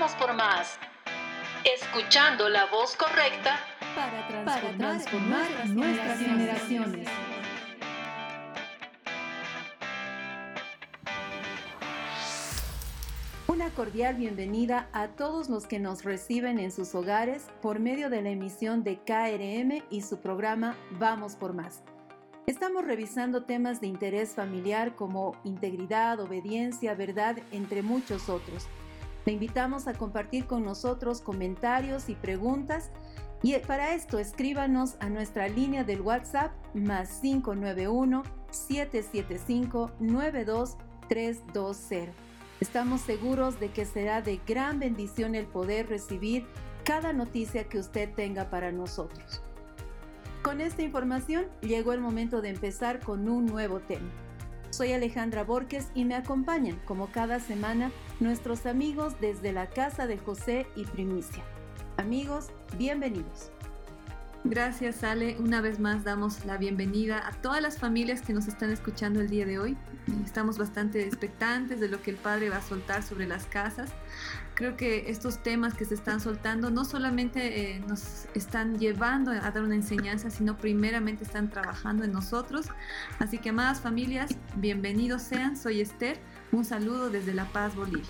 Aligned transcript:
Vamos 0.00 0.16
por 0.16 0.32
más. 0.34 0.78
Escuchando 1.62 2.48
la 2.48 2.64
voz 2.64 2.96
correcta 2.96 3.60
para 3.94 4.26
transformar, 4.78 5.66
nuestras, 5.68 6.18
generaciones. 6.18 7.06
Una 13.46 13.68
cordial 13.74 14.14
bienvenida 14.14 14.88
a 14.94 15.08
todos 15.08 15.50
los 15.50 15.66
que 15.66 15.78
nos 15.78 16.02
reciben 16.02 16.58
en 16.58 16.72
sus 16.72 16.94
hogares 16.94 17.48
por 17.60 17.78
medio 17.78 18.08
de 18.08 18.22
la 18.22 18.30
emisión 18.30 18.82
de 18.82 19.00
KRM 19.00 19.84
y 19.90 20.00
su 20.00 20.18
programa 20.22 20.78
Vamos 20.92 21.36
por 21.36 21.52
Más. 21.52 21.82
Estamos 22.46 22.86
revisando 22.86 23.44
temas 23.44 23.82
de 23.82 23.88
interés 23.88 24.34
familiar 24.34 24.96
como 24.96 25.36
integridad, 25.44 26.20
obediencia, 26.20 26.94
verdad, 26.94 27.36
entre 27.52 27.82
muchos 27.82 28.30
otros. 28.30 28.66
Te 29.24 29.32
invitamos 29.32 29.86
a 29.86 29.94
compartir 29.94 30.46
con 30.46 30.64
nosotros 30.64 31.20
comentarios 31.20 32.08
y 32.08 32.14
preguntas 32.14 32.90
y 33.42 33.56
para 33.58 33.94
esto 33.94 34.18
escríbanos 34.18 34.96
a 35.00 35.08
nuestra 35.08 35.48
línea 35.48 35.84
del 35.84 36.00
WhatsApp 36.00 36.52
más 36.74 37.20
591 37.20 38.22
775 38.50 39.92
92320. 40.00 42.12
Estamos 42.60 43.00
seguros 43.00 43.58
de 43.58 43.70
que 43.70 43.86
será 43.86 44.20
de 44.20 44.40
gran 44.46 44.78
bendición 44.78 45.34
el 45.34 45.46
poder 45.46 45.88
recibir 45.88 46.46
cada 46.84 47.12
noticia 47.12 47.64
que 47.64 47.78
usted 47.78 48.12
tenga 48.14 48.50
para 48.50 48.72
nosotros. 48.72 49.42
Con 50.42 50.60
esta 50.60 50.82
información 50.82 51.46
llegó 51.60 51.92
el 51.92 52.00
momento 52.00 52.40
de 52.40 52.50
empezar 52.50 53.00
con 53.00 53.28
un 53.28 53.46
nuevo 53.46 53.80
tema. 53.80 54.10
Soy 54.70 54.92
Alejandra 54.92 55.42
Borges 55.42 55.88
y 55.94 56.04
me 56.04 56.14
acompañan, 56.14 56.80
como 56.84 57.10
cada 57.10 57.40
semana, 57.40 57.90
nuestros 58.20 58.66
amigos 58.66 59.14
desde 59.20 59.52
la 59.52 59.68
Casa 59.68 60.06
de 60.06 60.16
José 60.16 60.68
y 60.76 60.84
Primicia. 60.84 61.42
Amigos, 61.96 62.50
bienvenidos. 62.78 63.50
Gracias, 64.44 65.02
Ale. 65.02 65.36
Una 65.40 65.60
vez 65.60 65.80
más 65.80 66.04
damos 66.04 66.44
la 66.46 66.56
bienvenida 66.56 67.26
a 67.26 67.32
todas 67.32 67.60
las 67.60 67.78
familias 67.78 68.22
que 68.22 68.32
nos 68.32 68.46
están 68.46 68.70
escuchando 68.70 69.20
el 69.20 69.28
día 69.28 69.44
de 69.44 69.58
hoy. 69.58 69.76
Estamos 70.24 70.56
bastante 70.56 71.04
expectantes 71.04 71.80
de 71.80 71.88
lo 71.88 72.00
que 72.00 72.12
el 72.12 72.16
Padre 72.16 72.48
va 72.48 72.58
a 72.58 72.62
soltar 72.62 73.02
sobre 73.02 73.26
las 73.26 73.46
casas. 73.46 73.90
Creo 74.60 74.76
que 74.76 75.08
estos 75.10 75.38
temas 75.42 75.72
que 75.72 75.86
se 75.86 75.94
están 75.94 76.20
soltando 76.20 76.70
no 76.70 76.84
solamente 76.84 77.76
eh, 77.76 77.80
nos 77.88 78.26
están 78.34 78.78
llevando 78.78 79.30
a 79.30 79.50
dar 79.50 79.62
una 79.62 79.74
enseñanza, 79.74 80.28
sino 80.28 80.58
primeramente 80.58 81.24
están 81.24 81.48
trabajando 81.48 82.04
en 82.04 82.12
nosotros. 82.12 82.66
Así 83.18 83.38
que, 83.38 83.48
amadas 83.48 83.80
familias, 83.80 84.36
bienvenidos 84.56 85.22
sean. 85.22 85.56
Soy 85.56 85.80
Esther. 85.80 86.18
Un 86.52 86.66
saludo 86.66 87.08
desde 87.08 87.32
La 87.32 87.46
Paz, 87.46 87.74
Bolivia. 87.74 88.04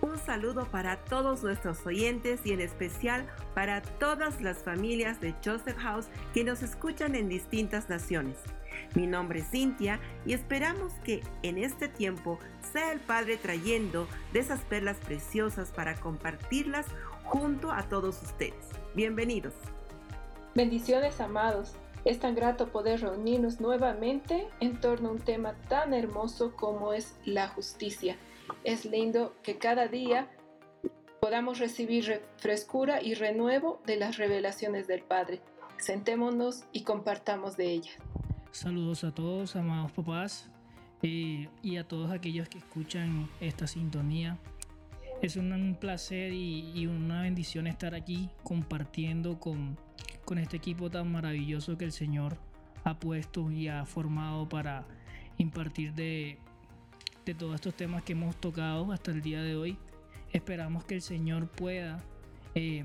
Un 0.00 0.16
saludo 0.16 0.70
para 0.70 1.04
todos 1.04 1.42
nuestros 1.42 1.84
oyentes 1.84 2.40
y 2.46 2.52
en 2.52 2.62
especial 2.62 3.26
para 3.54 3.82
todas 3.82 4.40
las 4.40 4.62
familias 4.64 5.20
de 5.20 5.34
Joseph 5.44 5.76
House 5.76 6.06
que 6.32 6.44
nos 6.44 6.62
escuchan 6.62 7.14
en 7.14 7.28
distintas 7.28 7.90
naciones. 7.90 8.38
Mi 8.94 9.06
nombre 9.06 9.40
es 9.40 9.50
Cintia 9.50 10.00
y 10.26 10.32
esperamos 10.32 10.92
que 11.04 11.22
en 11.42 11.58
este 11.58 11.88
tiempo 11.88 12.38
sea 12.72 12.92
el 12.92 13.00
Padre 13.00 13.36
trayendo 13.36 14.06
de 14.32 14.40
esas 14.40 14.60
perlas 14.60 14.96
preciosas 14.98 15.70
para 15.70 15.94
compartirlas 15.94 16.86
junto 17.24 17.70
a 17.70 17.88
todos 17.88 18.22
ustedes. 18.22 18.68
Bienvenidos. 18.94 19.54
Bendiciones 20.54 21.20
amados. 21.20 21.74
Es 22.04 22.18
tan 22.18 22.34
grato 22.34 22.68
poder 22.68 23.02
reunirnos 23.02 23.60
nuevamente 23.60 24.48
en 24.60 24.80
torno 24.80 25.10
a 25.10 25.12
un 25.12 25.20
tema 25.20 25.54
tan 25.68 25.92
hermoso 25.94 26.56
como 26.56 26.92
es 26.92 27.14
la 27.24 27.48
justicia 27.48 28.16
es 28.64 28.84
lindo 28.84 29.34
que 29.42 29.58
cada 29.58 29.88
día 29.88 30.28
podamos 31.20 31.58
recibir 31.58 32.22
frescura 32.38 33.02
y 33.02 33.14
renuevo 33.14 33.80
de 33.86 33.96
las 33.96 34.16
revelaciones 34.16 34.86
del 34.86 35.02
Padre. 35.02 35.40
Sentémonos 35.78 36.64
y 36.72 36.82
compartamos 36.84 37.56
de 37.56 37.70
ellas. 37.70 38.09
Saludos 38.52 39.04
a 39.04 39.12
todos, 39.14 39.56
amados 39.56 39.92
papás, 39.92 40.50
eh, 41.02 41.48
y 41.62 41.76
a 41.76 41.86
todos 41.86 42.10
aquellos 42.10 42.48
que 42.48 42.58
escuchan 42.58 43.28
esta 43.40 43.66
sintonía. 43.66 44.38
Es 45.22 45.36
un, 45.36 45.76
placer 45.78 46.32
y, 46.32 46.86
una 46.86 47.22
bendición 47.22 47.66
estar 47.66 47.94
aquí 47.94 48.30
compartiendo 48.42 49.38
con, 49.38 49.78
con 50.24 50.38
este 50.38 50.56
equipo 50.56 50.90
tan 50.90 51.12
maravilloso 51.12 51.76
que 51.76 51.84
el 51.84 51.92
Señor 51.92 52.38
ha 52.84 52.98
puesto 52.98 53.50
y 53.50 53.68
ha 53.68 53.84
formado 53.84 54.48
para 54.48 54.86
impartir 55.36 55.92
de 55.92 56.38
de 57.24 57.34
todos 57.34 57.54
estos 57.54 57.74
temas 57.74 58.02
que 58.02 58.12
hemos 58.12 58.36
tocado 58.36 58.92
hasta 58.92 59.10
el 59.10 59.22
día 59.22 59.42
de 59.42 59.56
hoy. 59.56 59.78
Esperamos 60.32 60.84
que 60.84 60.96
el 60.96 61.02
Señor 61.02 61.48
pueda 61.48 62.02
eh, 62.54 62.84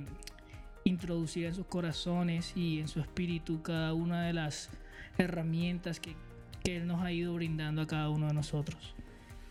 introducir 0.83 1.45
en 1.45 1.55
sus 1.55 1.65
corazones 1.65 2.53
y 2.55 2.79
en 2.79 2.87
su 2.87 2.99
espíritu 2.99 3.61
cada 3.61 3.93
una 3.93 4.23
de 4.23 4.33
las 4.33 4.69
herramientas 5.17 5.99
que, 5.99 6.15
que 6.63 6.77
Él 6.77 6.87
nos 6.87 7.01
ha 7.01 7.11
ido 7.11 7.33
brindando 7.33 7.81
a 7.81 7.87
cada 7.87 8.09
uno 8.09 8.27
de 8.27 8.33
nosotros. 8.33 8.95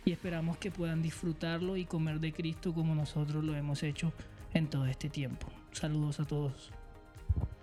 Y 0.05 0.13
esperamos 0.13 0.59
que 0.59 0.71
puedan 0.71 1.03
disfrutarlo 1.03 1.77
y 1.77 1.87
comer 1.87 2.21
de 2.21 2.33
Cristo 2.33 2.75
como 2.75 2.95
nosotros 2.95 3.43
lo 3.43 3.55
hemos 3.55 3.83
hecho 3.83 4.13
en 4.53 4.69
todo 4.69 4.87
este 4.87 5.09
tiempo. 5.09 5.47
Saludos 5.73 6.21
a 6.21 6.25
todos. 6.25 6.71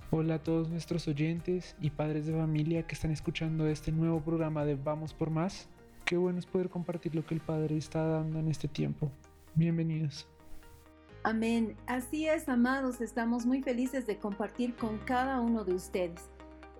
Hola 0.09 0.35
a 0.35 0.39
todos 0.43 0.69
nuestros 0.69 1.07
oyentes 1.07 1.75
y 1.79 1.89
padres 1.89 2.25
de 2.25 2.33
familia 2.33 2.85
que 2.85 2.95
están 2.95 3.11
escuchando 3.11 3.67
este 3.67 3.91
nuevo 3.91 4.19
programa 4.19 4.65
de 4.65 4.75
Vamos 4.75 5.13
por 5.13 5.29
Más. 5.29 5.69
Qué 6.03 6.17
bueno 6.17 6.39
es 6.39 6.45
poder 6.45 6.69
compartir 6.69 7.15
lo 7.15 7.25
que 7.25 7.35
el 7.35 7.39
Padre 7.39 7.77
está 7.77 8.05
dando 8.05 8.39
en 8.39 8.49
este 8.49 8.67
tiempo. 8.67 9.09
Bienvenidos. 9.55 10.27
Amén. 11.23 11.77
Así 11.85 12.27
es, 12.27 12.49
amados, 12.49 12.99
estamos 12.99 13.45
muy 13.45 13.61
felices 13.61 14.07
de 14.07 14.17
compartir 14.17 14.75
con 14.75 14.97
cada 14.97 15.39
uno 15.39 15.63
de 15.63 15.75
ustedes. 15.75 16.30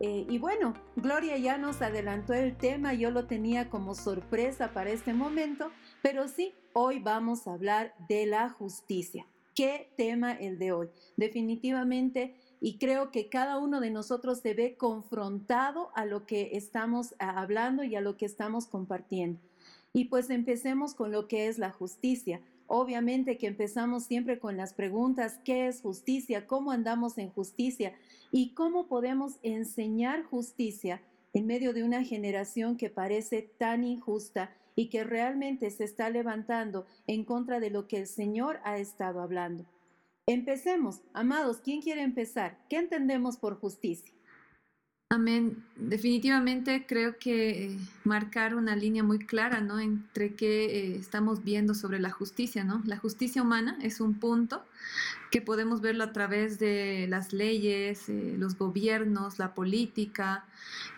Eh, 0.03 0.25
y 0.28 0.39
bueno, 0.39 0.73
Gloria 0.95 1.38
ya 1.38 1.59
nos 1.59 1.84
adelantó 1.84 2.34
el 2.34 2.57
tema, 2.57 2.95
yo 2.95 3.12
lo 3.12 3.28
tenía 3.28 3.69
como 3.69 3.94
sorpresa 3.94 4.73
para 4.73 4.89
este 4.89 5.13
momento, 5.13 5.69
pero 6.01 6.28
sí, 6.28 6.56
hoy 6.73 6.97
vamos 6.97 7.45
a 7.45 7.53
hablar 7.53 7.94
de 8.09 8.25
la 8.25 8.50
justicia. 8.50 9.28
¿Qué 9.53 9.94
tema 9.97 10.31
el 10.31 10.57
de 10.57 10.72
hoy? 10.72 10.90
Definitivamente 11.17 12.34
y 12.59 12.79
creo 12.79 13.11
que 13.11 13.29
cada 13.29 13.59
uno 13.59 13.79
de 13.79 13.91
nosotros 13.91 14.40
se 14.40 14.56
ve 14.56 14.75
confrontado 14.75 15.91
a 15.94 16.06
lo 16.06 16.25
que 16.25 16.51
estamos 16.53 17.13
hablando 17.19 17.84
y 17.84 17.95
a 17.95 18.01
lo 18.01 18.17
que 18.17 18.25
estamos 18.25 18.66
compartiendo. 18.66 19.40
Y 19.94 20.06
pues 20.06 20.31
empecemos 20.31 20.95
con 20.95 21.11
lo 21.11 21.28
que 21.28 21.47
es 21.47 21.59
la 21.59 21.72
justicia. 21.72 22.41
Obviamente 22.66 23.38
que 23.38 23.47
empezamos 23.47 24.06
siempre 24.06 24.40
con 24.40 24.57
las 24.57 24.73
preguntas, 24.73 25.40
¿qué 25.44 25.67
es 25.67 25.81
justicia? 25.81 26.47
¿Cómo 26.47 26.72
andamos 26.72 27.17
en 27.17 27.29
justicia? 27.29 27.94
¿Y 28.31 28.53
cómo 28.53 28.87
podemos 28.87 29.33
enseñar 29.43 30.23
justicia 30.23 31.01
en 31.33 31.45
medio 31.45 31.73
de 31.73 31.83
una 31.83 32.03
generación 32.03 32.77
que 32.77 32.89
parece 32.89 33.53
tan 33.57 33.83
injusta 33.83 34.55
y 34.73 34.89
que 34.89 35.03
realmente 35.03 35.69
se 35.69 35.83
está 35.83 36.09
levantando 36.09 36.85
en 37.07 37.25
contra 37.25 37.59
de 37.59 37.69
lo 37.69 37.87
que 37.87 37.97
el 37.97 38.07
Señor 38.07 38.61
ha 38.63 38.77
estado 38.77 39.21
hablando? 39.21 39.65
Empecemos, 40.27 41.01
amados, 41.13 41.57
¿quién 41.61 41.81
quiere 41.81 42.03
empezar? 42.03 42.57
¿Qué 42.69 42.77
entendemos 42.77 43.37
por 43.37 43.59
justicia? 43.59 44.13
Amén. 45.09 45.65
Definitivamente 45.75 46.85
creo 46.87 47.17
que 47.17 47.65
eh, 47.65 47.77
marcar 48.05 48.55
una 48.55 48.77
línea 48.77 49.03
muy 49.03 49.19
clara, 49.19 49.59
¿no? 49.59 49.77
Entre 49.77 50.35
qué 50.35 50.65
eh, 50.65 50.95
estamos 50.95 51.43
viendo 51.43 51.73
sobre 51.73 51.99
la 51.99 52.11
justicia, 52.11 52.63
¿no? 52.63 52.81
La 52.85 52.95
justicia 52.95 53.41
humana 53.41 53.77
es 53.81 53.99
un 53.99 54.13
punto 54.13 54.63
que 55.31 55.41
podemos 55.41 55.79
verlo 55.79 56.03
a 56.03 56.11
través 56.11 56.59
de 56.59 57.07
las 57.09 57.31
leyes, 57.31 58.09
eh, 58.09 58.35
los 58.37 58.57
gobiernos, 58.57 59.39
la 59.39 59.55
política, 59.55 60.43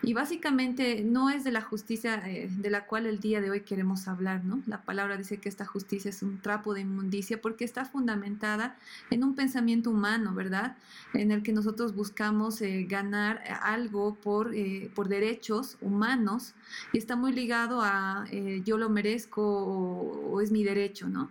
y 0.02 0.12
básicamente 0.12 1.02
no 1.04 1.30
es 1.30 1.44
de 1.44 1.52
la 1.52 1.62
justicia 1.62 2.20
eh, 2.26 2.50
de 2.50 2.68
la 2.68 2.84
cual 2.84 3.06
el 3.06 3.20
día 3.20 3.40
de 3.40 3.50
hoy 3.50 3.60
queremos 3.60 4.08
hablar, 4.08 4.44
¿no? 4.44 4.60
La 4.66 4.82
palabra 4.82 5.16
dice 5.16 5.38
que 5.38 5.48
esta 5.48 5.64
justicia 5.64 6.08
es 6.08 6.22
un 6.22 6.40
trapo 6.40 6.74
de 6.74 6.80
inmundicia 6.80 7.40
porque 7.40 7.64
está 7.64 7.84
fundamentada 7.84 8.76
en 9.10 9.22
un 9.22 9.36
pensamiento 9.36 9.90
humano, 9.90 10.34
¿verdad? 10.34 10.76
En 11.14 11.30
el 11.30 11.44
que 11.44 11.52
nosotros 11.52 11.94
buscamos 11.94 12.60
eh, 12.60 12.86
ganar 12.88 13.40
algo 13.62 14.16
por, 14.16 14.52
por 14.96 15.08
derechos 15.08 15.76
humanos 15.80 16.54
y 16.92 16.98
está 16.98 17.14
muy 17.14 17.32
ligado 17.32 17.82
a 17.82 18.26
yo 18.64 18.78
lo 18.78 18.88
merezco 18.90 19.42
o, 19.42 20.32
o, 20.32 20.40
es 20.40 20.50
mi 20.50 20.64
derecho, 20.64 21.08
¿no? 21.08 21.30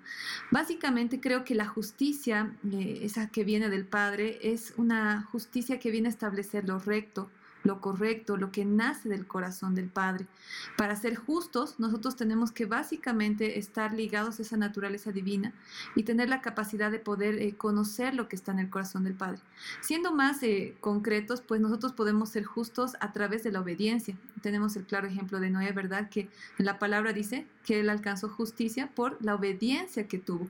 Básicamente 0.52 1.20
creo 1.20 1.44
que 1.44 1.54
la 1.54 1.68
justicia 1.68 2.54
esa 3.02 3.30
que 3.30 3.44
viene 3.44 3.70
del 3.70 3.86
Padre, 3.86 4.40
es 4.42 4.74
una 4.78 5.24
justicia 5.32 5.80
que 5.80 5.92
viene 5.92 6.08
a 6.08 6.12
establecer 6.12 6.68
lo 6.68 6.80
recto, 6.80 7.30
lo 7.64 7.80
correcto, 7.80 8.38
lo 8.38 8.52
que 8.52 8.66
nace 8.66 9.10
del 9.10 9.26
corazón 9.26 9.74
del 9.74 9.88
Padre. 9.88 10.28
Para 10.78 10.96
ser 10.96 11.16
justos, 11.16 11.80
nosotros 11.80 12.16
tenemos 12.16 12.52
que 12.52 12.66
básicamente 12.66 13.58
estar 13.58 13.94
ligados 13.94 14.38
a 14.38 14.42
esa 14.42 14.58
naturaleza 14.58 15.12
divina 15.12 15.54
y 15.96 16.04
tener 16.04 16.30
la 16.30 16.42
capacidad 16.42 16.92
de 16.92 17.00
poder 17.00 17.36
eh, 17.42 17.56
conocer 17.56 18.14
lo 18.14 18.28
que 18.28 18.36
está 18.36 18.52
en 18.52 18.60
el 18.60 18.70
corazón 18.70 19.06
del 19.06 19.14
Padre. 19.14 19.40
Siendo 19.82 20.14
más 20.14 20.44
eh, 20.44 20.76
concretos, 20.82 21.42
pues 21.42 21.62
nosotros 21.62 21.94
podemos 21.94 22.30
ser 22.30 22.44
justos 22.44 22.96
a 23.00 23.14
través 23.14 23.44
de 23.44 23.52
la 23.52 23.62
obediencia. 23.62 24.18
Tenemos 24.42 24.76
el 24.76 24.84
claro 24.84 25.08
ejemplo 25.08 25.40
de 25.40 25.50
Noé, 25.50 25.72
¿verdad? 25.72 26.10
Que 26.10 26.30
en 26.60 26.66
la 26.66 26.80
palabra 26.80 27.14
dice 27.14 27.48
que 27.66 27.80
él 27.80 27.90
alcanzó 27.90 28.28
justicia 28.28 28.92
por 28.94 29.18
la 29.24 29.36
obediencia 29.36 30.08
que 30.08 30.20
tuvo. 30.20 30.50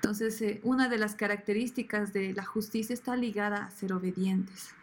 Entonces, 0.00 0.40
eh, 0.40 0.60
una 0.62 0.88
de 0.88 0.96
las 0.96 1.14
características 1.14 2.14
de 2.14 2.32
la 2.32 2.42
justicia 2.42 2.94
está 2.94 3.16
ligada 3.16 3.66
a 3.66 3.70
ser 3.70 3.92
obedientes. 3.92 4.74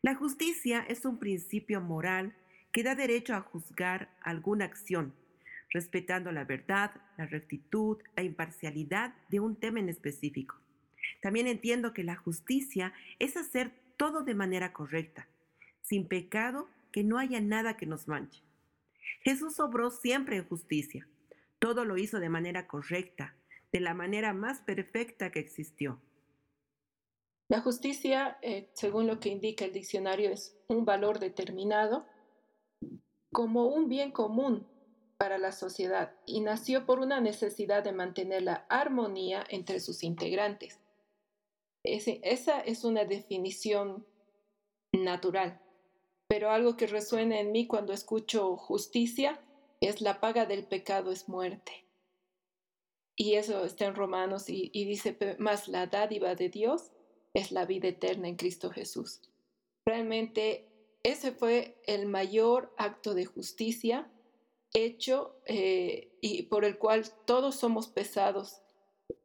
La 0.00 0.14
justicia 0.14 0.80
es 0.88 1.04
un 1.04 1.18
principio 1.18 1.82
moral 1.82 2.34
que 2.72 2.82
da 2.82 2.94
derecho 2.94 3.34
a 3.34 3.42
juzgar 3.42 4.08
alguna 4.22 4.64
acción, 4.64 5.12
respetando 5.68 6.32
la 6.32 6.44
verdad, 6.44 6.90
la 7.18 7.26
rectitud, 7.26 7.98
la 8.16 8.22
imparcialidad 8.22 9.12
de 9.28 9.40
un 9.40 9.56
tema 9.56 9.78
en 9.78 9.90
específico. 9.90 10.56
También 11.20 11.46
entiendo 11.46 11.92
que 11.92 12.02
la 12.02 12.16
justicia 12.16 12.94
es 13.18 13.36
hacer 13.36 13.72
todo 13.98 14.22
de 14.22 14.34
manera 14.34 14.72
correcta, 14.72 15.28
sin 15.82 16.08
pecado, 16.08 16.66
que 16.92 17.04
no 17.04 17.18
haya 17.18 17.42
nada 17.42 17.76
que 17.76 17.84
nos 17.84 18.08
manche. 18.08 18.40
Jesús 19.20 19.60
obró 19.60 19.90
siempre 19.90 20.38
en 20.38 20.48
justicia. 20.48 21.06
Todo 21.58 21.84
lo 21.84 21.98
hizo 21.98 22.20
de 22.20 22.30
manera 22.30 22.66
correcta, 22.66 23.34
de 23.72 23.80
la 23.80 23.94
manera 23.94 24.32
más 24.32 24.60
perfecta 24.60 25.30
que 25.30 25.40
existió. 25.40 26.00
La 27.48 27.60
justicia, 27.60 28.38
eh, 28.42 28.70
según 28.74 29.06
lo 29.06 29.18
que 29.18 29.28
indica 29.28 29.64
el 29.64 29.72
diccionario, 29.72 30.30
es 30.30 30.56
un 30.68 30.84
valor 30.84 31.18
determinado 31.18 32.06
como 33.32 33.66
un 33.66 33.88
bien 33.88 34.12
común 34.12 34.66
para 35.18 35.36
la 35.36 35.52
sociedad 35.52 36.14
y 36.26 36.40
nació 36.40 36.86
por 36.86 37.00
una 37.00 37.20
necesidad 37.20 37.82
de 37.82 37.92
mantener 37.92 38.42
la 38.42 38.66
armonía 38.68 39.44
entre 39.48 39.80
sus 39.80 40.02
integrantes. 40.02 40.78
esa 41.82 42.60
es 42.60 42.84
una 42.84 43.04
definición 43.04 44.06
natural, 44.92 45.60
pero 46.28 46.50
algo 46.50 46.76
que 46.76 46.86
resuena 46.86 47.40
en 47.40 47.52
mí 47.52 47.66
cuando 47.66 47.92
escucho 47.92 48.56
justicia 48.56 49.40
es 49.80 50.00
la 50.00 50.20
paga 50.20 50.46
del 50.46 50.64
pecado 50.64 51.10
es 51.10 51.28
muerte. 51.28 51.89
Y 53.20 53.34
eso 53.34 53.66
está 53.66 53.84
en 53.84 53.94
Romanos 53.94 54.44
y, 54.48 54.70
dice, 54.72 55.14
más 55.38 55.68
la 55.68 55.86
dádiva 55.86 56.34
de 56.34 56.48
Dios 56.48 56.90
es 57.34 57.52
la 57.52 57.66
vida 57.66 57.88
eterna 57.88 58.28
en 58.28 58.36
Cristo 58.36 58.70
Jesús. 58.70 59.20
Realmente 59.84 60.70
ese 61.02 61.30
fue 61.30 61.76
el 61.86 62.06
mayor 62.06 62.72
acto 62.78 63.12
de 63.12 63.26
justicia 63.26 64.10
hecho 64.72 65.36
eh, 65.44 66.16
y 66.22 66.44
por 66.44 66.64
el 66.64 66.78
cual 66.78 67.04
todos 67.26 67.56
somos 67.56 67.88
pesados 67.88 68.62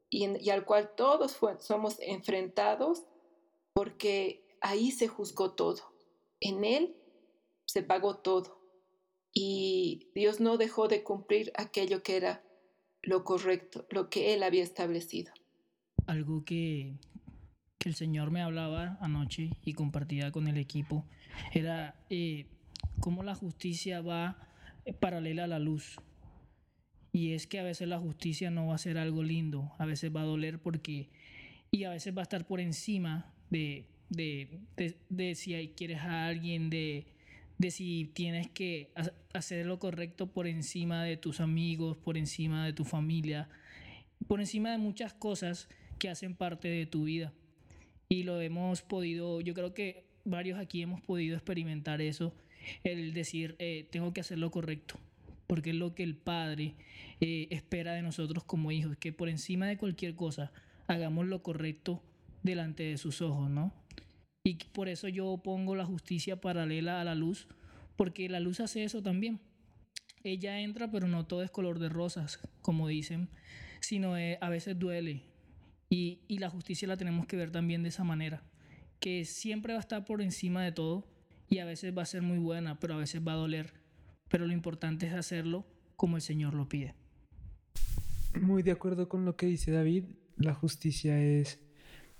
y, 0.09 0.49
al 0.49 0.65
cual 0.65 0.93
todos 0.97 1.39
somos 1.61 1.95
enfrentados 2.01 3.05
porque 3.71 4.57
ahí 4.59 4.91
se 4.91 5.07
juzgó 5.07 5.51
todo. 5.51 5.93
En 6.41 6.65
él 6.65 6.97
se 7.63 7.81
pagó 7.81 8.17
todo 8.17 8.59
y 9.31 10.11
Dios 10.13 10.41
no 10.41 10.57
dejó 10.57 10.89
de 10.89 11.01
cumplir 11.01 11.53
aquello 11.55 12.03
que 12.03 12.17
era 12.17 12.44
lo 13.05 13.23
correcto, 13.23 13.85
lo 13.89 14.09
que 14.09 14.33
él 14.33 14.43
había 14.43 14.63
establecido. 14.63 15.31
Algo 16.07 16.43
que, 16.43 16.93
el 17.85 17.93
Señor 17.93 18.31
me 18.31 18.41
hablaba 18.41 18.97
anoche 18.99 19.51
y 19.63 19.73
compartía 19.73 20.31
con 20.31 20.47
el 20.47 20.57
equipo 20.57 21.05
era 21.53 22.03
eh, 22.09 22.47
cómo 22.99 23.21
la 23.21 23.35
justicia 23.35 24.01
va 24.01 24.49
eh, 24.85 24.93
paralela 24.93 25.43
a 25.43 25.47
la 25.47 25.59
luz. 25.59 25.97
Y 27.11 27.33
es 27.33 27.45
que 27.45 27.59
a 27.59 27.63
veces 27.63 27.87
la 27.87 27.99
justicia 27.99 28.49
no 28.49 28.67
va 28.67 28.75
a 28.75 28.79
ser 28.79 28.97
algo 28.97 29.21
lindo, 29.21 29.71
a 29.77 29.85
veces 29.85 30.13
va 30.13 30.21
a 30.21 30.25
doler 30.25 30.59
porque, 30.59 31.09
y 31.69 31.83
a 31.83 31.91
veces 31.91 32.17
va 32.17 32.21
a 32.21 32.23
estar 32.23 32.47
por 32.47 32.59
encima 32.59 33.31
de, 33.51 33.87
de, 34.09 35.35
si 35.35 35.73
quieres 35.77 35.99
a 35.99 36.25
alguien, 36.25 36.71
de, 36.71 37.05
de 37.57 37.71
si 37.71 38.11
tienes 38.13 38.49
que 38.49 38.91
hacer 39.33 39.65
lo 39.65 39.79
correcto 39.79 40.27
por 40.27 40.47
encima 40.47 41.03
de 41.03 41.17
tus 41.17 41.39
amigos, 41.39 41.97
por 41.97 42.17
encima 42.17 42.65
de 42.65 42.73
tu 42.73 42.83
familia, 42.83 43.49
por 44.27 44.39
encima 44.39 44.71
de 44.71 44.77
muchas 44.77 45.13
cosas 45.13 45.69
que 45.97 46.09
hacen 46.09 46.35
parte 46.35 46.67
de 46.67 46.85
tu 46.85 47.05
vida 47.05 47.33
y 48.09 48.23
lo 48.23 48.41
hemos 48.41 48.81
podido, 48.81 49.41
yo 49.41 49.53
creo 49.53 49.73
que 49.73 50.05
varios 50.25 50.59
aquí 50.59 50.81
hemos 50.81 51.01
podido 51.01 51.35
experimentar 51.35 52.01
eso, 52.01 52.33
el 52.83 53.13
decir, 53.13 53.55
eh, 53.59 53.87
tengo 53.91 54.13
que 54.13 54.21
hacer 54.21 54.37
lo 54.37 54.51
correcto, 54.51 54.99
porque 55.47 55.69
es 55.69 55.75
lo 55.75 55.95
que 55.95 56.03
el 56.03 56.15
Padre 56.15 56.75
eh, 57.21 57.47
espera 57.51 57.93
de 57.93 58.01
nosotros 58.01 58.43
como 58.43 58.71
hijos, 58.71 58.97
que 58.97 59.13
por 59.13 59.29
encima 59.29 59.67
de 59.67 59.77
cualquier 59.77 60.15
cosa 60.15 60.51
hagamos 60.87 61.27
lo 61.27 61.41
correcto 61.41 62.01
delante 62.43 62.83
de 62.83 62.97
sus 62.97 63.21
ojos, 63.21 63.49
¿no? 63.49 63.73
Y 64.45 64.55
por 64.71 64.87
eso 64.87 65.07
yo 65.07 65.41
pongo 65.43 65.75
la 65.75 65.85
justicia 65.85 66.39
paralela 66.39 67.01
a 67.01 67.03
la 67.03 67.15
luz, 67.15 67.47
porque 67.95 68.29
la 68.29 68.39
luz 68.39 68.59
hace 68.59 68.83
eso 68.83 69.01
también. 69.01 69.39
Ella 70.23 70.59
entra, 70.61 70.91
pero 70.91 71.07
no 71.07 71.25
todo 71.25 71.41
es 71.41 71.49
color 71.49 71.79
de 71.79 71.89
rosas, 71.89 72.39
como 72.61 72.87
dicen, 72.87 73.27
sino 73.79 74.17
eh, 74.17 74.37
a 74.41 74.49
veces 74.49 74.77
duele, 74.77 75.23
y, 75.89 76.19
la 76.39 76.49
justicia 76.49 76.87
la 76.87 76.97
tenemos 76.97 77.25
que 77.25 77.37
ver 77.37 77.51
también 77.51 77.81
de 77.81 77.89
esa 77.89 78.03
manera, 78.03 78.43
que 78.99 79.25
siempre 79.25 79.73
va 79.73 79.79
a 79.79 79.81
estar 79.81 80.05
por 80.05 80.21
encima 80.21 80.63
de 80.63 80.71
todo 80.71 81.07
y 81.49 81.59
a 81.59 81.65
veces 81.65 81.97
va 81.97 82.03
a 82.03 82.05
ser 82.05 82.21
muy 82.21 82.37
buena, 82.37 82.79
pero 82.79 82.93
a 82.93 82.97
veces 82.97 83.21
va 83.27 83.33
a 83.33 83.37
doler. 83.37 83.73
Pero 84.29 84.45
lo 84.45 84.53
importante 84.53 85.07
es 85.07 85.13
hacerlo 85.13 85.65
como 85.95 86.17
el 86.17 86.21
Señor 86.21 86.53
lo 86.53 86.69
pide. 86.69 86.93
Muy 88.39 88.61
de 88.61 88.71
acuerdo 88.71 89.07
con 89.09 89.25
lo 89.25 89.35
que 89.35 89.45
dice 89.47 89.71
David, 89.71 90.05
la 90.37 90.53
justicia 90.53 91.19
es 91.19 91.59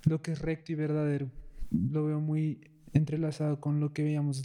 lo 0.05 0.21
que 0.21 0.31
es 0.31 0.39
recto 0.39 0.71
y 0.71 0.75
verdadero. 0.75 1.29
Lo 1.71 2.05
veo 2.05 2.19
muy 2.19 2.61
entrelazado 2.93 3.59
con 3.59 3.79
lo 3.79 3.93
que 3.93 4.03
veíamos 4.03 4.43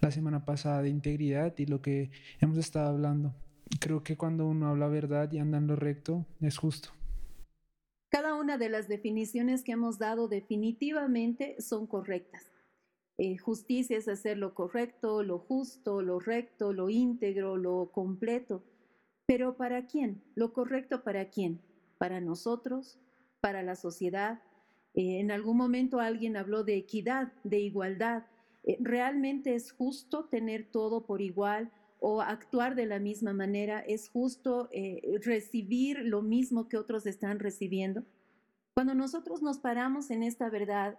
la 0.00 0.10
semana 0.10 0.44
pasada 0.44 0.82
de 0.82 0.88
integridad 0.88 1.54
y 1.58 1.66
lo 1.66 1.80
que 1.80 2.10
hemos 2.40 2.58
estado 2.58 2.88
hablando. 2.88 3.34
Creo 3.80 4.02
que 4.02 4.16
cuando 4.16 4.46
uno 4.46 4.68
habla 4.68 4.88
verdad 4.88 5.30
y 5.32 5.38
anda 5.38 5.58
en 5.58 5.66
lo 5.66 5.76
recto, 5.76 6.26
es 6.40 6.58
justo. 6.58 6.90
Cada 8.10 8.34
una 8.34 8.58
de 8.58 8.68
las 8.68 8.88
definiciones 8.88 9.64
que 9.64 9.72
hemos 9.72 9.98
dado 9.98 10.28
definitivamente 10.28 11.56
son 11.60 11.86
correctas. 11.86 12.52
Eh, 13.16 13.38
justicia 13.38 13.96
es 13.96 14.08
hacer 14.08 14.36
lo 14.36 14.52
correcto, 14.52 15.22
lo 15.22 15.38
justo, 15.38 16.02
lo 16.02 16.18
recto, 16.18 16.72
lo 16.72 16.90
íntegro, 16.90 17.56
lo 17.56 17.90
completo. 17.92 18.62
Pero 19.26 19.56
¿para 19.56 19.86
quién? 19.86 20.22
¿Lo 20.34 20.52
correcto 20.52 21.02
para 21.02 21.30
quién? 21.30 21.60
¿Para 21.98 22.20
nosotros? 22.20 22.98
¿Para 23.40 23.62
la 23.62 23.76
sociedad? 23.76 24.42
Eh, 24.94 25.20
en 25.20 25.30
algún 25.30 25.56
momento 25.56 26.00
alguien 26.00 26.36
habló 26.36 26.64
de 26.64 26.76
equidad, 26.76 27.32
de 27.44 27.60
igualdad. 27.60 28.24
Eh, 28.64 28.76
¿Realmente 28.80 29.54
es 29.54 29.72
justo 29.72 30.26
tener 30.26 30.70
todo 30.70 31.06
por 31.06 31.20
igual 31.20 31.70
o 32.00 32.20
actuar 32.20 32.74
de 32.74 32.86
la 32.86 32.98
misma 32.98 33.32
manera? 33.32 33.80
¿Es 33.80 34.08
justo 34.08 34.68
eh, 34.72 35.00
recibir 35.22 36.00
lo 36.00 36.22
mismo 36.22 36.68
que 36.68 36.76
otros 36.76 37.06
están 37.06 37.38
recibiendo? 37.38 38.04
Cuando 38.74 38.94
nosotros 38.94 39.42
nos 39.42 39.58
paramos 39.58 40.10
en 40.10 40.22
esta 40.22 40.48
verdad, 40.48 40.98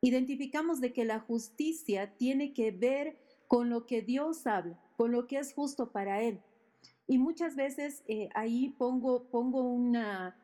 identificamos 0.00 0.80
de 0.80 0.92
que 0.92 1.04
la 1.04 1.20
justicia 1.20 2.14
tiene 2.16 2.52
que 2.52 2.70
ver 2.70 3.16
con 3.48 3.70
lo 3.70 3.86
que 3.86 4.02
Dios 4.02 4.46
habla, 4.46 4.78
con 4.96 5.10
lo 5.10 5.26
que 5.26 5.38
es 5.38 5.52
justo 5.52 5.90
para 5.90 6.22
Él. 6.22 6.40
Y 7.08 7.18
muchas 7.18 7.56
veces 7.56 8.04
ahí 8.34 8.68
pongo, 8.78 9.24
pongo 9.30 9.62
una, 9.62 10.36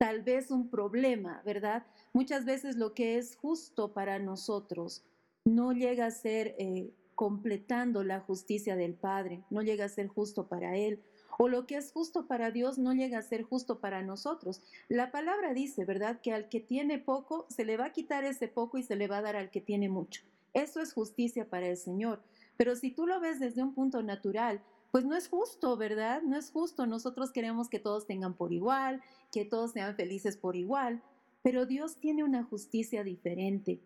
tal 0.00 0.22
vez 0.22 0.50
un 0.50 0.70
problema, 0.70 1.42
¿verdad? 1.44 1.84
Muchas 2.14 2.46
veces 2.46 2.76
lo 2.76 2.94
que 2.94 3.18
es 3.18 3.36
justo 3.36 3.92
para 3.92 4.18
nosotros 4.18 5.04
no 5.44 5.72
llega 5.72 6.06
a 6.06 6.10
ser 6.10 6.54
eh, 6.58 6.90
completando 7.14 8.02
la 8.02 8.20
justicia 8.20 8.76
del 8.76 8.94
Padre, 8.94 9.44
no 9.50 9.60
llega 9.60 9.84
a 9.84 9.90
ser 9.90 10.08
justo 10.08 10.48
para 10.48 10.74
Él. 10.74 11.02
O 11.38 11.48
lo 11.48 11.66
que 11.66 11.76
es 11.76 11.92
justo 11.92 12.26
para 12.26 12.50
Dios 12.50 12.78
no 12.78 12.94
llega 12.94 13.18
a 13.18 13.22
ser 13.22 13.42
justo 13.42 13.78
para 13.78 14.00
nosotros. 14.00 14.62
La 14.88 15.10
palabra 15.10 15.52
dice, 15.52 15.84
¿verdad? 15.84 16.22
Que 16.22 16.32
al 16.32 16.48
que 16.48 16.60
tiene 16.60 16.98
poco, 16.98 17.46
se 17.50 17.66
le 17.66 17.76
va 17.76 17.86
a 17.86 17.92
quitar 17.92 18.24
ese 18.24 18.48
poco 18.48 18.78
y 18.78 18.82
se 18.82 18.96
le 18.96 19.06
va 19.06 19.18
a 19.18 19.22
dar 19.22 19.36
al 19.36 19.50
que 19.50 19.60
tiene 19.60 19.90
mucho. 19.90 20.22
Eso 20.54 20.80
es 20.80 20.94
justicia 20.94 21.50
para 21.50 21.68
el 21.68 21.76
Señor. 21.76 22.22
Pero 22.56 22.74
si 22.74 22.90
tú 22.90 23.06
lo 23.06 23.20
ves 23.20 23.38
desde 23.38 23.62
un 23.62 23.74
punto 23.74 24.02
natural, 24.02 24.62
pues 24.90 25.04
no 25.04 25.16
es 25.16 25.28
justo, 25.28 25.76
¿verdad? 25.76 26.22
No 26.22 26.36
es 26.36 26.50
justo. 26.50 26.86
Nosotros 26.86 27.30
queremos 27.32 27.68
que 27.68 27.78
todos 27.78 28.06
tengan 28.06 28.34
por 28.34 28.52
igual, 28.52 29.02
que 29.32 29.44
todos 29.44 29.72
sean 29.72 29.94
felices 29.96 30.36
por 30.36 30.56
igual, 30.56 31.02
pero 31.42 31.66
Dios 31.66 31.96
tiene 31.96 32.24
una 32.24 32.44
justicia 32.44 33.04
diferente. 33.04 33.80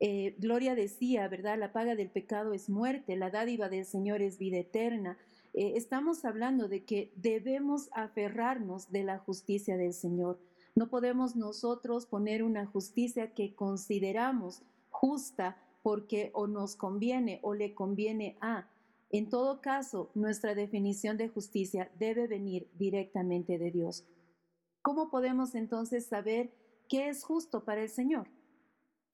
Eh, 0.00 0.34
Gloria 0.38 0.74
decía, 0.74 1.28
¿verdad? 1.28 1.58
La 1.58 1.72
paga 1.72 1.94
del 1.94 2.10
pecado 2.10 2.52
es 2.52 2.68
muerte, 2.68 3.16
la 3.16 3.30
dádiva 3.30 3.68
del 3.68 3.84
Señor 3.84 4.22
es 4.22 4.38
vida 4.38 4.58
eterna. 4.58 5.18
Eh, 5.54 5.74
estamos 5.76 6.24
hablando 6.24 6.68
de 6.68 6.84
que 6.84 7.12
debemos 7.16 7.88
aferrarnos 7.92 8.90
de 8.90 9.04
la 9.04 9.18
justicia 9.18 9.76
del 9.76 9.92
Señor. 9.92 10.38
No 10.74 10.88
podemos 10.88 11.36
nosotros 11.36 12.06
poner 12.06 12.42
una 12.42 12.66
justicia 12.66 13.32
que 13.32 13.54
consideramos 13.54 14.62
justa 14.90 15.56
porque 15.82 16.30
o 16.34 16.46
nos 16.46 16.74
conviene 16.74 17.38
o 17.42 17.54
le 17.54 17.74
conviene 17.74 18.36
a. 18.40 18.68
En 19.14 19.28
todo 19.28 19.60
caso, 19.60 20.10
nuestra 20.16 20.56
definición 20.56 21.16
de 21.16 21.28
justicia 21.28 21.88
debe 22.00 22.26
venir 22.26 22.66
directamente 22.76 23.58
de 23.58 23.70
Dios. 23.70 24.04
¿Cómo 24.82 25.08
podemos 25.08 25.54
entonces 25.54 26.06
saber 26.06 26.52
qué 26.88 27.10
es 27.10 27.22
justo 27.22 27.64
para 27.64 27.84
el 27.84 27.90
Señor? 27.90 28.26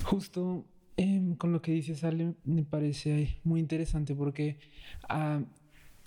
Justo 0.02 0.64
eh, 0.96 1.34
con 1.36 1.52
lo 1.52 1.60
que 1.60 1.72
dice 1.72 1.94
Ale, 2.06 2.32
me 2.44 2.62
parece 2.64 3.42
muy 3.44 3.60
interesante 3.60 4.14
porque 4.14 4.58
ah, 5.06 5.42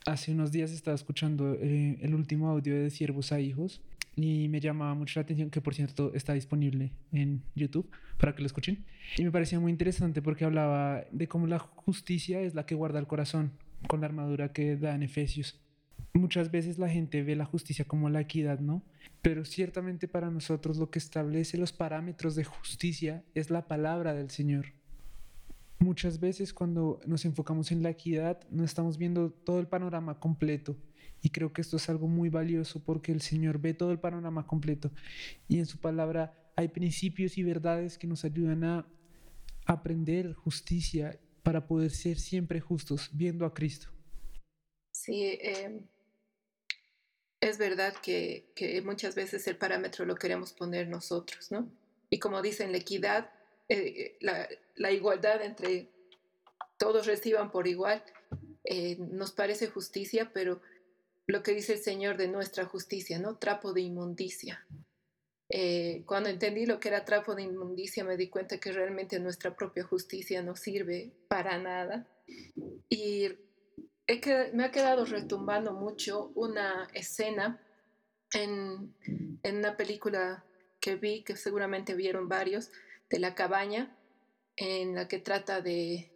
hace 0.07 0.31
unos 0.31 0.51
días 0.51 0.71
estaba 0.71 0.95
escuchando 0.95 1.53
eh, 1.53 1.99
el 2.01 2.15
último 2.15 2.49
audio 2.49 2.73
de 2.73 2.89
Siervos 2.89 3.31
a 3.31 3.41
Hijos 3.41 3.83
y 4.15 4.49
me 4.49 4.59
llamaba 4.59 4.95
mucho 4.95 5.19
la 5.19 5.25
atención 5.25 5.51
que 5.51 5.61
por 5.61 5.75
cierto 5.75 6.15
está 6.15 6.33
disponible 6.33 6.93
en 7.11 7.43
YouTube 7.53 7.91
para 8.17 8.33
que 8.33 8.41
lo 8.41 8.47
escuchen 8.47 8.85
y 9.17 9.23
me 9.23 9.31
parecía 9.31 9.59
muy 9.59 9.71
interesante 9.71 10.23
porque 10.23 10.45
hablaba 10.45 11.05
de 11.11 11.27
cómo 11.27 11.45
la 11.45 11.59
justicia 11.59 12.41
es 12.41 12.55
la 12.55 12.65
que 12.65 12.73
guarda 12.73 12.97
el 12.99 13.05
corazón 13.05 13.51
con 13.87 14.01
la 14.01 14.07
armadura 14.07 14.53
que 14.53 14.75
da 14.77 14.95
en 14.95 15.03
Efesios. 15.03 15.59
Muchas 16.13 16.51
veces 16.51 16.77
la 16.77 16.89
gente 16.89 17.23
ve 17.23 17.35
la 17.35 17.45
justicia 17.45 17.85
como 17.85 18.09
la 18.09 18.21
equidad, 18.21 18.59
¿no? 18.59 18.83
Pero 19.21 19.45
ciertamente 19.45 20.07
para 20.07 20.29
nosotros 20.29 20.77
lo 20.77 20.91
que 20.91 20.99
establece 20.99 21.57
los 21.57 21.73
parámetros 21.73 22.35
de 22.35 22.43
justicia 22.43 23.23
es 23.33 23.49
la 23.49 23.67
palabra 23.67 24.13
del 24.13 24.29
Señor. 24.29 24.73
Muchas 25.79 26.19
veces 26.19 26.53
cuando 26.53 27.01
nos 27.05 27.25
enfocamos 27.25 27.71
en 27.71 27.83
la 27.83 27.89
equidad 27.89 28.39
no 28.49 28.63
estamos 28.63 28.97
viendo 28.97 29.31
todo 29.31 29.59
el 29.59 29.67
panorama 29.67 30.19
completo 30.19 30.77
y 31.21 31.29
creo 31.29 31.51
que 31.51 31.61
esto 31.61 31.77
es 31.77 31.89
algo 31.89 32.07
muy 32.07 32.29
valioso 32.29 32.83
porque 32.83 33.11
el 33.11 33.21
Señor 33.21 33.59
ve 33.59 33.73
todo 33.73 33.91
el 33.91 33.99
panorama 33.99 34.45
completo 34.45 34.91
y 35.47 35.59
en 35.59 35.65
su 35.65 35.79
palabra 35.79 36.33
hay 36.55 36.67
principios 36.67 37.37
y 37.37 37.43
verdades 37.43 37.97
que 37.97 38.07
nos 38.07 38.23
ayudan 38.23 38.63
a 38.63 38.87
aprender 39.65 40.33
justicia 40.33 41.19
para 41.43 41.67
poder 41.67 41.91
ser 41.91 42.17
siempre 42.17 42.59
justos 42.59 43.09
viendo 43.13 43.45
a 43.45 43.53
Cristo. 43.53 43.89
Sí, 44.91 45.23
eh, 45.23 45.81
es 47.41 47.57
verdad 47.57 47.93
que, 48.01 48.81
muchas 48.85 49.15
veces 49.15 49.45
el 49.47 49.57
parámetro 49.57 50.05
lo 50.05 50.15
queremos 50.15 50.53
poner 50.53 50.87
nosotros, 50.87 51.51
¿no? 51.51 51.69
Y 52.09 52.19
como 52.19 52.41
dicen, 52.41 52.71
la 52.71 52.77
equidad, 52.77 53.29
eh, 53.67 54.17
la, 54.21 54.47
la, 54.75 54.91
igualdad 54.91 55.41
entre 55.41 55.89
todos 56.77 57.05
reciban 57.05 57.51
por 57.51 57.67
igual, 57.67 58.03
eh, 58.63 58.95
nos 58.97 59.31
parece 59.31 59.67
justicia, 59.67 60.31
pero 60.33 60.61
lo 61.27 61.43
que 61.43 61.53
dice 61.53 61.73
el 61.73 61.79
Señor 61.79 62.17
de 62.17 62.27
nuestra 62.27 62.65
justicia, 62.65 63.19
¿no? 63.19 63.37
Trapo 63.37 63.73
de 63.73 63.81
inmundicia. 63.81 64.65
Eh, 65.55 66.01
cuando 66.07 66.29
entendí 66.29 66.65
lo 66.65 66.79
que 66.79 66.87
era 66.87 67.05
trapo 67.05 67.35
de 67.35 67.43
inmundicia, 67.43 68.03
me 68.03 68.17
di 68.17 68.27
cuenta 68.27 68.59
que 68.59 68.71
realmente 68.71 69.19
nuestra 69.19 69.55
propia 69.55 69.83
justicia 69.83 70.41
no 70.41 70.55
sirve 70.55 71.13
para 71.27 71.59
nada. 71.59 72.07
Y 72.89 73.29
que, 74.07 74.49
me 74.51 74.63
ha 74.63 74.71
quedado 74.71 75.05
retumbando 75.05 75.73
mucho 75.73 76.31
una 76.33 76.87
escena 76.95 77.61
en, 78.33 78.95
en, 79.43 79.57
una 79.57 79.77
película 79.77 80.43
que 80.79 80.95
vi, 80.95 81.23
que 81.23 81.35
seguramente 81.35 81.93
vieron 81.93 82.27
varios, 82.27 82.71
de 83.11 83.19
la 83.19 83.35
cabaña, 83.35 83.95
en 84.55 84.95
la 84.95 85.07
que 85.07 85.19
trata 85.19 85.61
de, 85.61 86.11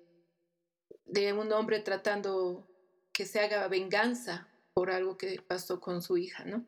de 1.06 1.34
un 1.34 1.54
hombre 1.54 1.82
tratando 1.82 2.68
que 3.14 3.28
se 3.28 3.40
haga 3.40 3.68
venganza 3.68 4.48
por 4.74 4.90
algo 4.90 5.16
que 5.16 5.40
pasó 5.48 5.80
con 5.80 6.02
su 6.02 6.18
hija, 6.18 6.44
¿no? 6.44 6.66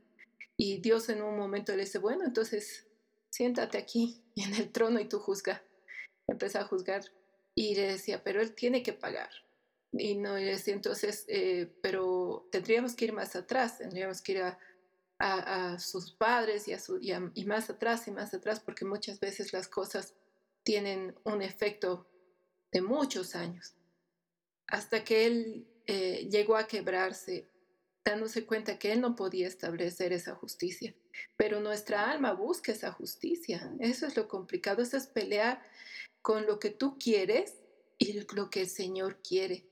Y 0.62 0.82
Dios 0.82 1.08
en 1.08 1.22
un 1.22 1.38
momento 1.38 1.74
le 1.74 1.86
dice, 1.86 2.00
bueno, 2.00 2.26
entonces 2.26 2.86
siéntate 3.30 3.78
aquí 3.78 4.22
en 4.36 4.54
el 4.56 4.74
trono 4.74 5.00
y 5.00 5.08
tú 5.08 5.18
juzga. 5.18 5.64
Empezó 6.28 6.60
a 6.60 6.66
juzgar 6.66 7.02
y 7.56 7.76
le 7.76 7.94
decía, 7.94 8.22
pero 8.26 8.42
él 8.42 8.54
tiene 8.54 8.84
que 8.84 8.92
pagar. 8.92 9.30
Y 9.94 10.16
no, 10.16 10.38
y 10.38 10.44
decía, 10.44 10.74
entonces, 10.74 11.24
eh, 11.30 11.74
pero 11.82 12.50
tendríamos 12.52 12.94
que 12.94 13.06
ir 13.06 13.14
más 13.14 13.38
atrás, 13.38 13.78
tendríamos 13.78 14.22
que 14.22 14.34
ir 14.34 14.42
a, 14.42 14.60
a, 15.18 15.72
a 15.72 15.80
sus 15.80 16.12
padres 16.12 16.68
y, 16.68 16.74
a 16.74 16.80
su, 16.80 17.00
y, 17.00 17.14
a, 17.14 17.32
y, 17.34 17.46
más 17.46 17.70
atrás 17.70 18.06
y 18.10 18.12
más 18.12 18.34
atrás, 18.34 18.60
porque 18.60 18.84
muchas 18.84 19.22
veces 19.22 19.54
las 19.54 19.70
cosas 19.70 20.14
tienen 20.64 21.16
un 21.24 21.42
efecto 21.42 22.06
de 22.74 22.82
muchos 22.82 23.34
años. 23.34 23.76
Hasta 24.68 25.06
que 25.06 25.26
él 25.26 25.68
eh, 25.88 26.28
llegó 26.30 26.58
a 26.58 26.68
quebrarse, 26.68 27.50
dándose 28.04 28.46
cuenta 28.46 28.80
que 28.80 28.92
él 28.92 29.02
no 29.02 29.16
podía 29.16 29.48
establecer 29.48 30.14
esa 30.14 30.36
justicia. 30.36 30.94
Pero 31.38 31.60
nuestra 31.60 32.10
alma 32.10 32.34
busca 32.34 32.72
esa 32.72 32.92
justicia. 32.92 33.72
Eso 33.80 34.08
es 34.08 34.16
lo 34.16 34.28
complicado, 34.28 34.82
eso 34.82 34.98
es 34.98 35.08
pelear 35.08 35.62
con 36.22 36.46
lo 36.46 36.60
que 36.60 36.70
tú 36.70 36.98
quieres 36.98 37.56
y 37.98 38.22
lo 38.34 38.50
que 38.50 38.62
el 38.62 38.70
Señor 38.70 39.22
quiere. 39.22 39.66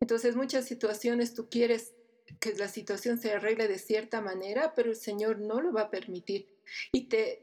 Entonces, 0.00 0.36
muchas 0.36 0.66
situaciones 0.66 1.34
tú 1.34 1.48
quieres 1.48 1.94
que 2.40 2.54
la 2.54 2.68
situación 2.68 3.18
se 3.18 3.32
arregle 3.32 3.68
de 3.68 3.78
cierta 3.78 4.20
manera, 4.20 4.74
pero 4.74 4.90
el 4.90 4.96
Señor 4.96 5.38
no 5.38 5.60
lo 5.60 5.72
va 5.72 5.82
a 5.82 5.90
permitir. 5.90 6.48
Y 6.92 7.08
te, 7.08 7.42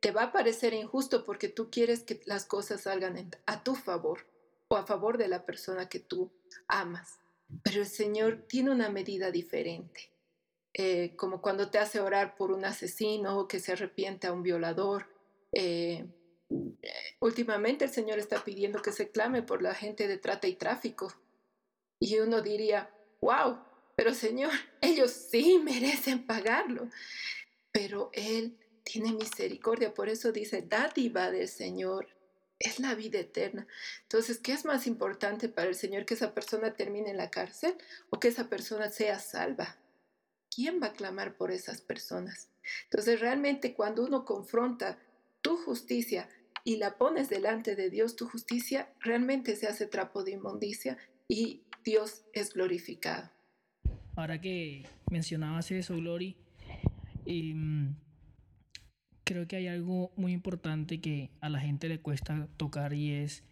te 0.00 0.10
va 0.10 0.24
a 0.24 0.32
parecer 0.32 0.72
injusto 0.72 1.24
porque 1.24 1.48
tú 1.48 1.70
quieres 1.70 2.02
que 2.02 2.20
las 2.24 2.44
cosas 2.44 2.82
salgan 2.82 3.30
a 3.46 3.62
tu 3.62 3.74
favor 3.74 4.26
o 4.68 4.76
a 4.76 4.86
favor 4.86 5.18
de 5.18 5.28
la 5.28 5.44
persona 5.44 5.88
que 5.88 6.00
tú 6.00 6.30
amas. 6.66 7.21
Pero 7.62 7.80
el 7.80 7.86
Señor 7.86 8.44
tiene 8.48 8.70
una 8.70 8.88
medida 8.88 9.30
diferente. 9.30 10.10
Eh, 10.74 11.14
como 11.16 11.42
cuando 11.42 11.70
te 11.70 11.78
hace 11.78 12.00
orar 12.00 12.34
por 12.34 12.50
un 12.50 12.64
asesino 12.64 13.46
que 13.46 13.60
se 13.60 13.72
arrepiente 13.72 14.26
a 14.26 14.32
un 14.32 14.42
violador. 14.42 15.06
Eh, 15.52 16.06
últimamente 17.20 17.84
el 17.84 17.90
Señor 17.90 18.18
está 18.18 18.42
pidiendo 18.42 18.80
que 18.80 18.92
se 18.92 19.10
clame 19.10 19.42
por 19.42 19.62
la 19.62 19.74
gente 19.74 20.08
de 20.08 20.18
trata 20.18 20.48
y 20.48 20.54
tráfico, 20.54 21.12
y 22.00 22.18
uno 22.18 22.42
diría, 22.42 22.90
wow, 23.20 23.58
pero 23.94 24.14
Señor, 24.14 24.50
ellos 24.80 25.10
sí 25.10 25.60
merecen 25.62 26.26
pagarlo. 26.26 26.88
Pero 27.70 28.10
Él 28.12 28.58
tiene 28.82 29.12
misericordia, 29.12 29.94
por 29.94 30.08
eso 30.08 30.32
dice, 30.32 30.62
dádiva 30.62 31.30
del 31.30 31.48
Señor 31.48 32.08
es 32.62 32.78
la 32.78 32.94
vida 32.94 33.18
eterna. 33.18 33.66
Entonces, 34.02 34.38
¿qué 34.38 34.52
es 34.52 34.64
más 34.64 34.86
importante 34.86 35.48
para 35.48 35.68
el 35.68 35.74
Señor? 35.74 36.04
¿Que 36.06 36.14
esa 36.14 36.32
persona 36.32 36.74
termine 36.74 37.10
en 37.10 37.16
la 37.16 37.30
cárcel 37.30 37.74
o 38.10 38.20
que 38.20 38.28
esa 38.28 38.48
persona 38.48 38.88
sea 38.88 39.18
salva? 39.18 39.76
¿Quién 40.54 40.80
va 40.82 40.88
a 40.88 40.92
clamar 40.92 41.36
por 41.36 41.50
esas 41.50 41.80
personas? 41.80 42.48
Entonces, 42.84 43.20
realmente 43.20 43.74
cuando 43.74 44.04
uno 44.04 44.24
confronta 44.24 44.98
tu 45.40 45.56
justicia 45.56 46.28
y 46.64 46.76
la 46.76 46.98
pones 46.98 47.28
delante 47.28 47.74
de 47.74 47.90
Dios, 47.90 48.16
tu 48.16 48.28
justicia 48.28 48.92
realmente 49.00 49.56
se 49.56 49.66
hace 49.66 49.86
trapo 49.86 50.22
de 50.22 50.32
inmundicia 50.32 50.98
y 51.26 51.62
Dios 51.84 52.24
es 52.32 52.54
glorificado. 52.54 53.30
Ahora 54.14 54.40
que 54.40 54.86
mencionabas 55.10 55.70
eso, 55.70 55.96
Glory, 55.96 56.36
eh, 57.26 57.54
creo 59.24 59.46
que 59.46 59.56
hay 59.56 59.66
algo 59.66 60.12
muy 60.16 60.32
importante 60.32 61.00
que 61.00 61.30
a 61.40 61.48
la 61.48 61.60
gente 61.60 61.88
le 61.88 62.00
cuesta 62.00 62.48
tocar 62.56 62.92
y 62.92 63.12
es 63.12 63.44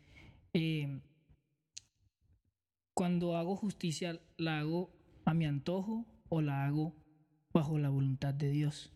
eh, 0.52 1.00
cuando 2.94 3.36
hago 3.36 3.56
justicia, 3.56 4.20
¿la 4.36 4.58
hago 4.60 4.90
a 5.24 5.34
mi 5.34 5.46
antojo 5.46 6.06
o 6.28 6.42
la 6.42 6.66
hago 6.66 6.94
bajo 7.52 7.78
la 7.78 7.88
voluntad 7.88 8.34
de 8.34 8.50
Dios? 8.50 8.92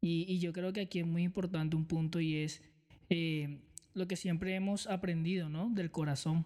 Y, 0.00 0.26
y 0.28 0.38
yo 0.38 0.52
creo 0.52 0.72
que 0.72 0.82
aquí 0.82 1.00
es 1.00 1.06
muy 1.06 1.22
importante 1.22 1.76
un 1.76 1.86
punto 1.86 2.20
y 2.20 2.36
es 2.36 2.62
eh, 3.08 3.60
lo 3.94 4.06
que 4.06 4.16
siempre 4.16 4.54
hemos 4.54 4.86
aprendido, 4.86 5.48
¿no? 5.48 5.70
Del 5.70 5.90
corazón 5.90 6.44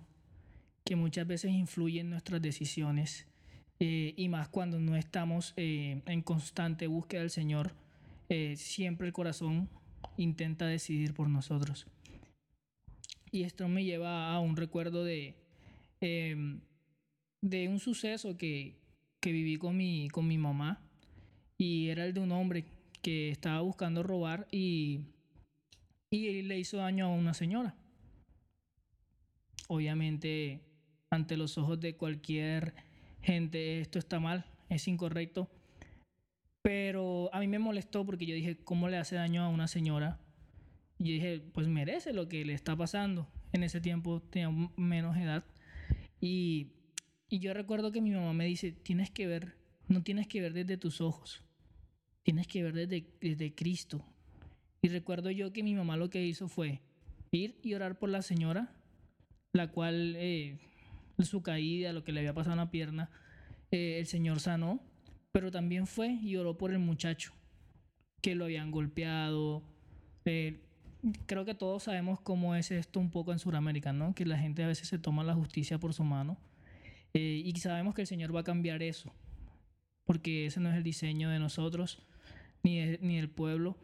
que 0.84 0.96
muchas 0.96 1.26
veces 1.26 1.52
influye 1.52 2.00
en 2.00 2.10
nuestras 2.10 2.40
decisiones 2.40 3.26
eh, 3.80 4.14
y 4.16 4.28
más 4.28 4.48
cuando 4.48 4.78
no 4.78 4.96
estamos 4.96 5.54
eh, 5.56 6.02
en 6.06 6.22
constante 6.22 6.86
búsqueda 6.86 7.20
del 7.20 7.30
Señor, 7.30 7.74
eh, 8.28 8.56
siempre 8.56 9.06
el 9.06 9.12
corazón 9.12 9.68
intenta 10.16 10.66
decidir 10.66 11.14
por 11.14 11.28
nosotros. 11.28 11.86
Y 13.30 13.42
esto 13.42 13.68
me 13.68 13.84
lleva 13.84 14.32
a 14.32 14.40
un 14.40 14.56
recuerdo 14.56 15.04
de, 15.04 15.34
em, 16.00 16.60
de 17.40 17.68
un 17.68 17.78
suceso 17.78 18.36
que, 18.36 18.78
que 19.20 19.32
viví 19.32 19.56
con 19.56 19.76
mi, 19.76 20.08
con 20.08 20.26
mi 20.26 20.38
mamá 20.38 20.80
y 21.56 21.88
era 21.88 22.04
el 22.04 22.14
de 22.14 22.20
un 22.20 22.32
hombre 22.32 22.64
que 23.02 23.30
estaba 23.30 23.60
buscando 23.60 24.02
robar 24.02 24.46
y, 24.50 25.00
y 26.10 26.42
le 26.42 26.58
hizo 26.58 26.78
daño 26.78 27.06
a 27.06 27.08
una 27.10 27.34
señora. 27.34 27.74
Obviamente 29.68 30.62
ante 31.10 31.36
los 31.36 31.58
ojos 31.58 31.80
de 31.80 31.96
cualquier 31.96 32.74
gente 33.22 33.80
esto 33.80 33.98
está 33.98 34.20
mal, 34.20 34.44
es 34.68 34.88
incorrecto. 34.88 35.48
Pero 36.62 37.30
a 37.32 37.40
mí 37.40 37.48
me 37.48 37.58
molestó 37.58 38.04
porque 38.04 38.26
yo 38.26 38.34
dije, 38.34 38.56
¿cómo 38.64 38.88
le 38.88 38.96
hace 38.96 39.16
daño 39.16 39.42
a 39.42 39.48
una 39.48 39.68
señora? 39.68 40.20
Y 40.98 41.12
dije, 41.12 41.40
pues 41.52 41.68
merece 41.68 42.12
lo 42.12 42.28
que 42.28 42.44
le 42.44 42.52
está 42.52 42.76
pasando. 42.76 43.28
En 43.52 43.62
ese 43.62 43.80
tiempo 43.80 44.20
tenía 44.20 44.50
menos 44.76 45.16
edad. 45.16 45.44
Y, 46.20 46.72
y 47.28 47.38
yo 47.38 47.54
recuerdo 47.54 47.92
que 47.92 48.00
mi 48.00 48.10
mamá 48.10 48.32
me 48.32 48.46
dice, 48.46 48.72
tienes 48.72 49.10
que 49.10 49.26
ver, 49.26 49.56
no 49.86 50.02
tienes 50.02 50.26
que 50.26 50.40
ver 50.40 50.52
desde 50.52 50.76
tus 50.76 51.00
ojos, 51.00 51.44
tienes 52.24 52.46
que 52.46 52.62
ver 52.62 52.74
desde, 52.74 53.06
desde 53.20 53.54
Cristo. 53.54 54.04
Y 54.82 54.88
recuerdo 54.88 55.30
yo 55.30 55.52
que 55.52 55.62
mi 55.62 55.74
mamá 55.74 55.96
lo 55.96 56.10
que 56.10 56.24
hizo 56.24 56.48
fue 56.48 56.80
ir 57.30 57.58
y 57.62 57.74
orar 57.74 57.98
por 57.98 58.08
la 58.10 58.22
señora 58.22 58.74
la 59.52 59.68
cual 59.68 60.14
eh, 60.16 60.58
su 61.18 61.42
caída, 61.42 61.92
lo 61.92 62.04
que 62.04 62.12
le 62.12 62.20
había 62.20 62.34
pasado 62.34 62.54
en 62.54 62.58
la 62.58 62.70
pierna, 62.70 63.10
eh, 63.70 63.98
el 63.98 64.06
Señor 64.06 64.40
sanó, 64.40 64.80
pero 65.32 65.50
también 65.50 65.86
fue 65.86 66.08
y 66.12 66.36
oró 66.36 66.56
por 66.56 66.72
el 66.72 66.78
muchacho 66.78 67.32
que 68.20 68.34
lo 68.34 68.44
habían 68.44 68.70
golpeado. 68.70 69.62
Eh, 70.24 70.60
creo 71.26 71.44
que 71.44 71.54
todos 71.54 71.84
sabemos 71.84 72.20
cómo 72.20 72.54
es 72.54 72.70
esto 72.70 73.00
un 73.00 73.10
poco 73.10 73.32
en 73.32 73.38
Sudamérica, 73.38 73.92
¿no? 73.92 74.14
Que 74.14 74.26
la 74.26 74.38
gente 74.38 74.64
a 74.64 74.66
veces 74.66 74.88
se 74.88 74.98
toma 74.98 75.24
la 75.24 75.34
justicia 75.34 75.78
por 75.78 75.94
su 75.94 76.04
mano 76.04 76.36
y 77.14 77.52
sabemos 77.58 77.94
que 77.94 78.02
el 78.02 78.06
Señor 78.06 78.34
va 78.34 78.40
a 78.40 78.44
cambiar 78.44 78.82
eso, 78.82 79.12
porque 80.04 80.46
ese 80.46 80.60
no 80.60 80.70
es 80.70 80.76
el 80.76 80.82
diseño 80.82 81.30
de 81.30 81.38
nosotros 81.38 81.98
ni, 82.62 82.80
ni 83.00 83.16
del 83.16 83.30
pueblo, 83.30 83.76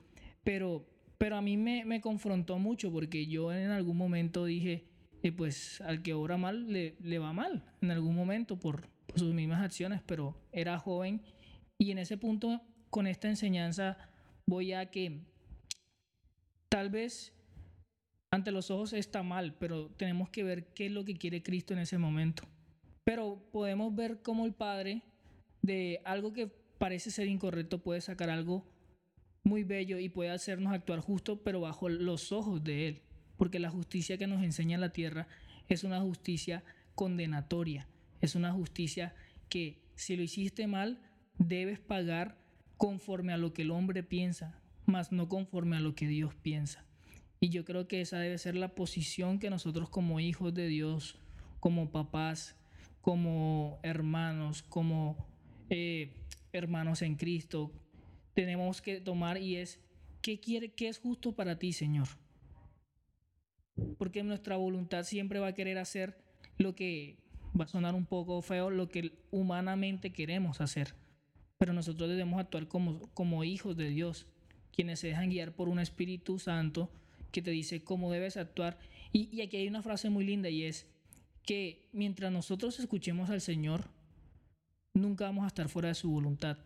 pero 0.43 0.87
pero 1.17 1.37
a 1.37 1.43
mí 1.43 1.57
me, 1.57 1.85
me, 1.85 2.01
confrontó 2.01 2.59
mucho 2.59 2.93
porque 2.93 3.27
yo 3.27 3.53
en 3.53 3.71
algún 3.71 3.97
momento 3.97 4.45
dije, 4.45 4.85
eh, 5.23 5.33
pues 5.33 5.81
al 5.81 6.03
que 6.03 6.13
obra 6.13 6.37
mal 6.37 6.71
le, 6.71 6.97
le, 7.01 7.19
va 7.19 7.33
mal 7.33 7.65
en 7.81 7.93
algún 7.93 8.17
momento 8.17 8.59
por, 8.59 8.89
por, 9.07 9.19
sus 9.19 9.33
mismas 9.33 9.63
acciones, 9.63 10.03
pero 10.05 10.37
era 10.53 10.79
joven 10.79 11.23
y 11.85 11.91
en 11.91 11.99
ese 11.99 12.17
punto 12.17 12.63
con 12.89 13.07
esta 13.07 13.29
enseñanza 13.29 13.99
voy 14.47 14.73
a 14.73 14.91
que 14.91 15.21
tal 16.71 16.89
vez 16.89 17.33
ante 18.31 18.51
los 18.51 18.71
ojos 18.71 18.93
está 18.95 19.23
mal, 19.23 19.55
pero 19.59 19.91
tenemos 19.91 20.31
que 20.31 20.43
ver 20.43 20.73
qué 20.73 20.87
es 20.87 20.93
lo 20.93 21.05
que 21.05 21.17
quiere 21.17 21.43
Cristo 21.43 21.75
en 21.75 21.81
ese 21.81 21.99
momento. 21.99 22.45
Pero 23.05 23.39
podemos 23.53 23.95
ver 23.95 24.23
cómo 24.23 24.47
el 24.47 24.55
Padre 24.55 25.03
de 25.63 26.01
algo 26.05 26.33
que 26.33 26.47
parece 26.79 27.11
ser 27.11 27.29
incorrecto 27.29 27.83
puede 27.83 28.01
sacar 28.01 28.31
algo 28.31 28.67
muy 29.45 29.63
bello 29.63 29.99
y 29.99 30.09
puede 30.09 30.31
hacernos 30.31 30.73
actuar 30.73 31.01
justo, 31.01 31.45
pero 31.45 31.61
bajo 31.61 31.89
los 31.89 32.33
ojos 32.33 32.65
de 32.65 32.89
Él. 32.89 33.03
Porque 33.37 33.59
la 33.59 33.71
justicia 33.71 34.17
que 34.17 34.27
nos 34.27 34.43
enseña 34.43 34.79
la 34.79 34.93
tierra 34.93 35.29
es 35.69 35.85
una 35.85 36.01
justicia 36.01 36.65
condenatoria, 36.95 37.87
es 38.21 38.35
una 38.35 38.53
justicia 38.53 39.15
que 39.49 39.83
si 39.97 40.17
lo 40.17 40.23
hiciste 40.23 40.67
mal, 40.67 40.99
debes 41.39 41.79
pagar 41.79 42.39
conforme 42.77 43.33
a 43.33 43.39
lo 43.39 43.53
que 43.53 43.63
el 43.63 43.71
hombre 43.71 44.03
piensa, 44.03 44.61
más 44.87 45.13
no 45.13 45.29
conforme 45.29 45.77
a 45.77 45.81
lo 45.81 45.95
que 45.95 46.07
Dios 46.07 46.35
piensa. 46.35 46.85
Y 47.41 47.51
yo 47.51 47.65
creo 47.65 47.89
que 47.89 48.01
esa 48.01 48.19
debe 48.19 48.39
ser 48.39 48.57
la 48.57 48.75
posición 48.75 49.39
que 49.39 49.51
nosotros 49.51 49.89
como 49.89 50.21
hijos 50.21 50.55
de 50.55 50.67
Dios, 50.67 51.19
como 51.61 51.91
papás, 51.91 52.57
como 53.01 53.79
hermanos, 53.83 54.63
como 54.63 55.29
eh, 55.69 56.15
hermanos 56.53 57.03
en 57.03 57.17
Cristo, 57.17 57.71
tenemos 58.35 58.81
que 58.81 59.01
tomar 59.01 59.39
y 59.39 59.57
es, 59.57 59.81
¿qué, 60.23 60.41
quiere, 60.41 60.73
qué 60.73 60.89
es 60.89 60.99
justo 60.99 61.33
para 61.33 61.59
ti, 61.59 61.73
Señor? 61.73 62.09
Porque 63.99 64.23
nuestra 64.23 64.57
voluntad 64.57 65.05
siempre 65.05 65.39
va 65.39 65.49
a 65.49 65.55
querer 65.55 65.79
hacer 65.79 66.17
lo 66.59 66.75
que 66.75 67.19
va 67.59 67.65
a 67.65 67.69
sonar 67.69 67.95
un 67.95 68.07
poco 68.07 68.41
feo, 68.43 68.71
lo 68.71 68.89
que 68.89 69.13
humanamente 69.31 70.13
queremos 70.13 70.61
hacer. 70.61 70.95
Pero 71.65 71.73
nosotros 71.73 72.11
debemos 72.11 72.39
actuar 72.39 72.69
como, 72.69 73.01
como 73.15 73.43
hijos 73.43 73.75
de 73.75 73.89
Dios, 73.89 74.27
quienes 74.71 75.01
se 75.01 75.07
dejan 75.07 75.31
guiar 75.31 75.55
por 75.55 75.71
un 75.71 75.79
Espíritu 75.79 76.39
Santo 76.39 76.91
que 77.33 77.41
te 77.41 77.53
dice 77.53 77.83
cómo 77.83 78.13
debes 78.13 78.37
actuar. 78.37 78.79
Y, 79.15 79.35
y 79.35 79.41
aquí 79.41 79.57
hay 79.57 79.67
una 79.67 79.81
frase 79.81 80.11
muy 80.11 80.27
linda 80.27 80.51
y 80.51 80.65
es 80.65 80.87
que 81.43 81.89
mientras 81.91 82.31
nosotros 82.31 82.79
escuchemos 82.81 83.31
al 83.31 83.41
Señor, 83.41 83.89
nunca 84.93 85.25
vamos 85.25 85.45
a 85.45 85.47
estar 85.47 85.71
fuera 85.71 85.89
de 85.89 85.95
su 85.95 86.11
voluntad. 86.11 86.59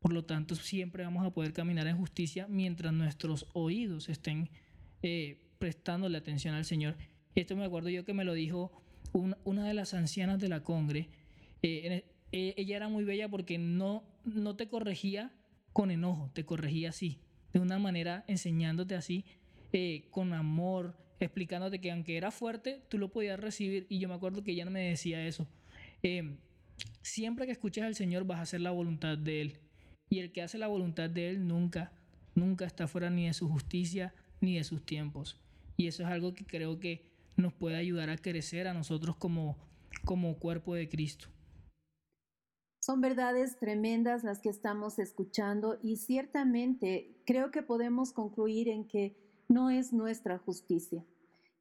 Por 0.00 0.12
lo 0.12 0.24
tanto, 0.24 0.56
siempre 0.56 1.04
vamos 1.04 1.24
a 1.24 1.30
poder 1.30 1.52
caminar 1.52 1.86
en 1.86 1.96
justicia 1.96 2.48
mientras 2.48 2.92
nuestros 2.92 3.46
oídos 3.52 4.08
estén 4.08 4.50
eh, 5.02 5.54
prestándole 5.60 6.18
atención 6.18 6.56
al 6.56 6.64
Señor. 6.64 6.96
Esto 7.36 7.54
me 7.54 7.66
acuerdo 7.66 7.88
yo 7.90 8.04
que 8.04 8.14
me 8.14 8.24
lo 8.24 8.34
dijo 8.34 8.72
una 9.12 9.68
de 9.68 9.74
las 9.74 9.94
ancianas 9.94 10.40
de 10.40 10.48
la 10.48 10.64
Congre. 10.64 11.08
Eh, 11.62 12.09
eh, 12.32 12.54
ella 12.56 12.76
era 12.76 12.88
muy 12.88 13.04
bella 13.04 13.28
porque 13.28 13.58
no, 13.58 14.04
no 14.24 14.56
te 14.56 14.68
corregía 14.68 15.32
con 15.72 15.90
enojo, 15.90 16.30
te 16.32 16.44
corregía 16.44 16.90
así, 16.90 17.18
de 17.52 17.60
una 17.60 17.78
manera 17.78 18.24
enseñándote 18.26 18.94
así, 18.94 19.24
con 20.10 20.32
amor, 20.32 20.96
explicándote 21.20 21.80
que 21.80 21.92
aunque 21.92 22.16
era 22.16 22.30
fuerte, 22.30 22.82
tú 22.88 22.98
lo 22.98 23.10
podías 23.10 23.38
recibir. 23.38 23.86
Y 23.88 23.98
yo 23.98 24.08
me 24.08 24.14
acuerdo 24.14 24.42
que 24.42 24.52
ella 24.52 24.64
no 24.64 24.70
me 24.70 24.88
decía 24.88 25.24
eso. 25.26 25.46
siempre 27.02 27.46
que 27.46 27.52
escuches 27.52 27.84
al 27.84 27.94
Señor 27.94 28.24
vas 28.24 28.38
a 28.38 28.42
hacer 28.42 28.60
la 28.60 28.70
voluntad 28.70 29.16
de 29.16 29.42
Él. 29.42 29.58
Y 30.08 30.18
el 30.18 30.32
que 30.32 30.42
hace 30.42 30.58
la 30.58 30.66
voluntad 30.66 31.08
de 31.08 31.30
Él 31.30 31.46
nunca, 31.46 31.92
nunca 32.34 32.64
está 32.64 32.88
fuera 32.88 33.10
ni 33.10 33.26
de 33.26 33.32
su 33.32 33.48
justicia 33.48 34.12
ni 34.40 34.56
de 34.56 34.64
sus 34.64 34.84
tiempos. 34.84 35.36
Y 35.76 35.86
eso 35.86 36.02
es 36.02 36.08
algo 36.08 36.34
que 36.34 36.44
creo 36.44 36.80
que 36.80 37.06
nos 37.36 37.52
puede 37.52 37.76
ayudar 37.76 38.10
a 38.10 38.18
crecer 38.18 38.66
a 38.66 38.74
nosotros 38.74 39.16
como, 39.16 39.56
como 40.04 40.36
cuerpo 40.38 40.74
de 40.74 40.88
Cristo. 40.88 41.28
Son 42.90 43.00
verdades 43.00 43.56
tremendas 43.56 44.24
las 44.24 44.40
que 44.40 44.48
estamos 44.48 44.98
escuchando 44.98 45.78
y 45.80 45.98
ciertamente 45.98 47.22
creo 47.24 47.52
que 47.52 47.62
podemos 47.62 48.12
concluir 48.12 48.68
en 48.68 48.84
que 48.88 49.14
no 49.46 49.70
es 49.70 49.92
nuestra 49.92 50.38
justicia. 50.38 51.04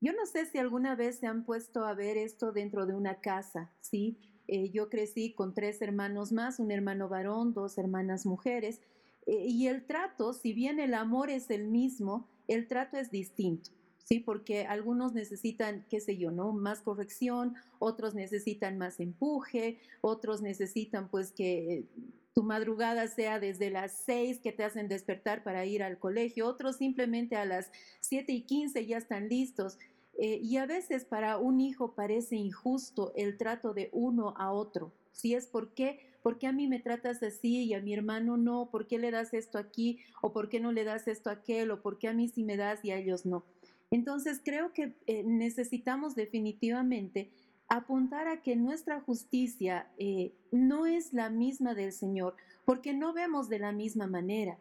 Yo 0.02 0.12
no 0.13 0.26
sé 0.26 0.48
si 0.48 0.58
alguna 0.58 0.96
vez 0.96 1.20
se 1.20 1.28
han 1.28 1.46
puesto 1.46 1.86
a 1.86 1.94
ver 1.94 2.18
esto 2.18 2.52
dentro 2.52 2.88
de 2.88 2.96
una 2.96 3.22
casa, 3.22 3.72
¿sí? 3.80 4.18
Eh, 4.48 4.72
yo 4.72 4.89
crecí 4.89 5.36
con 5.36 5.54
tres 5.54 5.84
hermanos 5.84 6.32
más, 6.32 6.60
un 6.60 6.72
hermano 6.72 7.10
varón, 7.10 7.54
dos 7.54 7.78
hermanas 7.78 8.26
mujeres, 8.26 8.82
eh, 9.28 9.46
y 9.48 9.68
el 9.68 9.86
trato, 9.86 10.34
si 10.34 10.54
bien 10.54 10.80
el 10.80 10.96
amor 10.96 11.30
es 11.30 11.52
el 11.52 11.68
mismo, 11.68 12.28
el 12.48 12.68
trato 12.68 12.98
es 12.98 13.12
distinto. 13.12 13.70
Sí, 14.04 14.20
porque 14.20 14.66
algunos 14.66 15.14
necesitan, 15.14 15.86
qué 15.90 16.00
sé 16.00 16.18
yo, 16.18 16.32
¿no? 16.32 16.52
Más 16.52 16.82
corrección, 16.82 17.56
otros 17.78 18.16
necesitan 18.16 18.78
más 18.78 19.00
empuje, 19.00 19.80
otros 20.02 20.42
necesitan 20.42 21.10
pues 21.10 21.32
que 21.32 21.86
tu 22.34 22.44
madrugada 22.44 23.08
sea 23.08 23.40
desde 23.40 23.70
las 23.70 23.92
seis 23.92 24.40
que 24.40 24.52
te 24.52 24.64
hacen 24.64 24.88
despertar 24.88 25.44
para 25.44 25.66
ir 25.66 25.84
al 25.84 26.00
colegio, 26.00 26.48
otros 26.48 26.78
simplemente 26.78 27.36
a 27.36 27.46
las 27.46 27.72
siete 28.00 28.32
y 28.32 28.44
quince 28.44 28.86
ya 28.86 28.98
están 28.98 29.30
listos. 29.30 29.78
Eh, 30.18 30.40
y 30.44 30.58
a 30.58 30.66
veces 30.66 31.06
para 31.06 31.38
un 31.38 31.62
hijo 31.62 31.96
parece 31.96 32.36
injusto 32.36 33.14
el 33.16 33.38
trato 33.38 33.74
de 33.74 33.90
uno 33.94 34.34
a 34.38 34.52
otro. 34.52 34.92
Si 35.12 35.34
es 35.34 35.48
por 35.48 35.74
qué, 35.74 36.00
¿por 36.22 36.38
qué 36.38 36.48
a 36.48 36.52
mí 36.52 36.68
me 36.68 36.80
tratas 36.80 37.22
así 37.24 37.64
y 37.64 37.74
a 37.74 37.82
mi 37.82 37.94
hermano 37.94 38.38
no? 38.38 38.70
¿Por 38.70 38.88
qué 38.88 39.00
le 39.00 39.12
das 39.12 39.34
esto 39.34 39.58
aquí? 39.58 40.00
¿O 40.22 40.34
por 40.34 40.50
qué 40.50 40.60
no 40.60 40.72
le 40.72 40.84
das 40.84 41.08
esto 41.08 41.30
a 41.30 41.34
aquel? 41.34 41.72
¿O 41.72 41.82
por 41.82 42.00
qué 42.00 42.08
a 42.08 42.14
mí 42.14 42.28
sí 42.28 42.44
me 42.44 42.58
das 42.58 42.84
y 42.84 42.92
a 42.92 42.98
ellos 42.98 43.26
no? 43.26 43.44
Entonces 43.91 44.39
creo 44.43 44.71
que 44.71 44.93
eh, 45.08 45.23
necesitamos 45.23 46.15
definitivamente 46.15 47.30
apuntar 47.67 48.28
a 48.28 48.41
que 48.41 48.56
nuestra 48.56 49.02
justicia 49.02 49.88
eh, 49.97 50.32
no 50.52 50.86
es 50.86 51.13
la 51.13 51.30
misma 51.30 51.73
del 51.73 51.91
Señor, 51.91 52.36
porque 52.65 52.93
no 52.93 53.13
vemos 53.13 53.49
de 53.49 53.60
la 53.60 53.71
misma 53.71 54.08
manera. 54.08 54.58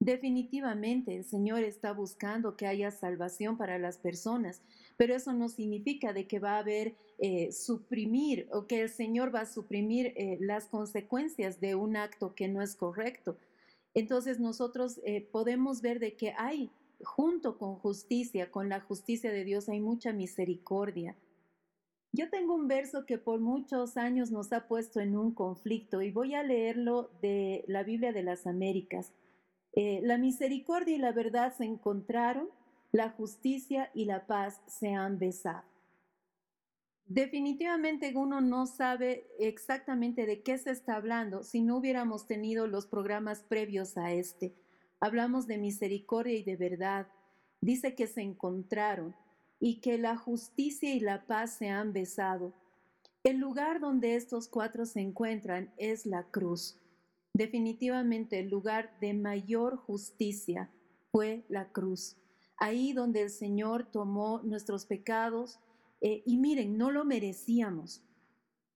Definitivamente 0.00 1.16
el 1.16 1.24
Señor 1.24 1.64
está 1.64 1.92
buscando 1.92 2.56
que 2.56 2.66
haya 2.66 2.92
salvación 2.92 3.56
para 3.56 3.78
las 3.78 3.98
personas, 3.98 4.60
pero 4.96 5.14
eso 5.14 5.32
no 5.32 5.48
significa 5.48 6.12
de 6.12 6.26
que 6.28 6.38
va 6.38 6.52
a 6.52 6.60
haber 6.60 6.94
eh, 7.18 7.50
suprimir 7.50 8.48
o 8.52 8.66
que 8.66 8.82
el 8.82 8.88
Señor 8.88 9.34
va 9.34 9.40
a 9.40 9.46
suprimir 9.46 10.14
las 10.40 10.66
consecuencias 10.66 11.60
de 11.60 11.74
un 11.74 11.96
acto 11.96 12.34
que 12.36 12.46
no 12.46 12.62
es 12.62 12.76
correcto. 12.76 13.36
Entonces 13.94 14.38
nosotros 14.38 15.00
podemos 15.32 15.82
ver 15.82 15.98
de 15.98 16.14
que 16.14 16.32
hay, 16.36 16.70
junto 17.04 17.58
con 17.58 17.76
justicia, 17.76 18.50
con 18.50 18.68
la 18.68 18.80
justicia 18.80 19.32
de 19.32 19.44
Dios, 19.44 19.68
hay 19.68 19.80
mucha 19.80 20.12
misericordia. 20.12 21.16
Yo 22.12 22.30
tengo 22.30 22.54
un 22.54 22.68
verso 22.68 23.04
que 23.04 23.18
por 23.18 23.40
muchos 23.40 23.96
años 23.96 24.30
nos 24.30 24.52
ha 24.52 24.66
puesto 24.66 25.00
en 25.00 25.16
un 25.16 25.34
conflicto 25.34 26.00
y 26.00 26.10
voy 26.10 26.34
a 26.34 26.42
leerlo 26.42 27.10
de 27.20 27.64
la 27.68 27.82
Biblia 27.82 28.12
de 28.12 28.22
las 28.22 28.46
Américas. 28.46 29.12
Eh, 29.72 30.00
la 30.02 30.16
misericordia 30.16 30.96
y 30.96 30.98
la 30.98 31.12
verdad 31.12 31.54
se 31.54 31.64
encontraron, 31.64 32.48
la 32.90 33.10
justicia 33.10 33.90
y 33.94 34.06
la 34.06 34.26
paz 34.26 34.62
se 34.66 34.94
han 34.94 35.18
besado. 35.18 35.64
Definitivamente 37.04 38.12
uno 38.14 38.40
no 38.40 38.66
sabe 38.66 39.26
exactamente 39.38 40.26
de 40.26 40.42
qué 40.42 40.58
se 40.58 40.70
está 40.70 40.96
hablando 40.96 41.42
si 41.42 41.62
no 41.62 41.76
hubiéramos 41.76 42.26
tenido 42.26 42.66
los 42.66 42.86
programas 42.86 43.42
previos 43.42 43.96
a 43.96 44.12
este. 44.12 44.54
Hablamos 45.00 45.46
de 45.46 45.58
misericordia 45.58 46.34
y 46.34 46.42
de 46.42 46.56
verdad. 46.56 47.06
Dice 47.60 47.94
que 47.94 48.06
se 48.06 48.22
encontraron 48.22 49.14
y 49.60 49.80
que 49.80 49.98
la 49.98 50.16
justicia 50.16 50.94
y 50.94 51.00
la 51.00 51.26
paz 51.26 51.56
se 51.58 51.68
han 51.68 51.92
besado. 51.92 52.52
El 53.24 53.38
lugar 53.38 53.80
donde 53.80 54.14
estos 54.14 54.48
cuatro 54.48 54.86
se 54.86 55.00
encuentran 55.00 55.72
es 55.76 56.06
la 56.06 56.24
cruz. 56.24 56.78
Definitivamente 57.34 58.38
el 58.40 58.48
lugar 58.48 58.98
de 59.00 59.14
mayor 59.14 59.76
justicia 59.76 60.70
fue 61.12 61.44
la 61.48 61.68
cruz. 61.68 62.16
Ahí 62.56 62.92
donde 62.92 63.22
el 63.22 63.30
Señor 63.30 63.84
tomó 63.84 64.40
nuestros 64.42 64.86
pecados 64.86 65.58
eh, 66.00 66.22
y 66.26 66.36
miren, 66.36 66.76
no 66.76 66.90
lo 66.90 67.04
merecíamos. 67.04 68.02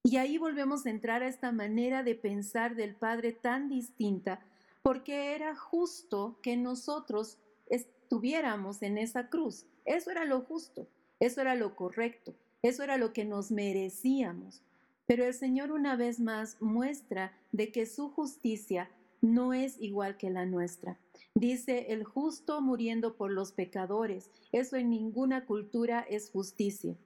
Y 0.04 0.16
ahí 0.16 0.38
volvemos 0.38 0.84
a 0.84 0.90
entrar 0.90 1.22
a 1.22 1.28
esta 1.28 1.52
manera 1.52 2.02
de 2.02 2.16
pensar 2.16 2.74
del 2.74 2.96
Padre 2.96 3.32
tan 3.32 3.68
distinta, 3.68 4.44
porque 4.82 5.34
era 5.34 5.56
justo 5.56 6.38
que 6.42 6.56
nosotros 6.56 7.38
estuviéramos 7.66 8.82
en 8.82 8.98
esa 8.98 9.28
cruz. 9.28 9.66
Eso 9.84 10.10
era 10.10 10.24
lo 10.24 10.42
justo, 10.42 10.88
eso 11.20 11.40
era 11.40 11.54
lo 11.54 11.74
correcto. 11.76 12.34
Eso 12.62 12.84
era 12.84 12.96
lo 12.96 13.12
que 13.12 13.24
nos 13.24 13.50
merecíamos. 13.50 14.62
Pero 15.06 15.24
el 15.24 15.34
Señor 15.34 15.72
una 15.72 15.96
vez 15.96 16.20
más 16.20 16.56
muestra 16.60 17.36
de 17.50 17.72
que 17.72 17.86
su 17.86 18.08
justicia 18.10 18.88
no 19.20 19.52
es 19.52 19.80
igual 19.80 20.16
que 20.16 20.30
la 20.30 20.46
nuestra. 20.46 20.98
Dice, 21.34 21.92
el 21.92 22.04
justo 22.04 22.60
muriendo 22.60 23.16
por 23.16 23.32
los 23.32 23.52
pecadores. 23.52 24.30
Eso 24.52 24.76
en 24.76 24.90
ninguna 24.90 25.44
cultura 25.44 26.00
es 26.08 26.30
justicia. 26.30 26.96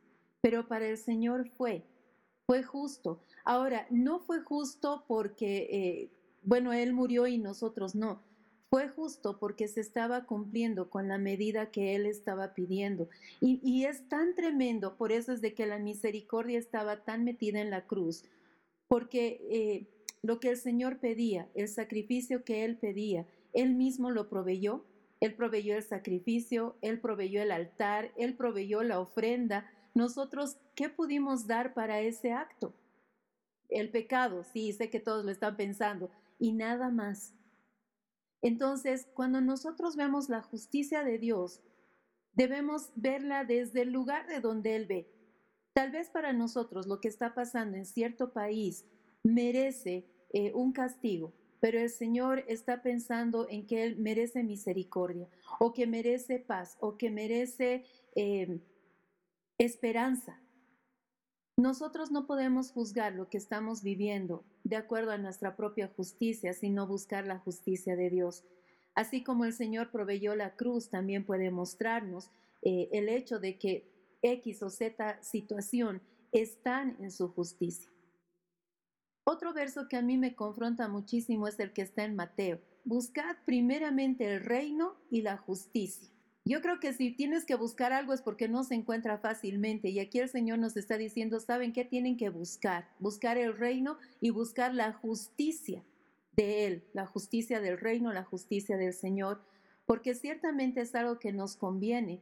Pero 0.42 0.68
para 0.68 0.86
el 0.88 0.98
Señor 0.98 1.48
fue, 1.56 1.84
fue 2.46 2.62
justo. 2.62 3.20
Ahora, 3.44 3.86
no 3.90 4.20
fue 4.20 4.40
justo 4.42 5.04
porque, 5.08 5.68
eh, 5.70 6.10
bueno, 6.46 6.72
Él 6.72 6.92
murió 6.92 7.26
y 7.26 7.38
nosotros 7.38 7.96
no. 7.96 8.22
Fue 8.70 8.88
justo 8.88 9.38
porque 9.38 9.66
se 9.66 9.80
estaba 9.80 10.26
cumpliendo 10.26 10.90
con 10.90 11.08
la 11.08 11.18
medida 11.18 11.72
que 11.72 11.96
Él 11.96 12.06
estaba 12.06 12.54
pidiendo. 12.54 13.08
Y, 13.40 13.84
es 13.84 14.08
tan 14.08 14.34
tremendo, 14.34 14.96
por 14.96 15.10
eso 15.10 15.32
es 15.32 15.40
de 15.40 15.54
que 15.54 15.66
la 15.66 15.78
misericordia 15.78 16.58
estaba 16.58 17.04
tan 17.04 17.24
metida 17.24 17.60
en 17.60 17.70
la 17.70 17.86
cruz, 17.86 18.24
porque 18.86 19.40
eh, 19.50 19.86
lo 20.22 20.38
que 20.38 20.50
el 20.50 20.56
Señor 20.56 20.98
pedía, 20.98 21.48
el 21.54 21.68
sacrificio 21.68 22.44
que 22.44 22.64
Él 22.64 22.76
pedía, 22.76 23.26
Él 23.52 23.74
mismo 23.74 24.10
lo 24.10 24.28
proveyó. 24.28 24.84
Él 25.18 25.34
proveyó 25.34 25.76
el 25.76 25.82
sacrificio, 25.82 26.76
Él 26.82 27.00
proveyó 27.00 27.42
el 27.42 27.50
altar, 27.50 28.12
Él 28.16 28.34
proveyó 28.34 28.82
la 28.82 29.00
ofrenda. 29.00 29.68
Nosotros, 29.94 30.58
¿qué 30.74 30.90
pudimos 30.90 31.46
dar 31.46 31.74
para 31.74 32.00
ese 32.02 32.32
acto? 32.32 32.74
El 33.68 33.90
pecado, 33.90 34.44
sí, 34.44 34.72
sé 34.72 34.90
que 34.90 35.00
todos 35.00 35.24
lo 35.24 35.30
están 35.30 35.56
pensando, 35.56 36.10
y 36.38 36.52
nada 36.52 36.90
más. 36.90 37.34
Entonces, 38.42 39.08
cuando 39.14 39.40
nosotros 39.40 39.96
vemos 39.96 40.28
la 40.28 40.42
justicia 40.42 41.02
de 41.02 41.18
Dios, 41.18 41.62
debemos 42.32 42.90
verla 42.94 43.44
desde 43.44 43.82
el 43.82 43.90
lugar 43.90 44.26
de 44.26 44.40
donde 44.40 44.76
Él 44.76 44.86
ve. 44.86 45.12
Tal 45.72 45.90
vez 45.90 46.10
para 46.10 46.32
nosotros 46.32 46.86
lo 46.86 47.00
que 47.00 47.08
está 47.08 47.34
pasando 47.34 47.76
en 47.76 47.86
cierto 47.86 48.32
país 48.32 48.86
merece 49.22 50.06
eh, 50.32 50.52
un 50.54 50.72
castigo, 50.72 51.34
pero 51.60 51.78
el 51.78 51.90
Señor 51.90 52.44
está 52.48 52.82
pensando 52.82 53.48
en 53.48 53.66
que 53.66 53.84
Él 53.84 53.96
merece 53.98 54.42
misericordia, 54.42 55.28
o 55.58 55.72
que 55.72 55.86
merece 55.86 56.38
paz, 56.38 56.76
o 56.80 56.96
que 56.96 57.10
merece 57.10 57.84
eh, 58.14 58.60
esperanza. 59.58 60.40
Nosotros 61.58 62.10
no 62.10 62.26
podemos 62.26 62.70
juzgar 62.70 63.14
lo 63.14 63.28
que 63.28 63.38
estamos 63.38 63.82
viviendo 63.82 64.44
de 64.66 64.74
acuerdo 64.74 65.12
a 65.12 65.18
nuestra 65.18 65.54
propia 65.54 65.86
justicia, 65.96 66.52
sino 66.52 66.88
buscar 66.88 67.24
la 67.24 67.38
justicia 67.38 67.94
de 67.94 68.10
Dios. 68.10 68.42
Así 68.96 69.22
como 69.22 69.44
el 69.44 69.52
Señor 69.52 69.92
proveyó 69.92 70.34
la 70.34 70.56
cruz, 70.56 70.88
también 70.88 71.24
puede 71.24 71.52
mostrarnos 71.52 72.30
eh, 72.62 72.88
el 72.90 73.08
hecho 73.08 73.38
de 73.38 73.58
que 73.58 73.88
X 74.22 74.64
o 74.64 74.70
Z 74.70 75.22
situación 75.22 76.02
están 76.32 76.96
en 76.98 77.12
su 77.12 77.28
justicia. 77.28 77.88
Otro 79.22 79.52
verso 79.52 79.86
que 79.88 79.96
a 79.96 80.02
mí 80.02 80.18
me 80.18 80.34
confronta 80.34 80.88
muchísimo 80.88 81.46
es 81.46 81.60
el 81.60 81.72
que 81.72 81.82
está 81.82 82.04
en 82.04 82.16
Mateo. 82.16 82.60
Buscad 82.84 83.36
primeramente 83.44 84.24
el 84.34 84.42
reino 84.42 84.96
y 85.10 85.22
la 85.22 85.36
justicia 85.36 86.10
yo 86.48 86.62
creo 86.62 86.78
que 86.78 86.92
si 86.92 87.10
tienes 87.10 87.44
que 87.44 87.56
buscar 87.56 87.92
algo 87.92 88.12
es 88.12 88.22
porque 88.22 88.48
no 88.48 88.62
se 88.62 88.76
encuentra 88.76 89.18
fácilmente. 89.18 89.88
Y 89.88 89.98
aquí 89.98 90.20
el 90.20 90.28
Señor 90.28 90.60
nos 90.60 90.76
está 90.76 90.96
diciendo, 90.96 91.40
¿saben 91.40 91.72
qué 91.72 91.84
tienen 91.84 92.16
que 92.16 92.28
buscar? 92.28 92.88
Buscar 93.00 93.36
el 93.36 93.58
reino 93.58 93.98
y 94.20 94.30
buscar 94.30 94.72
la 94.72 94.92
justicia 94.92 95.82
de 96.36 96.66
Él, 96.66 96.84
la 96.92 97.04
justicia 97.04 97.60
del 97.60 97.80
reino, 97.80 98.12
la 98.12 98.22
justicia 98.22 98.76
del 98.76 98.92
Señor, 98.92 99.42
porque 99.86 100.14
ciertamente 100.14 100.82
es 100.82 100.94
algo 100.94 101.18
que 101.18 101.32
nos 101.32 101.56
conviene. 101.56 102.20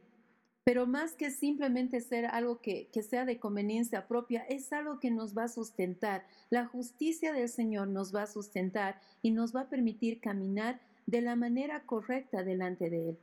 Pero 0.63 0.87
más 0.87 1.13
que 1.13 1.29
simplemente 1.29 2.01
ser 2.01 2.25
algo 2.25 2.59
que, 2.61 2.87
que 2.91 3.03
sea 3.03 3.25
de 3.25 3.37
conveniencia 3.37 4.07
propia, 4.07 4.41
es 4.49 4.73
algo 4.73 4.99
que 4.99 5.11
nos 5.11 5.37
va 5.37 5.43
a 5.43 5.49
sustentar. 5.49 6.25
La 6.49 6.65
justicia 6.65 7.31
del 7.31 7.47
Señor 7.47 7.89
nos 7.89 8.15
va 8.15 8.23
a 8.23 8.27
sustentar 8.27 8.99
y 9.21 9.29
nos 9.29 9.55
va 9.55 9.61
a 9.61 9.69
permitir 9.69 10.19
caminar 10.19 10.81
de 11.05 11.21
la 11.21 11.35
manera 11.35 11.85
correcta 11.85 12.43
delante 12.43 12.89
de 12.89 13.09
Él. 13.09 13.19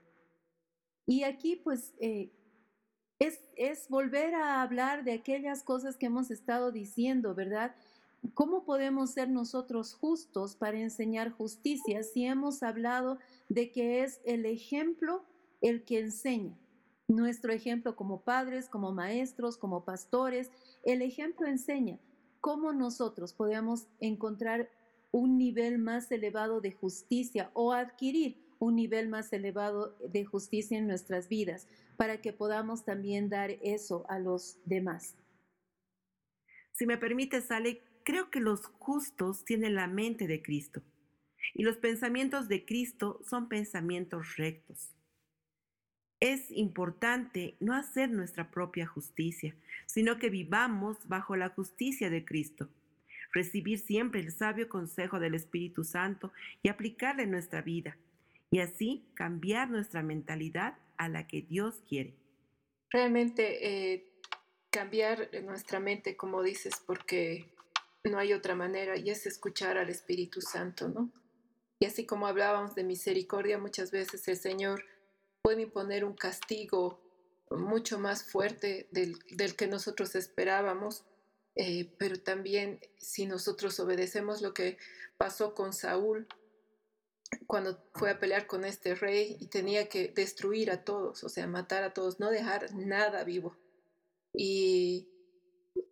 Y 1.07 1.25
aquí 1.25 1.57
pues 1.57 1.95
eh, 2.01 2.31
es, 3.19 3.41
es 3.57 3.89
volver 3.89 4.35
a 4.35 4.63
hablar 4.63 5.05
de 5.05 5.13
aquellas 5.13 5.63
cosas 5.63 5.97
que 5.97 6.07
hemos 6.07 6.31
estado 6.31 6.73
diciendo, 6.73 7.35
¿verdad? 7.35 7.75
¿Cómo 8.35 8.65
podemos 8.65 9.11
ser 9.11 9.29
nosotros 9.29 9.95
justos 9.95 10.55
para 10.55 10.79
enseñar 10.79 11.31
justicia 11.33 12.03
si 12.05 12.25
hemos 12.25 12.63
hablado 12.63 13.19
de 13.49 13.73
que 13.73 14.05
es 14.05 14.21
el 14.25 14.47
ejemplo 14.47 15.25
el 15.61 15.85
que 15.85 15.99
enseña? 15.99 16.57
Nuestro 17.09 17.53
ejemplo 17.53 17.97
como 17.97 18.23
padres, 18.23 18.69
como 18.69 18.93
maestros, 18.93 19.57
como 19.57 19.85
pastores, 19.85 20.51
el 20.85 21.03
ejemplo 21.03 21.47
enseña 21.49 21.99
cómo 22.41 22.73
nosotros 22.73 23.33
podemos 23.33 23.87
encontrar 24.01 24.71
un 25.11 25.37
nivel 25.37 25.79
más 25.79 26.11
elevado 26.11 26.61
de 26.61 26.73
justicia 26.73 27.51
o 27.55 27.73
adquirir 27.73 28.37
un 28.63 28.77
nivel 28.77 29.09
más 29.09 29.33
elevado 29.33 29.99
de 30.09 30.25
justicia 30.25 30.79
en 30.79 30.87
nuestras 30.87 31.29
vidas, 31.29 31.67
para 31.97 32.21
que 32.21 32.33
podamos 32.33 32.85
también 32.85 33.29
dar 33.29 33.51
eso 33.61 34.07
a 34.09 34.21
los 34.21 34.57
demás. 34.65 35.17
Si 36.71 36.87
me 36.87 36.97
permite, 36.97 37.41
Sale, 37.41 37.83
creo 38.05 38.31
que 38.31 38.39
los 38.39 38.67
justos 38.79 39.45
tienen 39.45 39.75
la 39.75 39.89
mente 39.89 40.29
de 40.29 40.41
Cristo 40.43 40.81
y 41.55 41.65
los 41.65 41.77
pensamientos 41.79 42.47
de 42.47 42.65
Cristo 42.65 43.21
son 43.29 43.49
pensamientos 43.49 44.37
rectos. 44.37 44.95
Es 46.21 46.49
importante 46.53 47.57
no 47.59 47.75
hacer 47.75 48.11
nuestra 48.13 48.53
propia 48.53 48.87
justicia, 48.87 49.57
sino 49.87 50.21
que 50.21 50.31
vivamos 50.31 51.09
bajo 51.09 51.35
la 51.35 51.49
justicia 51.49 52.11
de 52.11 52.25
Cristo, 52.25 52.69
recibir 53.33 53.81
siempre 53.81 54.21
el 54.21 54.31
sabio 54.31 54.69
consejo 54.69 55.19
del 55.19 55.35
Espíritu 55.35 55.83
Santo 55.83 56.33
y 56.63 56.69
aplicarle 56.69 57.25
en 57.25 57.33
nuestra 57.33 57.61
vida 57.61 57.97
y 58.53 58.61
así 58.61 59.03
cambiar 59.15 59.71
nuestra 59.71 60.03
mentalidad 60.03 60.77
a 60.99 61.09
la 61.09 61.27
que 61.27 61.41
Dios 61.41 61.83
quiere. 61.89 62.15
Realmente 62.91 63.95
eh, 63.95 64.13
cambiar 64.71 65.31
nuestra 65.43 65.81
mente, 65.81 66.17
como 66.19 66.43
dices, 66.43 66.75
porque 66.87 67.51
no 68.05 68.19
hay 68.19 68.35
otra 68.35 68.55
manera 68.55 68.99
y 68.99 69.09
es 69.09 69.25
escuchar 69.25 69.79
al 69.79 69.89
Espíritu 69.89 70.43
Santo, 70.43 70.89
¿no? 70.89 71.11
Y 71.81 71.87
así 71.87 72.05
como 72.05 72.27
hablábamos 72.27 72.75
de 72.75 72.85
misericordia, 72.85 73.57
muchas 73.57 73.91
veces 73.91 74.29
el 74.29 74.37
Señor 74.37 74.85
puede 75.41 75.63
imponer 75.63 76.05
un 76.05 76.15
castigo 76.15 77.01
mucho 77.51 77.99
más 77.99 78.23
fuerte 78.31 78.87
del, 78.93 79.17
que 79.57 79.67
nosotros 79.67 80.15
esperábamos, 80.15 81.07
eh, 81.57 81.91
pero 81.99 82.21
también 82.21 82.81
si 82.99 83.25
nosotros 83.25 83.81
obedecemos 83.81 84.43
lo 84.43 84.53
que 84.53 84.77
pasó 85.17 85.55
con 85.55 85.73
Saúl, 85.73 86.29
cuando 87.47 87.83
fue 87.95 88.11
a 88.11 88.19
pelear 88.19 88.47
con 88.47 88.65
este 88.65 88.95
rey 88.95 89.37
y 89.41 89.47
tenía 89.47 89.89
que 89.89 90.09
destruir 90.09 90.71
a 90.71 90.85
todos, 90.85 91.25
o 91.25 91.29
sea, 91.29 91.47
matar 91.47 91.83
a 91.83 91.93
todos, 91.93 92.21
no 92.21 92.31
dejar 92.31 92.75
nada 92.75 93.25
vivo. 93.25 93.57
Y 94.35 95.09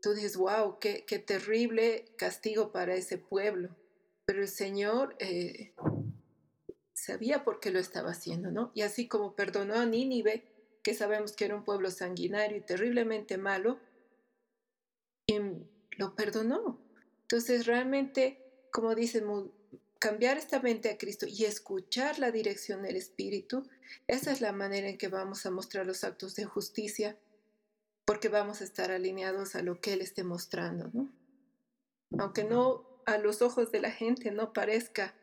tú 0.03 0.14
dices, 0.14 0.37
wow, 0.37 0.79
qué, 0.79 1.05
qué 1.07 1.18
terrible 1.18 2.14
castigo 2.16 2.72
para 2.72 2.94
ese 2.94 3.18
pueblo. 3.18 3.76
Pero 4.24 4.42
el 4.42 4.48
Señor 4.48 5.16
eh, 5.18 5.74
sabía 6.94 7.44
por 7.44 7.61
qué 7.61 7.70
lo 7.70 7.79
estaba 7.79 8.11
haciendo, 8.11 8.50
¿no? 8.50 8.70
Y 8.74 8.83
así 8.83 9.09
como 9.09 9.35
perdonó 9.35 9.74
a 9.74 9.87
Nínive, 9.87 10.44
que 10.83 10.94
sabemos 10.94 11.33
que 11.33 11.44
era 11.44 11.57
un 11.57 11.64
pueblo 11.64 11.90
sanguinario 11.90 12.57
y 12.57 12.62
terriblemente 12.62 13.37
malo, 13.38 13.81
y 15.26 15.38
lo 15.98 16.14
perdonó. 16.16 16.81
Entonces, 17.22 17.66
realmente, 17.66 18.66
como 18.72 18.94
dicen 18.94 19.26
cambiar 20.01 20.39
esta 20.39 20.61
mente 20.61 20.91
a 20.91 20.99
Cristo 20.99 21.27
y 21.29 21.45
escuchar 21.45 22.19
la 22.19 22.33
dirección 22.33 22.83
del 22.83 22.97
Espíritu, 22.97 23.69
esa 24.09 24.33
es 24.33 24.41
la 24.41 24.53
manera 24.53 24.89
en 24.89 24.99
que 24.99 25.09
vamos 25.09 25.45
a 25.45 25.51
mostrar 25.51 25.87
los 25.87 26.03
actos 26.05 26.35
de 26.35 26.47
justicia, 26.47 27.19
porque 28.07 28.29
vamos 28.29 28.63
a 28.63 28.65
estar 28.65 28.91
alineados 28.91 29.55
a 29.55 29.63
lo 29.63 29.81
que 29.81 29.93
Él 29.93 30.01
esté 30.01 30.25
mostrando, 30.25 30.91
¿no? 30.93 31.13
Aunque 32.19 32.45
no 32.45 33.03
a 33.07 33.19
los 33.19 33.43
ojos 33.43 33.71
de 33.71 33.81
la 33.81 33.91
gente 33.91 34.33
no 34.33 34.53
parezca, 34.53 35.15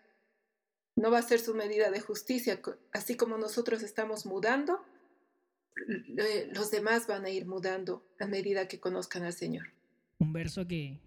no 0.95 1.11
va 1.11 1.19
a 1.19 1.23
ser 1.23 1.39
su 1.39 1.55
medida 1.55 1.89
de 1.89 1.99
justicia, 1.99 2.61
así 2.93 3.17
como 3.17 3.37
nosotros 3.37 3.81
estamos 3.81 4.27
mudando, 4.27 4.79
los 6.53 6.71
demás 6.71 7.07
van 7.07 7.25
a 7.25 7.29
ir 7.29 7.47
mudando 7.47 8.07
a 8.19 8.27
medida 8.27 8.67
que 8.67 8.79
conozcan 8.79 9.23
al 9.23 9.33
Señor. 9.33 9.73
Un 10.19 10.33
verso 10.33 10.67
que, 10.67 10.99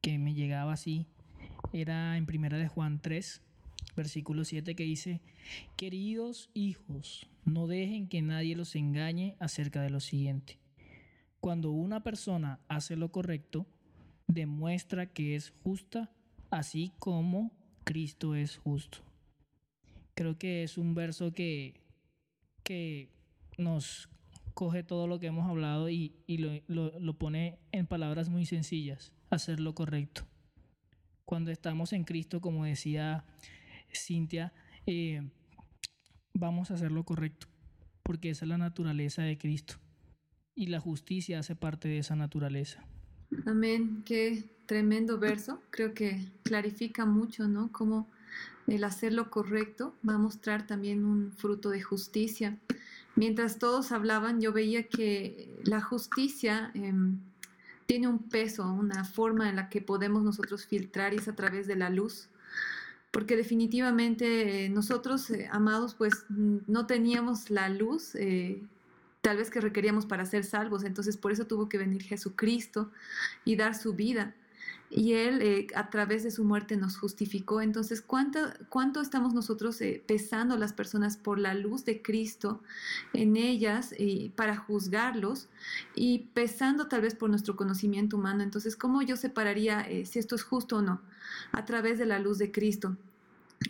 que 0.00 0.18
me 0.18 0.34
llegaba 0.34 0.72
así 0.72 1.13
era 1.72 2.16
en 2.16 2.26
primera 2.26 2.58
de 2.58 2.68
Juan 2.68 3.00
3, 3.00 3.42
versículo 3.96 4.44
7 4.44 4.74
que 4.74 4.84
dice, 4.84 5.20
queridos 5.76 6.50
hijos, 6.54 7.26
no 7.44 7.66
dejen 7.66 8.08
que 8.08 8.22
nadie 8.22 8.56
los 8.56 8.74
engañe 8.76 9.36
acerca 9.40 9.82
de 9.82 9.90
lo 9.90 10.00
siguiente. 10.00 10.58
Cuando 11.40 11.70
una 11.70 12.02
persona 12.02 12.60
hace 12.68 12.96
lo 12.96 13.10
correcto, 13.10 13.66
demuestra 14.26 15.12
que 15.12 15.36
es 15.36 15.52
justa, 15.62 16.10
así 16.50 16.92
como 16.98 17.52
Cristo 17.84 18.34
es 18.34 18.56
justo. 18.56 18.98
Creo 20.14 20.38
que 20.38 20.62
es 20.62 20.78
un 20.78 20.94
verso 20.94 21.32
que, 21.32 21.80
que 22.62 23.10
nos 23.58 24.08
coge 24.54 24.84
todo 24.84 25.06
lo 25.06 25.18
que 25.18 25.26
hemos 25.26 25.48
hablado 25.48 25.90
y, 25.90 26.14
lo, 26.68 27.18
pone 27.18 27.58
en 27.72 27.86
palabras 27.86 28.28
muy 28.28 28.46
sencillas, 28.46 29.12
hacer 29.30 29.60
lo 29.60 29.74
correcto. 29.74 30.26
Cuando 31.24 31.50
estamos 31.50 31.92
en 31.92 32.04
Cristo, 32.04 32.40
como 32.40 32.64
decía 32.64 33.24
Cintia, 33.92 34.52
eh, 34.86 35.22
vamos 36.34 36.70
a 36.70 36.74
hacer 36.74 36.92
lo 36.92 37.04
correcto, 37.04 37.46
porque 38.02 38.30
esa 38.30 38.44
es 38.44 38.48
la 38.48 38.58
naturaleza 38.58 39.22
de 39.22 39.38
Cristo 39.38 39.76
y 40.54 40.66
la 40.66 40.80
justicia 40.80 41.38
hace 41.40 41.56
parte 41.56 41.88
de 41.88 41.98
esa 41.98 42.16
naturaleza. 42.16 42.84
Amén, 43.46 44.02
qué 44.04 44.44
tremendo 44.66 45.18
verso, 45.18 45.60
creo 45.70 45.94
que 45.94 46.32
clarifica 46.42 47.04
mucho, 47.04 47.48
¿no? 47.48 47.72
Cómo 47.72 48.08
el 48.66 48.84
hacer 48.84 49.12
lo 49.12 49.30
correcto 49.30 49.94
va 50.08 50.14
a 50.14 50.18
mostrar 50.18 50.66
también 50.66 51.04
un 51.04 51.32
fruto 51.32 51.70
de 51.70 51.82
justicia. 51.82 52.58
Mientras 53.16 53.58
todos 53.58 53.92
hablaban, 53.92 54.40
yo 54.40 54.52
veía 54.52 54.84
que 54.84 55.60
la 55.64 55.80
justicia 55.80 56.70
em, 56.74 57.18
tiene 57.86 58.08
un 58.08 58.18
peso, 58.18 58.70
una 58.72 59.04
forma 59.04 59.48
en 59.48 59.56
la 59.56 59.68
que 59.68 59.80
podemos 59.80 60.22
nosotros 60.22 60.66
filtrar 60.66 61.14
y 61.14 61.18
es 61.18 61.28
a 61.28 61.36
través 61.36 61.66
de 61.66 61.76
la 61.76 61.90
luz. 61.90 62.28
Porque 63.10 63.36
definitivamente 63.36 64.64
eh, 64.64 64.68
nosotros, 64.68 65.30
eh, 65.30 65.48
amados, 65.52 65.94
pues 65.94 66.24
no 66.28 66.86
teníamos 66.86 67.50
la 67.50 67.68
luz 67.68 68.14
eh, 68.16 68.62
tal 69.20 69.36
vez 69.36 69.50
que 69.50 69.60
requeríamos 69.60 70.06
para 70.06 70.26
ser 70.26 70.44
salvos. 70.44 70.84
Entonces 70.84 71.16
por 71.16 71.30
eso 71.30 71.46
tuvo 71.46 71.68
que 71.68 71.78
venir 71.78 72.02
Jesucristo 72.02 72.90
y 73.44 73.56
dar 73.56 73.74
su 73.74 73.94
vida 73.94 74.34
y 74.96 75.14
Él 75.14 75.42
eh, 75.42 75.66
a 75.74 75.90
través 75.90 76.22
de 76.22 76.30
su 76.30 76.44
muerte 76.44 76.76
nos 76.76 76.96
justificó. 76.96 77.60
Entonces, 77.60 78.00
¿cuánto, 78.00 79.00
estamos 79.00 79.34
nosotros 79.34 79.80
eh, 79.80 80.00
pesando 80.06 80.56
las 80.56 80.72
personas 80.72 81.16
por 81.16 81.40
la 81.40 81.52
luz 81.54 81.84
de 81.84 82.00
Cristo 82.00 82.62
en 83.12 83.36
ellas 83.36 83.92
y 83.98 84.28
para 84.36 84.56
juzgarlos 84.56 85.48
y 85.96 86.28
pesando 86.32 86.86
tal 86.86 87.00
vez 87.00 87.16
por 87.16 87.28
nuestro 87.28 87.56
conocimiento 87.56 88.16
humano? 88.16 88.44
Entonces, 88.44 88.76
¿cómo 88.76 89.02
yo 89.02 89.16
separaría 89.16 89.80
eh, 89.80 90.06
si 90.06 90.20
esto 90.20 90.36
es 90.36 90.44
justo 90.44 90.76
o 90.76 90.82
no? 90.82 91.02
A 91.50 91.64
través 91.64 91.98
de 91.98 92.06
la 92.06 92.20
luz 92.20 92.38
de 92.38 92.52
Cristo. 92.52 92.96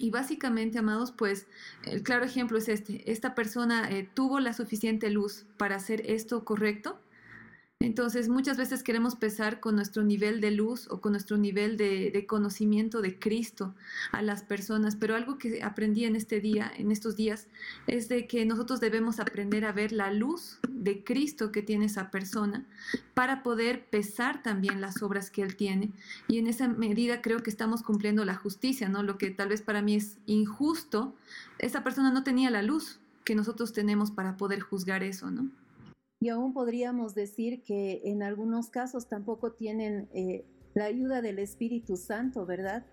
Y 0.01 0.11
básicamente, 0.11 0.79
amados, 0.79 1.11
pues 1.11 1.47
el 1.85 2.03
claro 2.03 2.27
ejemplo 2.27 2.59
es 2.59 2.69
este. 2.69 3.11
Esta 3.11 3.35
persona 3.35 3.89
tuvo 4.13 4.41
la 4.41 4.53
suficiente 4.53 5.09
luz 5.09 5.47
para 5.57 5.77
hacer 5.77 6.03
esto 6.05 6.45
correcto 6.45 6.99
entonces, 7.81 8.29
muchas 8.29 8.57
veces 8.57 8.83
queremos 8.83 9.15
pesar 9.15 9.61
con 9.61 9.77
nuestro 9.77 10.05
nivel 10.05 10.41
de 10.41 10.51
luz 10.51 10.89
o 10.91 11.01
con 11.01 11.13
nuestro 11.13 11.37
nivel 11.37 11.77
de, 11.77 12.25
conocimiento 12.27 13.03
de 13.03 13.19
Cristo 13.19 13.75
a 14.11 14.23
las 14.23 14.43
personas, 14.43 14.97
pero 14.97 15.15
algo 15.15 15.37
que 15.37 15.63
aprendí 15.63 16.05
en 16.05 16.17
este 16.17 16.41
día, 16.41 16.73
en 16.77 16.91
estos 16.91 17.15
días, 17.15 17.47
es 17.87 18.09
de 18.09 18.27
que 18.27 18.47
nosotros 18.47 18.81
debemos 18.81 19.21
aprender 19.21 19.67
a 19.67 19.73
ver 19.73 19.93
la 19.93 20.11
luz 20.11 20.59
de 20.69 21.05
Cristo 21.05 21.53
que 21.53 21.63
tiene 21.63 21.85
esa 21.85 22.11
persona 22.11 22.65
para 23.13 23.43
poder 23.43 23.85
pesar 23.85 24.43
también 24.43 24.81
las 24.81 25.03
obras 25.03 25.31
que 25.31 25.43
Él 25.43 25.55
tiene. 25.55 25.91
Y 26.27 26.39
en 26.39 26.47
esa 26.47 26.69
medida 26.69 27.21
creo 27.21 27.43
que 27.43 27.51
estamos 27.51 27.83
cumpliendo 27.83 28.25
la 28.25 28.35
justicia, 28.35 28.89
¿no? 28.89 29.03
Lo 29.03 29.19
que 29.19 29.31
tal 29.31 29.51
vez 29.51 29.61
para 29.61 29.83
mí 29.83 29.95
es 29.97 30.17
injusto, 30.25 31.15
esa 31.59 31.85
persona 31.85 32.11
no 32.11 32.25
tenía 32.25 32.51
la 32.51 32.63
luz 32.63 32.99
que 33.25 33.35
nosotros 33.35 33.73
tenemos 33.73 34.11
para 34.11 34.37
poder 34.37 34.61
juzgar 34.61 35.03
eso, 35.03 35.31
¿no? 35.31 35.51
Y 36.25 36.31
aún 36.31 36.55
podríamos 36.55 37.15
decir 37.15 37.63
que 37.65 38.01
en 38.07 38.23
algunos 38.23 38.71
casos 38.71 39.09
tampoco 39.09 39.53
tienen 39.53 40.09
eh, 40.15 40.47
la 40.73 40.87
ayuda 40.87 41.21
del 41.21 41.39
Espíritu 41.39 41.99
Santo, 41.99 42.47
¿verdad? 42.47 42.87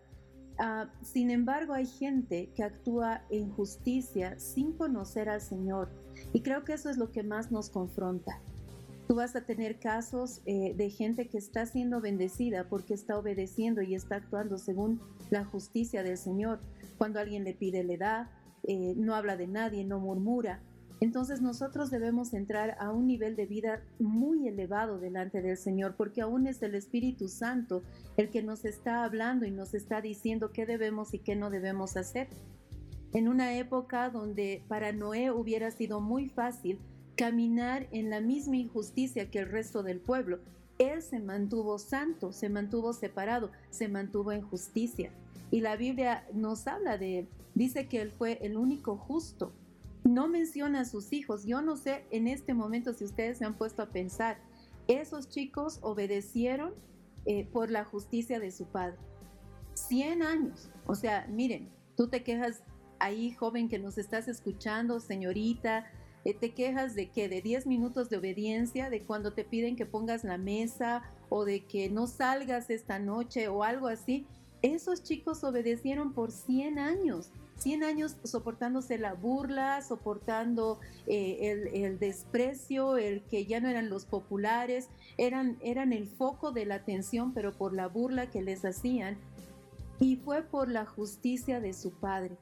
Ah, 0.60 0.92
sin 1.02 1.32
embargo, 1.32 1.72
hay 1.72 1.86
gente 1.86 2.50
que 2.54 2.64
actúa 2.66 3.24
en 3.30 3.50
justicia 3.50 4.38
sin 4.38 4.74
conocer 4.74 5.30
al 5.30 5.40
Señor. 5.40 5.88
Y 6.34 6.42
creo 6.42 6.66
que 6.66 6.74
eso 6.74 6.90
es 6.90 6.98
lo 6.98 7.14
que 7.14 7.24
más 7.24 7.54
nos 7.54 7.70
confronta. 7.70 8.42
Tú 9.08 9.16
vas 9.16 9.34
a 9.38 9.46
tener 9.46 9.80
casos 9.80 10.42
eh, 10.46 10.74
de 10.76 10.90
gente 10.90 11.30
que 11.30 11.38
está 11.38 11.66
siendo 11.66 12.02
bendecida 12.02 12.68
porque 12.68 12.94
está 12.94 13.18
obedeciendo 13.18 13.82
y 13.82 13.96
está 13.96 14.18
actuando 14.18 14.58
según 14.58 15.00
la 15.30 15.46
justicia 15.46 16.04
del 16.04 16.18
Señor. 16.18 16.60
Cuando 16.98 17.22
alguien 17.22 17.46
le 17.46 17.54
pide, 17.54 17.86
le 17.86 17.98
da, 17.98 18.30
eh, 18.64 18.94
no 18.98 19.16
habla 19.16 19.38
de 19.38 19.48
nadie, 19.48 19.86
no 19.86 20.02
murmura. 20.02 20.62
Entonces 21.02 21.42
nosotros 21.42 21.90
debemos 21.90 22.32
entrar 22.32 22.78
a 22.80 22.92
un 22.92 23.08
nivel 23.08 23.36
de 23.36 23.48
vida 23.48 23.82
muy 23.98 24.48
elevado 24.48 25.00
delante 25.00 25.42
del 25.42 25.58
Señor, 25.58 25.96
porque 25.98 26.22
aún 26.22 26.46
es 26.46 26.62
el 26.62 26.76
Espíritu 26.76 27.28
Santo 27.28 27.82
el 28.18 28.30
que 28.30 28.44
nos 28.44 28.66
está 28.66 29.04
hablando 29.04 29.48
y 29.48 29.52
nos 29.52 29.74
está 29.74 30.00
diciendo 30.00 30.52
qué 30.54 30.68
debemos 30.68 31.16
y 31.16 31.20
qué 31.20 31.36
no 31.36 31.50
debemos 31.50 31.98
hacer. 31.98 32.28
En 33.14 33.28
una 33.28 33.56
época 33.56 34.12
donde 34.12 34.64
para 34.68 34.92
Noé 34.92 35.32
hubiera 35.32 35.72
sido 35.72 36.02
muy 36.02 36.30
fácil 36.30 36.78
caminar 37.16 37.88
en 37.92 38.12
la 38.12 38.22
misma 38.22 38.58
injusticia 38.58 39.32
que 39.32 39.40
el 39.40 39.50
resto 39.50 39.82
del 39.82 40.00
pueblo, 40.00 40.40
él 40.78 41.02
se 41.02 41.20
mantuvo 41.20 41.80
santo, 41.80 42.32
se 42.32 42.48
mantuvo 42.48 42.94
separado, 42.94 43.52
se 43.72 43.88
mantuvo 43.88 44.34
en 44.34 44.44
justicia. 44.44 45.12
Y 45.50 45.62
la 45.62 45.76
Biblia 45.78 46.28
nos 46.32 46.68
habla 46.68 47.00
de 47.00 47.20
él, 47.20 47.30
dice 47.56 47.88
que 47.88 48.02
él 48.02 48.12
fue 48.12 48.38
el 48.44 48.56
único 48.56 48.98
justo 48.98 49.52
no 50.04 50.28
menciona 50.28 50.82
a 50.82 50.86
sus 50.86 51.14
hijos. 51.14 51.46
Yo 51.46 51.62
no 51.62 51.78
sé 51.78 52.06
en 52.12 52.28
este 52.28 52.54
momento 52.54 52.94
si 52.94 53.04
ustedes 53.04 53.38
se 53.38 53.46
han 53.46 53.58
puesto 53.58 53.82
a 53.82 53.90
pensar, 53.90 54.40
esos 54.88 55.30
chicos 55.30 55.80
obedecieron 55.82 56.74
eh, 57.26 57.46
por 57.46 57.70
la 57.70 57.86
justicia 57.86 58.40
de 58.40 58.52
su 58.52 58.66
padre. 58.66 58.98
100 59.74 60.24
años. 60.24 60.70
O 60.86 60.96
sea, 60.96 61.28
miren, 61.30 61.70
tú 61.96 62.08
te 62.08 62.24
quejas 62.24 62.64
ahí, 63.00 63.32
joven 63.32 63.70
que 63.70 63.80
nos 63.80 63.98
estás 63.98 64.28
escuchando, 64.28 65.00
señorita, 65.00 65.86
eh, 66.24 66.34
te 66.34 66.54
quejas 66.54 66.94
de 66.94 67.10
que 67.10 67.30
de 67.30 67.42
10 67.42 67.66
minutos 67.66 68.10
de 68.10 68.18
obediencia, 68.18 68.90
de 68.90 69.04
cuando 69.04 69.34
te 69.34 69.44
piden 69.44 69.76
que 69.76 69.86
pongas 69.86 70.24
la 70.24 70.38
mesa 70.38 71.04
o 71.30 71.46
de 71.46 71.66
que 71.66 71.90
no 71.90 72.08
salgas 72.08 72.70
esta 72.70 73.00
noche 73.00 73.48
o 73.48 73.64
algo 73.64 73.88
así. 73.88 74.28
Esos 74.62 75.04
chicos 75.04 75.44
obedecieron 75.44 76.14
por 76.14 76.32
100 76.32 76.78
años. 76.78 77.32
100 77.62 77.84
años 77.84 78.18
soportándose 78.24 78.98
la 78.98 79.14
burla, 79.14 79.82
soportando 79.82 80.80
eh, 81.06 81.70
el, 81.74 82.00
desprecio, 82.00 82.98
el 82.98 83.22
que 83.24 83.46
ya 83.46 83.60
no 83.60 83.70
eran 83.70 83.90
los 83.90 84.06
populares, 84.06 84.90
eran, 85.18 85.58
eran 85.62 85.94
el 85.94 86.08
foco 86.08 86.52
de 86.52 86.66
la 86.66 86.76
atención, 86.76 87.34
pero 87.34 87.54
por 87.54 87.74
la 87.74 87.88
burla 87.88 88.32
que 88.32 88.42
les 88.42 88.66
hacían. 88.66 89.18
Y 90.00 90.16
fue 90.16 90.42
por 90.42 90.70
la 90.70 90.86
justicia 90.86 91.60
de 91.60 91.74
su 91.74 91.92
padre. 91.92 92.36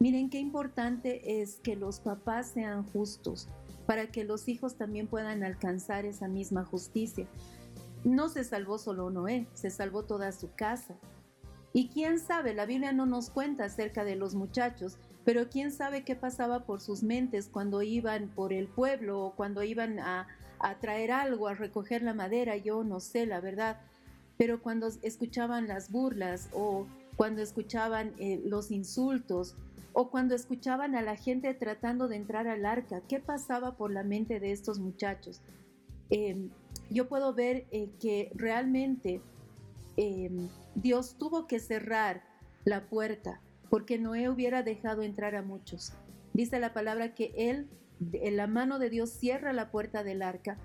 Miren 0.00 0.28
qué 0.28 0.38
importante 0.38 1.40
es 1.40 1.60
que 1.60 1.76
los 1.76 2.00
papás 2.00 2.50
sean 2.50 2.84
justos 2.84 3.48
para 3.86 4.10
que 4.10 4.24
los 4.24 4.48
hijos 4.48 4.76
también 4.76 5.06
puedan 5.06 5.44
alcanzar 5.44 6.04
esa 6.04 6.26
misma 6.26 6.64
justicia. 6.64 7.26
No 8.04 8.28
se 8.28 8.44
salvó 8.44 8.78
solo 8.78 9.10
Noé, 9.10 9.46
se 9.54 9.70
salvó 9.70 10.04
toda 10.04 10.32
su 10.32 10.50
casa. 10.54 10.94
Y 11.78 11.86
quién 11.90 12.18
sabe, 12.18 12.54
la 12.54 12.66
Biblia 12.66 12.90
no 12.90 13.06
nos 13.06 13.30
cuenta 13.30 13.66
acerca 13.66 14.02
de 14.02 14.16
los 14.16 14.34
muchachos, 14.34 14.98
pero 15.24 15.48
quién 15.48 15.70
sabe 15.70 16.02
qué 16.02 16.16
pasaba 16.16 16.66
por 16.66 16.80
sus 16.80 17.04
mentes 17.04 17.48
cuando 17.48 17.82
iban 17.82 18.30
por 18.30 18.52
el 18.52 18.66
pueblo 18.66 19.24
o 19.24 19.36
cuando 19.36 19.62
iban 19.62 20.00
a, 20.00 20.26
traer 20.80 21.12
algo, 21.12 21.46
a 21.46 21.54
recoger 21.54 22.02
la 22.02 22.14
madera, 22.14 22.56
yo 22.56 22.82
no 22.82 22.98
sé 22.98 23.26
la 23.26 23.40
verdad, 23.40 23.80
pero 24.36 24.60
cuando 24.60 24.88
escuchaban 25.02 25.68
las 25.68 25.92
burlas 25.92 26.48
o 26.52 26.88
cuando 27.14 27.42
escuchaban 27.42 28.12
eh, 28.18 28.42
los 28.44 28.72
insultos 28.72 29.54
o 29.92 30.10
cuando 30.10 30.34
escuchaban 30.34 30.96
a 30.96 31.02
la 31.02 31.14
gente 31.14 31.54
tratando 31.54 32.08
de 32.08 32.16
entrar 32.16 32.48
al 32.48 32.66
arca, 32.66 33.02
¿qué 33.08 33.20
pasaba 33.20 33.76
por 33.76 33.92
la 33.92 34.02
mente 34.02 34.40
de 34.40 34.50
estos 34.50 34.80
muchachos? 34.80 35.42
Em, 36.10 36.50
yo 36.90 37.08
puedo 37.08 37.34
ver 37.34 37.68
eh, 37.70 37.88
que 38.00 38.32
realmente 38.34 39.20
em, 39.96 40.48
Dios 40.82 41.16
tuvo 41.18 41.48
que 41.48 41.58
cerrar 41.58 42.22
la 42.64 42.88
puerta 42.88 43.40
porque 43.68 43.98
Noé 43.98 44.28
hubiera 44.28 44.62
dejado 44.62 45.02
entrar 45.02 45.34
a 45.34 45.42
muchos. 45.42 45.92
Dice 46.32 46.60
la 46.60 46.72
palabra 46.72 47.14
que 47.14 47.32
él, 47.36 47.68
en 48.12 48.36
la 48.36 48.46
mano 48.46 48.78
de 48.78 48.88
Dios, 48.88 49.10
cierra 49.10 49.52
la 49.52 49.72
puerta 49.72 50.04
del 50.04 50.22
arca, 50.22 50.56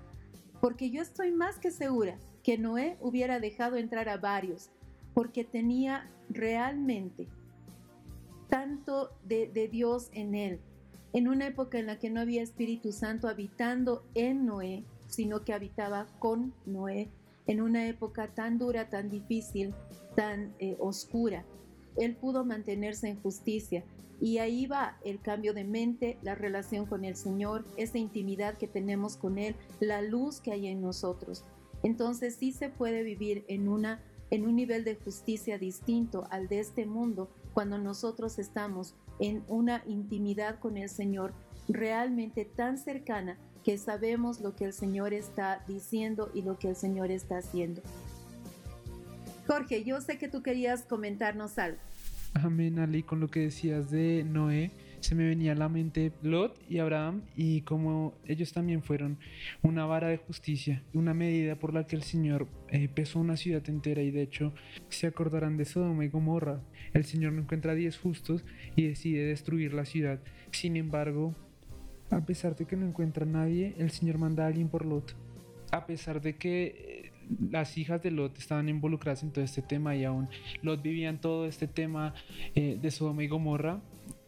porque 0.60 0.90
yo 0.90 1.02
estoy 1.02 1.32
más 1.32 1.58
que 1.58 1.72
segura 1.72 2.16
que 2.44 2.58
Noé 2.58 2.96
hubiera 3.00 3.40
dejado 3.40 3.76
entrar 3.76 4.08
a 4.08 4.16
varios, 4.16 4.70
porque 5.14 5.42
tenía 5.42 6.08
realmente 6.28 7.26
tanto 8.48 9.10
de, 9.24 9.48
de 9.48 9.66
Dios 9.66 10.10
en 10.12 10.36
él. 10.36 10.60
En 11.12 11.26
una 11.26 11.48
época 11.48 11.78
en 11.78 11.86
la 11.86 11.98
que 11.98 12.10
no 12.10 12.20
había 12.20 12.42
Espíritu 12.42 12.92
Santo 12.92 13.26
habitando 13.26 14.04
en 14.14 14.46
Noé, 14.46 14.84
sino 15.08 15.44
que 15.44 15.52
habitaba 15.52 16.06
con 16.20 16.54
Noé, 16.66 17.10
en 17.46 17.60
una 17.60 17.88
época 17.88 18.28
tan 18.28 18.58
dura, 18.58 18.88
tan 18.88 19.10
difícil, 19.10 19.74
tan 20.14 20.54
eh, 20.58 20.76
oscura. 20.78 21.44
Él 21.96 22.16
pudo 22.16 22.44
mantenerse 22.44 23.08
en 23.08 23.20
justicia 23.20 23.84
y 24.20 24.38
ahí 24.38 24.66
va 24.66 24.96
el 25.04 25.20
cambio 25.20 25.54
de 25.54 25.64
mente, 25.64 26.18
la 26.22 26.34
relación 26.34 26.86
con 26.86 27.04
el 27.04 27.16
Señor, 27.16 27.64
esa 27.76 27.98
intimidad 27.98 28.56
que 28.56 28.68
tenemos 28.68 29.16
con 29.16 29.38
Él, 29.38 29.54
la 29.80 30.02
luz 30.02 30.40
que 30.40 30.52
hay 30.52 30.68
en 30.68 30.80
nosotros. 30.80 31.44
Entonces 31.82 32.36
sí 32.36 32.52
se 32.52 32.70
puede 32.70 33.02
vivir 33.02 33.44
en, 33.48 33.68
una, 33.68 34.00
en 34.30 34.46
un 34.46 34.56
nivel 34.56 34.84
de 34.84 34.96
justicia 34.96 35.58
distinto 35.58 36.26
al 36.30 36.48
de 36.48 36.60
este 36.60 36.86
mundo 36.86 37.28
cuando 37.52 37.78
nosotros 37.78 38.38
estamos 38.38 38.94
en 39.20 39.44
una 39.48 39.82
intimidad 39.86 40.58
con 40.58 40.76
el 40.76 40.88
Señor 40.88 41.34
realmente 41.68 42.44
tan 42.44 42.78
cercana 42.78 43.38
que 43.64 43.78
sabemos 43.78 44.40
lo 44.40 44.54
que 44.54 44.66
el 44.66 44.72
Señor 44.72 45.14
está 45.14 45.64
diciendo 45.66 46.30
y 46.34 46.42
lo 46.42 46.58
que 46.58 46.68
el 46.68 46.76
Señor 46.76 47.10
está 47.10 47.38
haciendo. 47.38 47.82
Jorge, 49.46 49.84
yo 49.84 50.00
sé 50.00 50.18
que 50.18 50.28
tú 50.28 50.42
querías 50.42 50.82
comentarnos 50.82 51.58
algo. 51.58 51.78
Amén, 52.34 52.78
Ali, 52.78 53.02
con 53.02 53.20
lo 53.20 53.28
que 53.28 53.40
decías 53.40 53.90
de 53.90 54.24
Noé, 54.24 54.72
se 55.00 55.14
me 55.14 55.28
venía 55.28 55.52
a 55.52 55.54
la 55.54 55.68
mente 55.68 56.12
Lot 56.22 56.58
y 56.68 56.78
Abraham 56.78 57.22
y 57.36 57.60
como 57.60 58.14
ellos 58.24 58.52
también 58.52 58.82
fueron 58.82 59.18
una 59.62 59.84
vara 59.84 60.08
de 60.08 60.16
justicia, 60.16 60.82
una 60.94 61.14
medida 61.14 61.56
por 61.56 61.74
la 61.74 61.86
que 61.86 61.94
el 61.94 62.02
Señor 62.02 62.48
eh, 62.70 62.88
pesó 62.88 63.20
una 63.20 63.36
ciudad 63.36 63.62
entera 63.68 64.02
y 64.02 64.10
de 64.10 64.22
hecho 64.22 64.54
se 64.88 65.06
acordarán 65.06 65.58
de 65.58 65.66
Sodoma 65.66 66.04
y 66.04 66.08
Gomorra. 66.08 66.60
El 66.94 67.04
Señor 67.04 67.34
no 67.34 67.42
encuentra 67.42 67.74
diez 67.74 67.98
justos 67.98 68.44
y 68.76 68.88
decide 68.88 69.26
destruir 69.26 69.74
la 69.74 69.84
ciudad. 69.84 70.20
Sin 70.52 70.76
embargo, 70.76 71.34
a 72.14 72.24
pesar 72.24 72.56
de 72.56 72.64
que 72.64 72.76
no 72.76 72.86
encuentra 72.86 73.24
a 73.24 73.28
nadie, 73.28 73.74
el 73.78 73.90
Señor 73.90 74.18
manda 74.18 74.44
a 74.44 74.46
alguien 74.46 74.68
por 74.68 74.84
Lot. 74.84 75.14
A 75.72 75.86
pesar 75.86 76.20
de 76.20 76.36
que 76.36 76.66
eh, 76.66 77.12
las 77.50 77.76
hijas 77.78 78.02
de 78.02 78.10
Lot 78.10 78.38
estaban 78.38 78.68
involucradas 78.68 79.22
en 79.22 79.32
todo 79.32 79.44
este 79.44 79.62
tema 79.62 79.96
y 79.96 80.04
aún 80.04 80.28
Lot 80.62 80.82
vivía 80.82 81.08
en 81.08 81.18
todo 81.18 81.46
este 81.46 81.66
tema 81.66 82.14
eh, 82.54 82.78
de 82.80 82.90
Sodoma 82.90 83.24
y 83.24 83.28
Gomorra, 83.28 83.80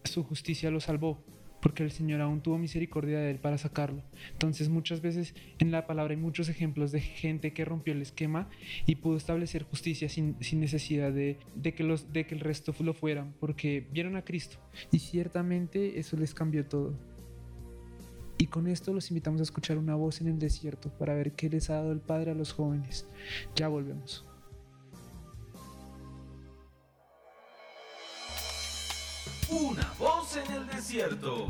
su 0.05 0.25
justicia 0.25 0.71
lo 0.71 0.81
salvó, 0.81 1.23
porque 1.61 1.83
el 1.83 1.91
Señor 1.91 2.21
aún 2.21 2.41
tuvo 2.41 2.59
misericordia 2.59 3.19
de 3.19 3.31
él 3.31 3.39
para 3.39 3.59
sacarlo. 3.59 4.03
Entonces 4.33 4.69
muchas 4.69 5.01
veces 5.01 5.35
en 5.59 5.71
la 5.71 5.87
palabra 5.87 6.13
hay 6.13 6.21
muchos 6.21 6.49
ejemplos 6.49 6.93
de 6.93 7.01
gente 7.01 7.53
que 7.53 7.65
rompió 7.65 7.93
el 7.93 8.03
esquema 8.03 8.49
y 8.87 8.97
pudo 8.97 9.17
establecer 9.17 9.63
justicia 9.65 10.09
sin, 10.09 10.37
necesidad 10.53 11.13
de, 11.13 11.39
que 11.75 11.85
los, 11.85 12.13
de 12.13 12.27
que 12.27 12.35
el 12.35 12.41
resto 12.41 12.75
lo 12.81 12.95
fueran, 12.95 13.35
porque 13.41 13.87
vieron 13.93 14.17
a 14.17 14.23
Cristo. 14.23 14.59
Y 14.91 14.99
ciertamente 14.99 15.99
eso 15.99 16.17
les 16.17 16.35
cambió 16.35 16.67
todo. 16.67 16.95
Y 18.39 18.49
con 18.49 18.67
esto 18.67 18.93
los 18.93 19.11
invitamos 19.11 19.41
a 19.41 19.45
escuchar 19.45 19.79
una 19.79 19.95
voz 19.95 20.21
en 20.21 20.29
el 20.29 20.39
desierto 20.39 20.91
para 20.91 21.15
ver 21.15 21.33
qué 21.33 21.49
les 21.49 21.71
ha 21.71 21.75
dado 21.75 21.93
el 21.93 22.01
Padre 22.01 22.33
a 22.33 22.35
los 22.35 22.53
jóvenes. 22.53 23.07
Ya 23.55 23.69
volvemos. 23.69 24.25
Una 29.51 29.95
voz 29.99 30.37
en 30.37 30.53
el 30.53 30.67
desierto. 30.67 31.47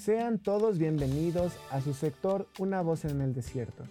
Sean 0.00 0.38
todos 0.38 0.78
bienvenidos 0.78 1.52
a 1.70 1.80
su 1.80 1.92
sector 1.92 2.48
Una 2.58 2.82
voz 2.82 3.04
en 3.04 3.20
el 3.20 3.34
desierto. 3.34 3.84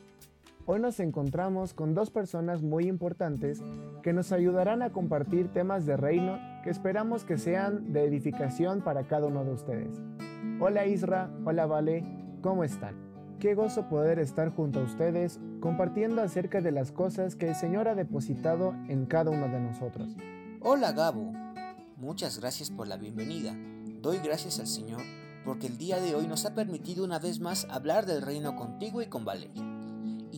Hoy 0.72 0.80
nos 0.80 1.00
encontramos 1.00 1.74
con 1.74 1.96
dos 1.96 2.12
personas 2.12 2.62
muy 2.62 2.88
importantes 2.88 3.60
que 4.04 4.14
nos 4.14 4.32
ayudarán 4.32 4.84
a 4.84 4.92
compartir 4.92 5.52
temas 5.52 5.88
de 5.88 5.98
reino 5.98 6.38
que 6.64 6.70
esperamos 6.70 7.24
que 7.24 7.40
sean 7.40 7.92
de 7.92 8.04
edificación 8.04 8.84
para 8.84 9.08
cada 9.08 9.26
uno 9.26 9.44
de 9.44 9.52
ustedes. 9.52 10.00
Hola 10.62 10.86
Isra, 10.86 11.32
hola 11.44 11.66
Vale, 11.66 12.04
¿cómo 12.44 12.64
están? 12.64 12.94
Qué 13.40 13.56
gozo 13.56 13.90
poder 13.90 14.20
estar 14.20 14.54
junto 14.54 14.82
a 14.82 14.84
ustedes 14.84 15.40
compartiendo 15.60 16.22
acerca 16.22 16.62
de 16.62 16.72
las 16.72 16.92
cosas 16.92 17.36
que 17.36 17.48
el 17.48 17.56
Señor 17.56 17.88
ha 17.88 17.96
depositado 17.96 18.76
en 18.90 19.08
cada 19.08 19.32
uno 19.32 19.48
de 19.48 19.60
nosotros. 19.60 20.16
Hola 20.62 20.92
Gabo, 20.92 21.34
muchas 21.98 22.40
gracias 22.40 22.70
por 22.70 22.88
la 22.88 22.98
bienvenida. 22.98 23.56
Doy 24.04 24.20
gracias 24.20 24.60
al 24.60 24.68
Señor 24.68 25.02
porque 25.44 25.66
el 25.66 25.80
día 25.80 26.00
de 26.00 26.14
hoy 26.14 26.28
nos 26.28 26.46
ha 26.46 26.54
permitido 26.54 27.04
una 27.04 27.18
vez 27.18 27.40
más 27.40 27.66
hablar 27.72 28.06
del 28.06 28.22
reino 28.22 28.56
contigo 28.56 29.02
y 29.02 29.08
con 29.08 29.26
Valeria. 29.26 29.79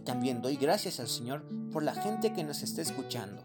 Y 0.01 0.03
también 0.03 0.41
doy 0.41 0.55
gracias 0.55 0.99
al 0.99 1.07
Señor 1.07 1.43
por 1.71 1.83
la 1.83 1.93
gente 1.93 2.33
que 2.33 2.43
nos 2.43 2.63
está 2.63 2.81
escuchando. 2.81 3.43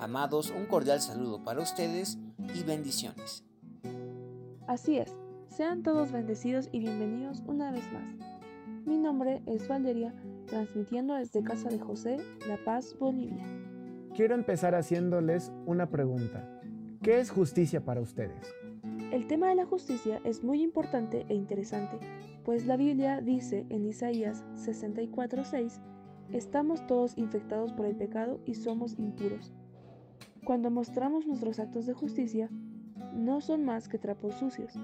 Amados, 0.00 0.50
un 0.50 0.66
cordial 0.66 1.00
saludo 1.00 1.44
para 1.44 1.60
ustedes 1.60 2.18
y 2.56 2.64
bendiciones. 2.64 3.44
Así 4.66 4.98
es, 4.98 5.14
sean 5.46 5.84
todos 5.84 6.10
bendecidos 6.10 6.68
y 6.72 6.80
bienvenidos 6.80 7.44
una 7.46 7.70
vez 7.70 7.84
más. 7.92 8.16
Mi 8.84 8.98
nombre 8.98 9.42
es 9.46 9.68
Valeria, 9.68 10.12
transmitiendo 10.46 11.14
desde 11.14 11.44
Casa 11.44 11.68
de 11.68 11.78
José, 11.78 12.16
La 12.48 12.58
Paz, 12.64 12.96
Bolivia. 12.98 13.46
Quiero 14.12 14.34
empezar 14.34 14.74
haciéndoles 14.74 15.52
una 15.66 15.88
pregunta. 15.88 16.60
¿Qué 17.00 17.20
es 17.20 17.30
justicia 17.30 17.84
para 17.84 18.00
ustedes? 18.00 18.52
El 19.12 19.28
tema 19.28 19.50
de 19.50 19.54
la 19.54 19.66
justicia 19.66 20.20
es 20.24 20.42
muy 20.42 20.62
importante 20.62 21.26
e 21.28 21.34
interesante, 21.34 22.00
pues 22.44 22.66
la 22.66 22.76
Biblia 22.76 23.20
dice 23.20 23.66
en 23.68 23.86
Isaías 23.86 24.44
64:6, 24.56 25.80
estamos 26.30 26.86
todos 26.86 27.16
infectados 27.18 27.72
por 27.72 27.86
el 27.86 27.96
pecado 27.96 28.40
y 28.44 28.54
somos 28.54 28.98
impuros. 28.98 29.52
Cuando 30.44 30.70
mostramos 30.70 31.26
nuestros 31.26 31.58
actos 31.58 31.86
de 31.86 31.94
justicia, 31.94 32.48
no 33.14 33.40
son 33.40 33.64
más 33.64 33.88
que 33.88 33.98
trapos 33.98 34.34
sucios. 34.34 34.74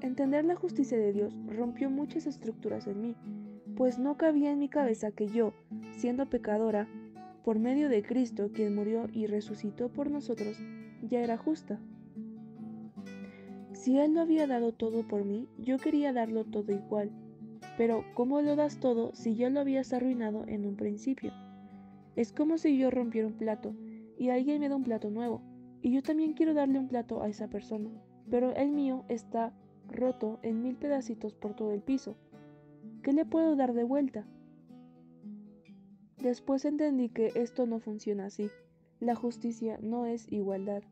Entender 0.00 0.44
la 0.44 0.54
justicia 0.54 0.96
de 0.96 1.12
Dios 1.12 1.36
rompió 1.46 1.90
muchas 1.90 2.26
estructuras 2.26 2.86
en 2.86 3.02
mí, 3.02 3.16
pues 3.76 3.98
no 3.98 4.16
cabía 4.16 4.50
en 4.50 4.58
mi 4.58 4.68
cabeza 4.68 5.10
que 5.10 5.26
yo, 5.26 5.52
siendo 5.92 6.26
pecadora, 6.26 6.88
por 7.44 7.58
medio 7.58 7.88
de 7.88 8.02
Cristo, 8.02 8.50
quien 8.52 8.74
murió 8.74 9.08
y 9.12 9.26
resucitó 9.26 9.88
por 9.88 10.10
nosotros, 10.10 10.58
ya 11.02 11.20
era 11.20 11.36
justa. 11.36 11.78
Si 13.72 13.98
Él 13.98 14.14
lo 14.14 14.20
había 14.20 14.46
dado 14.46 14.72
todo 14.72 15.06
por 15.06 15.24
mí, 15.24 15.48
yo 15.58 15.78
quería 15.78 16.12
darlo 16.12 16.44
todo 16.44 16.72
igual. 16.72 17.10
Pero 17.76 18.04
¿cómo 18.14 18.40
lo 18.40 18.56
das 18.56 18.80
todo 18.80 19.14
si 19.14 19.34
ya 19.34 19.50
lo 19.50 19.60
habías 19.60 19.92
arruinado 19.92 20.44
en 20.46 20.66
un 20.66 20.76
principio? 20.76 21.32
Es 22.16 22.32
como 22.32 22.58
si 22.58 22.76
yo 22.76 22.90
rompiera 22.90 23.28
un 23.28 23.34
plato 23.34 23.74
y 24.18 24.30
alguien 24.30 24.60
me 24.60 24.68
da 24.68 24.76
un 24.76 24.84
plato 24.84 25.10
nuevo, 25.10 25.40
y 25.80 25.92
yo 25.92 26.02
también 26.02 26.32
quiero 26.32 26.54
darle 26.54 26.78
un 26.78 26.88
plato 26.88 27.22
a 27.22 27.28
esa 27.28 27.48
persona, 27.48 27.90
pero 28.28 28.54
el 28.54 28.70
mío 28.70 29.04
está 29.08 29.52
roto 29.88 30.38
en 30.42 30.62
mil 30.62 30.76
pedacitos 30.76 31.34
por 31.34 31.54
todo 31.54 31.72
el 31.72 31.82
piso. 31.82 32.16
¿Qué 33.02 33.12
le 33.12 33.24
puedo 33.24 33.54
dar 33.54 33.74
de 33.74 33.84
vuelta? 33.84 34.26
Después 36.20 36.64
entendí 36.64 37.10
que 37.10 37.32
esto 37.36 37.66
no 37.66 37.78
funciona 37.78 38.26
así. 38.26 38.50
La 38.98 39.14
justicia 39.14 39.78
no 39.80 40.04
es 40.04 40.30
igualdad. 40.32 40.82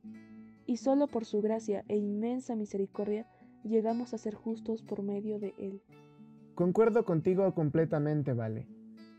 Y 0.66 0.76
solo 0.76 1.08
por 1.08 1.24
su 1.24 1.40
gracia 1.40 1.84
e 1.88 1.96
inmensa 1.96 2.54
misericordia 2.54 3.26
llegamos 3.64 4.14
a 4.14 4.18
ser 4.18 4.34
justos 4.34 4.82
por 4.82 5.02
medio 5.02 5.40
de 5.40 5.54
Él. 5.58 5.82
Concuerdo 6.56 7.04
contigo 7.04 7.52
completamente, 7.52 8.32
Vale. 8.32 8.66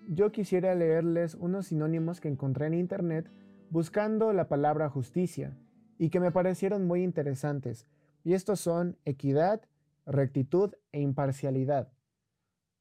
Yo 0.09 0.31
quisiera 0.31 0.73
leerles 0.73 1.35
unos 1.35 1.67
sinónimos 1.67 2.19
que 2.19 2.29
encontré 2.29 2.65
en 2.65 2.73
Internet 2.73 3.29
buscando 3.69 4.33
la 4.33 4.47
palabra 4.47 4.89
justicia 4.89 5.55
y 5.99 6.09
que 6.09 6.19
me 6.19 6.31
parecieron 6.31 6.87
muy 6.87 7.03
interesantes 7.03 7.87
y 8.23 8.33
estos 8.33 8.59
son 8.59 8.97
equidad, 9.05 9.61
rectitud 10.07 10.73
e 10.91 10.99
imparcialidad. 10.99 11.93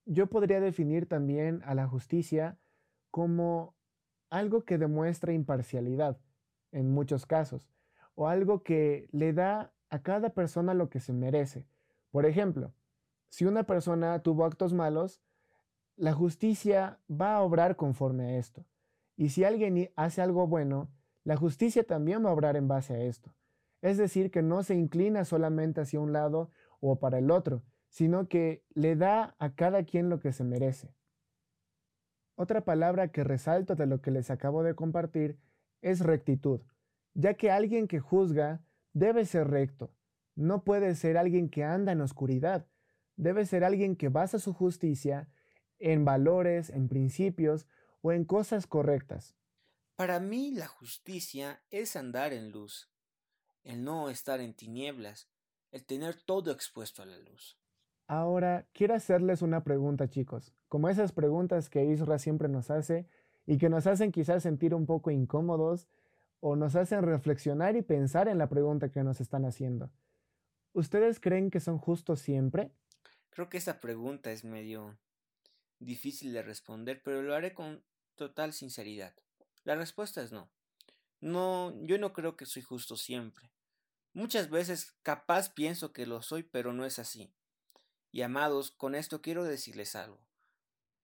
Yo 0.06 0.28
podría 0.28 0.60
definir 0.60 1.06
también 1.06 1.60
a 1.66 1.74
la 1.74 1.86
justicia 1.86 2.58
como 3.10 3.74
algo 4.30 4.64
que 4.64 4.78
demuestra 4.78 5.34
imparcialidad 5.34 6.18
en 6.72 6.90
muchos 6.90 7.26
casos, 7.26 7.68
o 8.14 8.26
algo 8.26 8.62
que 8.62 9.06
le 9.12 9.34
da 9.34 9.74
a 9.90 10.00
cada 10.00 10.30
persona 10.30 10.72
lo 10.72 10.88
que 10.88 11.00
se 11.00 11.12
merece. 11.12 11.66
Por 12.10 12.24
ejemplo, 12.24 12.72
si 13.28 13.44
una 13.44 13.64
persona 13.64 14.18
tuvo 14.22 14.44
actos 14.44 14.72
malos, 14.72 15.22
la 15.96 16.12
justicia 16.12 17.00
va 17.10 17.36
a 17.36 17.42
obrar 17.42 17.76
conforme 17.76 18.24
a 18.24 18.38
esto. 18.38 18.66
Y 19.16 19.30
si 19.30 19.44
alguien 19.44 19.90
hace 19.96 20.20
algo 20.20 20.46
bueno, 20.46 20.90
la 21.24 21.36
justicia 21.36 21.84
también 21.84 22.24
va 22.24 22.30
a 22.30 22.32
obrar 22.34 22.56
en 22.56 22.68
base 22.68 22.94
a 22.94 23.00
esto. 23.00 23.34
Es 23.80 23.96
decir, 23.96 24.30
que 24.30 24.42
no 24.42 24.62
se 24.62 24.74
inclina 24.74 25.24
solamente 25.24 25.80
hacia 25.80 26.00
un 26.00 26.12
lado 26.12 26.50
o 26.80 26.98
para 26.98 27.18
el 27.18 27.30
otro, 27.30 27.62
sino 27.88 28.28
que 28.28 28.64
le 28.74 28.96
da 28.96 29.34
a 29.38 29.54
cada 29.54 29.84
quien 29.84 30.08
lo 30.08 30.20
que 30.20 30.32
se 30.32 30.44
merece. 30.44 30.94
Otra 32.34 32.64
palabra 32.64 33.08
que 33.08 33.24
resalto 33.24 33.74
de 33.74 33.86
lo 33.86 34.02
que 34.02 34.10
les 34.10 34.30
acabo 34.30 34.62
de 34.62 34.74
compartir 34.74 35.38
es 35.80 36.00
rectitud, 36.00 36.60
ya 37.14 37.34
que 37.34 37.50
alguien 37.50 37.88
que 37.88 38.00
juzga 38.00 38.62
debe 38.92 39.24
ser 39.24 39.48
recto, 39.48 39.90
no 40.34 40.62
puede 40.62 40.94
ser 40.94 41.16
alguien 41.16 41.48
que 41.48 41.64
anda 41.64 41.92
en 41.92 42.02
oscuridad, 42.02 42.66
debe 43.16 43.46
ser 43.46 43.64
alguien 43.64 43.96
que 43.96 44.08
basa 44.08 44.38
su 44.38 44.52
justicia 44.52 45.28
en 45.78 46.04
valores, 46.04 46.70
en 46.70 46.88
principios 46.88 47.66
o 48.02 48.12
en 48.12 48.24
cosas 48.24 48.66
correctas. 48.66 49.36
Para 49.96 50.20
mí 50.20 50.52
la 50.52 50.66
justicia 50.66 51.62
es 51.70 51.96
andar 51.96 52.32
en 52.32 52.50
luz, 52.50 52.90
el 53.64 53.82
no 53.82 54.10
estar 54.10 54.40
en 54.40 54.54
tinieblas, 54.54 55.28
el 55.72 55.84
tener 55.84 56.14
todo 56.14 56.52
expuesto 56.52 57.02
a 57.02 57.06
la 57.06 57.18
luz. 57.18 57.58
Ahora, 58.06 58.68
quiero 58.72 58.94
hacerles 58.94 59.42
una 59.42 59.64
pregunta, 59.64 60.08
chicos, 60.08 60.54
como 60.68 60.88
esas 60.88 61.12
preguntas 61.12 61.68
que 61.68 61.84
Isra 61.84 62.18
siempre 62.18 62.48
nos 62.48 62.70
hace 62.70 63.08
y 63.46 63.58
que 63.58 63.68
nos 63.68 63.86
hacen 63.86 64.12
quizás 64.12 64.42
sentir 64.42 64.74
un 64.74 64.86
poco 64.86 65.10
incómodos 65.10 65.88
o 66.40 66.54
nos 66.54 66.76
hacen 66.76 67.02
reflexionar 67.02 67.76
y 67.76 67.82
pensar 67.82 68.28
en 68.28 68.38
la 68.38 68.48
pregunta 68.48 68.90
que 68.90 69.02
nos 69.02 69.20
están 69.20 69.44
haciendo. 69.44 69.90
¿Ustedes 70.72 71.18
creen 71.18 71.50
que 71.50 71.58
son 71.58 71.78
justos 71.78 72.20
siempre? 72.20 72.70
Creo 73.36 73.50
que 73.50 73.58
esa 73.58 73.82
pregunta 73.82 74.32
es 74.32 74.44
medio 74.44 74.98
difícil 75.78 76.32
de 76.32 76.40
responder, 76.40 77.02
pero 77.02 77.20
lo 77.20 77.34
haré 77.34 77.52
con 77.52 77.84
total 78.14 78.54
sinceridad. 78.54 79.14
La 79.62 79.74
respuesta 79.74 80.22
es 80.22 80.32
no. 80.32 80.50
No, 81.20 81.74
yo 81.84 81.98
no 81.98 82.14
creo 82.14 82.38
que 82.38 82.46
soy 82.46 82.62
justo 82.62 82.96
siempre. 82.96 83.52
Muchas 84.14 84.48
veces 84.48 84.96
capaz 85.02 85.52
pienso 85.52 85.92
que 85.92 86.06
lo 86.06 86.22
soy, 86.22 86.44
pero 86.44 86.72
no 86.72 86.86
es 86.86 86.98
así. 86.98 87.30
Y 88.10 88.22
amados, 88.22 88.70
con 88.70 88.94
esto 88.94 89.20
quiero 89.20 89.44
decirles 89.44 89.96
algo. 89.96 90.18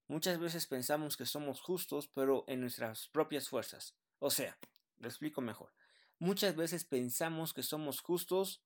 Muchas 0.09 0.39
veces 0.39 0.67
pensamos 0.67 1.19
que 1.19 1.27
somos 1.27 1.61
justos, 1.61 2.09
pero 2.09 2.47
en 2.49 2.63
nuestras 2.63 3.09
propias 3.09 3.51
fuerzas. 3.51 3.95
O 4.21 4.31
sea, 4.31 4.59
lo 4.97 5.07
explico 5.07 5.43
mejor. 5.43 5.75
Muchas 6.19 6.57
veces 6.57 6.87
pensamos 6.87 7.53
que 7.53 7.63
somos 7.63 8.01
justos 8.01 8.63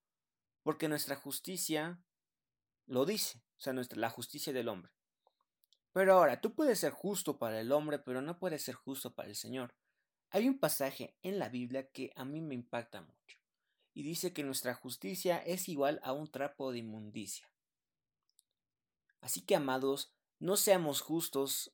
porque 0.62 0.86
nuestra 0.86 1.16
justicia 1.16 2.00
lo 2.86 3.04
dice, 3.04 3.42
o 3.58 3.60
sea, 3.60 3.72
nuestra, 3.72 3.98
la 3.98 4.10
justicia 4.10 4.52
del 4.52 4.68
hombre. 4.68 4.92
Pero 5.92 6.14
ahora, 6.14 6.40
tú 6.40 6.54
puedes 6.54 6.78
ser 6.78 6.92
justo 6.92 7.38
para 7.38 7.60
el 7.60 7.72
hombre, 7.72 7.98
pero 7.98 8.20
no 8.20 8.38
puedes 8.38 8.62
ser 8.62 8.74
justo 8.74 9.14
para 9.14 9.28
el 9.28 9.36
Señor. 9.36 9.74
Hay 10.30 10.48
un 10.48 10.58
pasaje 10.58 11.16
en 11.22 11.38
la 11.38 11.48
Biblia 11.48 11.90
que 11.90 12.12
a 12.16 12.24
mí 12.24 12.40
me 12.40 12.54
impacta 12.54 13.00
mucho, 13.00 13.38
y 13.94 14.02
dice 14.02 14.32
que 14.32 14.44
nuestra 14.44 14.74
justicia 14.74 15.38
es 15.38 15.68
igual 15.68 16.00
a 16.02 16.12
un 16.12 16.30
trapo 16.30 16.70
de 16.70 16.78
inmundicia. 16.78 17.50
Así 19.22 19.40
que, 19.40 19.56
amados, 19.56 20.12
no 20.38 20.56
seamos 20.56 21.00
justos 21.00 21.72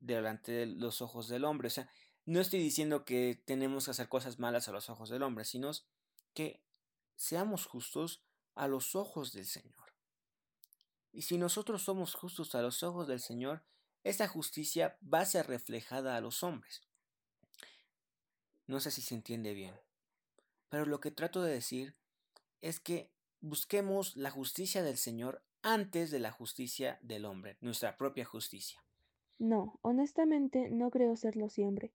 delante 0.00 0.52
de 0.52 0.66
los 0.66 1.02
ojos 1.02 1.28
del 1.28 1.44
hombre. 1.44 1.68
O 1.68 1.70
sea, 1.70 1.90
no 2.24 2.40
estoy 2.40 2.60
diciendo 2.60 3.04
que 3.04 3.42
tenemos 3.44 3.86
que 3.86 3.90
hacer 3.90 4.08
cosas 4.08 4.38
malas 4.38 4.68
a 4.68 4.72
los 4.72 4.90
ojos 4.90 5.08
del 5.08 5.22
hombre, 5.22 5.44
sino 5.44 5.72
que 6.34 6.62
seamos 7.16 7.66
justos 7.66 8.22
a 8.54 8.68
los 8.68 8.94
ojos 8.94 9.32
del 9.32 9.46
Señor. 9.46 9.87
Y 11.12 11.22
si 11.22 11.38
nosotros 11.38 11.82
somos 11.82 12.14
justos 12.14 12.54
a 12.54 12.62
los 12.62 12.82
ojos 12.82 13.08
del 13.08 13.20
Señor, 13.20 13.62
esa 14.04 14.28
justicia 14.28 14.96
va 15.02 15.20
a 15.20 15.26
ser 15.26 15.46
reflejada 15.46 16.16
a 16.16 16.20
los 16.20 16.42
hombres. 16.42 16.82
No 18.66 18.80
sé 18.80 18.90
si 18.90 19.00
se 19.02 19.14
entiende 19.14 19.54
bien, 19.54 19.74
pero 20.68 20.84
lo 20.84 21.00
que 21.00 21.10
trato 21.10 21.42
de 21.42 21.52
decir 21.52 21.96
es 22.60 22.80
que 22.80 23.10
busquemos 23.40 24.16
la 24.16 24.30
justicia 24.30 24.82
del 24.82 24.96
Señor 24.96 25.42
antes 25.62 26.10
de 26.10 26.18
la 26.18 26.30
justicia 26.30 26.98
del 27.02 27.24
hombre, 27.24 27.56
nuestra 27.60 27.96
propia 27.96 28.24
justicia. 28.24 28.82
No, 29.38 29.78
honestamente 29.82 30.70
no 30.70 30.90
creo 30.90 31.16
serlo 31.16 31.48
siempre. 31.48 31.92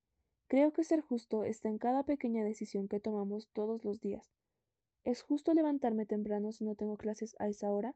Creo 0.48 0.72
que 0.72 0.84
ser 0.84 1.02
justo 1.02 1.44
está 1.44 1.70
en 1.70 1.78
cada 1.78 2.04
pequeña 2.04 2.44
decisión 2.44 2.88
que 2.88 3.00
tomamos 3.00 3.48
todos 3.54 3.84
los 3.84 4.00
días. 4.00 4.32
¿Es 5.04 5.22
justo 5.22 5.54
levantarme 5.54 6.06
temprano 6.06 6.52
si 6.52 6.64
no 6.64 6.76
tengo 6.76 6.98
clases 6.98 7.36
a 7.40 7.48
esa 7.48 7.70
hora? 7.70 7.96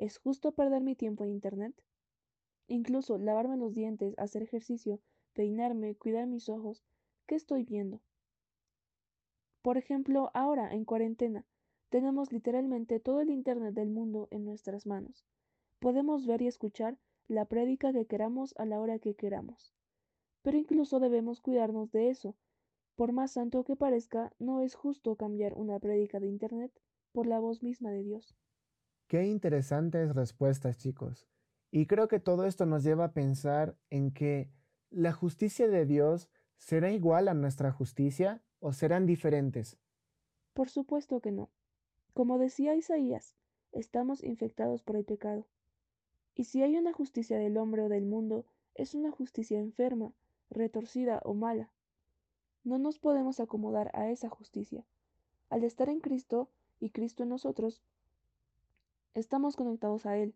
¿Es 0.00 0.16
justo 0.16 0.52
perder 0.52 0.82
mi 0.82 0.94
tiempo 0.96 1.24
en 1.24 1.30
Internet? 1.30 1.74
Incluso 2.68 3.18
lavarme 3.18 3.58
los 3.58 3.74
dientes, 3.74 4.14
hacer 4.16 4.42
ejercicio, 4.42 4.98
peinarme, 5.34 5.94
cuidar 5.94 6.26
mis 6.26 6.48
ojos, 6.48 6.82
¿qué 7.26 7.34
estoy 7.34 7.64
viendo? 7.64 8.00
Por 9.60 9.76
ejemplo, 9.76 10.30
ahora, 10.32 10.72
en 10.72 10.86
cuarentena, 10.86 11.44
tenemos 11.90 12.32
literalmente 12.32 12.98
todo 12.98 13.20
el 13.20 13.28
Internet 13.28 13.74
del 13.74 13.90
mundo 13.90 14.26
en 14.30 14.46
nuestras 14.46 14.86
manos. 14.86 15.26
Podemos 15.80 16.26
ver 16.26 16.40
y 16.40 16.46
escuchar 16.46 16.96
la 17.28 17.44
prédica 17.44 17.92
que 17.92 18.06
queramos 18.06 18.54
a 18.56 18.64
la 18.64 18.80
hora 18.80 18.98
que 19.00 19.12
queramos. 19.12 19.74
Pero 20.40 20.56
incluso 20.56 20.98
debemos 20.98 21.42
cuidarnos 21.42 21.92
de 21.92 22.08
eso. 22.08 22.36
Por 22.96 23.12
más 23.12 23.32
santo 23.32 23.64
que 23.64 23.76
parezca, 23.76 24.32
no 24.38 24.62
es 24.62 24.74
justo 24.74 25.16
cambiar 25.16 25.52
una 25.58 25.78
prédica 25.78 26.20
de 26.20 26.28
Internet 26.28 26.72
por 27.12 27.26
la 27.26 27.38
voz 27.38 27.62
misma 27.62 27.90
de 27.90 28.02
Dios. 28.02 28.34
Qué 29.10 29.26
interesantes 29.26 30.14
respuestas, 30.14 30.78
chicos. 30.78 31.26
Y 31.72 31.86
creo 31.86 32.06
que 32.06 32.20
todo 32.20 32.44
esto 32.44 32.64
nos 32.64 32.84
lleva 32.84 33.06
a 33.06 33.12
pensar 33.12 33.76
en 33.90 34.12
que 34.12 34.52
la 34.88 35.12
justicia 35.12 35.66
de 35.66 35.84
Dios 35.84 36.28
será 36.58 36.92
igual 36.92 37.26
a 37.26 37.34
nuestra 37.34 37.72
justicia 37.72 38.40
o 38.60 38.72
serán 38.72 39.06
diferentes. 39.06 39.78
Por 40.54 40.68
supuesto 40.70 41.18
que 41.18 41.32
no. 41.32 41.50
Como 42.14 42.38
decía 42.38 42.76
Isaías, 42.76 43.34
estamos 43.72 44.22
infectados 44.22 44.84
por 44.84 44.94
el 44.94 45.04
pecado. 45.04 45.48
Y 46.36 46.44
si 46.44 46.62
hay 46.62 46.76
una 46.76 46.92
justicia 46.92 47.36
del 47.36 47.56
hombre 47.56 47.82
o 47.82 47.88
del 47.88 48.06
mundo, 48.06 48.46
es 48.76 48.94
una 48.94 49.10
justicia 49.10 49.58
enferma, 49.58 50.14
retorcida 50.50 51.20
o 51.24 51.34
mala. 51.34 51.72
No 52.62 52.78
nos 52.78 53.00
podemos 53.00 53.40
acomodar 53.40 53.90
a 53.92 54.08
esa 54.08 54.28
justicia. 54.28 54.86
Al 55.48 55.64
estar 55.64 55.88
en 55.88 55.98
Cristo 55.98 56.48
y 56.78 56.90
Cristo 56.90 57.24
en 57.24 57.30
nosotros, 57.30 57.82
Estamos 59.14 59.56
conectados 59.56 60.06
a 60.06 60.16
Él. 60.16 60.34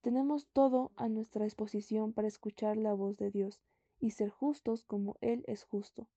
Tenemos 0.00 0.46
todo 0.52 0.92
a 0.96 1.08
nuestra 1.08 1.44
disposición 1.44 2.12
para 2.12 2.28
escuchar 2.28 2.76
la 2.76 2.92
voz 2.94 3.16
de 3.16 3.30
Dios 3.30 3.60
y 4.00 4.12
ser 4.12 4.30
justos 4.30 4.84
como 4.84 5.16
Él 5.20 5.44
es 5.46 5.64
justo. 5.64 6.08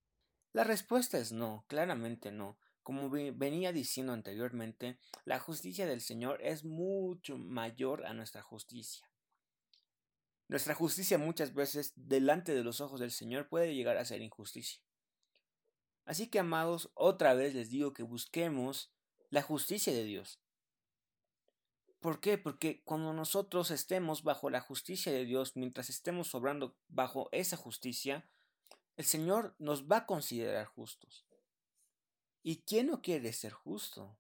La 0.54 0.64
respuesta 0.64 1.18
es 1.18 1.32
no, 1.32 1.66
claramente 1.68 2.32
no. 2.32 2.58
Como 2.84 3.10
venía 3.10 3.72
diciendo 3.72 4.14
anteriormente, 4.14 4.98
la 5.26 5.40
justicia 5.40 5.86
del 5.86 6.02
Señor 6.02 6.42
es 6.42 6.64
mucho 6.64 7.38
mayor 7.38 8.06
a 8.06 8.14
nuestra 8.14 8.42
justicia. 8.42 9.08
Nuestra 10.48 10.74
justicia 10.74 11.20
muchas 11.20 11.54
veces 11.54 11.94
delante 11.96 12.56
de 12.56 12.64
los 12.64 12.82
ojos 12.82 13.00
del 13.00 13.12
Señor 13.12 13.48
puede 13.50 13.76
llegar 13.76 13.98
a 13.98 14.06
ser 14.06 14.22
injusticia. 14.22 14.82
Así 16.06 16.28
que, 16.28 16.40
amados, 16.40 16.90
otra 16.96 17.36
vez 17.36 17.54
les 17.54 17.70
digo 17.70 17.94
que 17.94 18.02
busquemos 18.02 18.92
la 19.30 19.44
justicia 19.44 19.94
de 19.94 20.04
Dios. 20.06 20.42
¿Por 22.00 22.22
qué? 22.22 22.38
Porque 22.38 22.82
cuando 22.86 23.12
nosotros 23.14 23.72
estemos 23.72 24.24
bajo 24.24 24.50
la 24.50 24.62
justicia 24.62 25.12
de 25.12 25.26
Dios, 25.26 25.58
mientras 25.58 25.90
estemos 25.90 26.34
obrando 26.34 26.78
bajo 26.88 27.28
esa 27.32 27.58
justicia, 27.58 28.30
el 28.96 29.06
Señor 29.06 29.56
nos 29.60 29.88
va 29.88 29.98
a 29.98 30.06
considerar 30.06 30.66
justos. 30.66 31.26
¿Y 32.42 32.64
quién 32.64 32.88
no 32.88 33.02
quiere 33.02 33.34
ser 33.34 33.52
justo? 33.52 34.18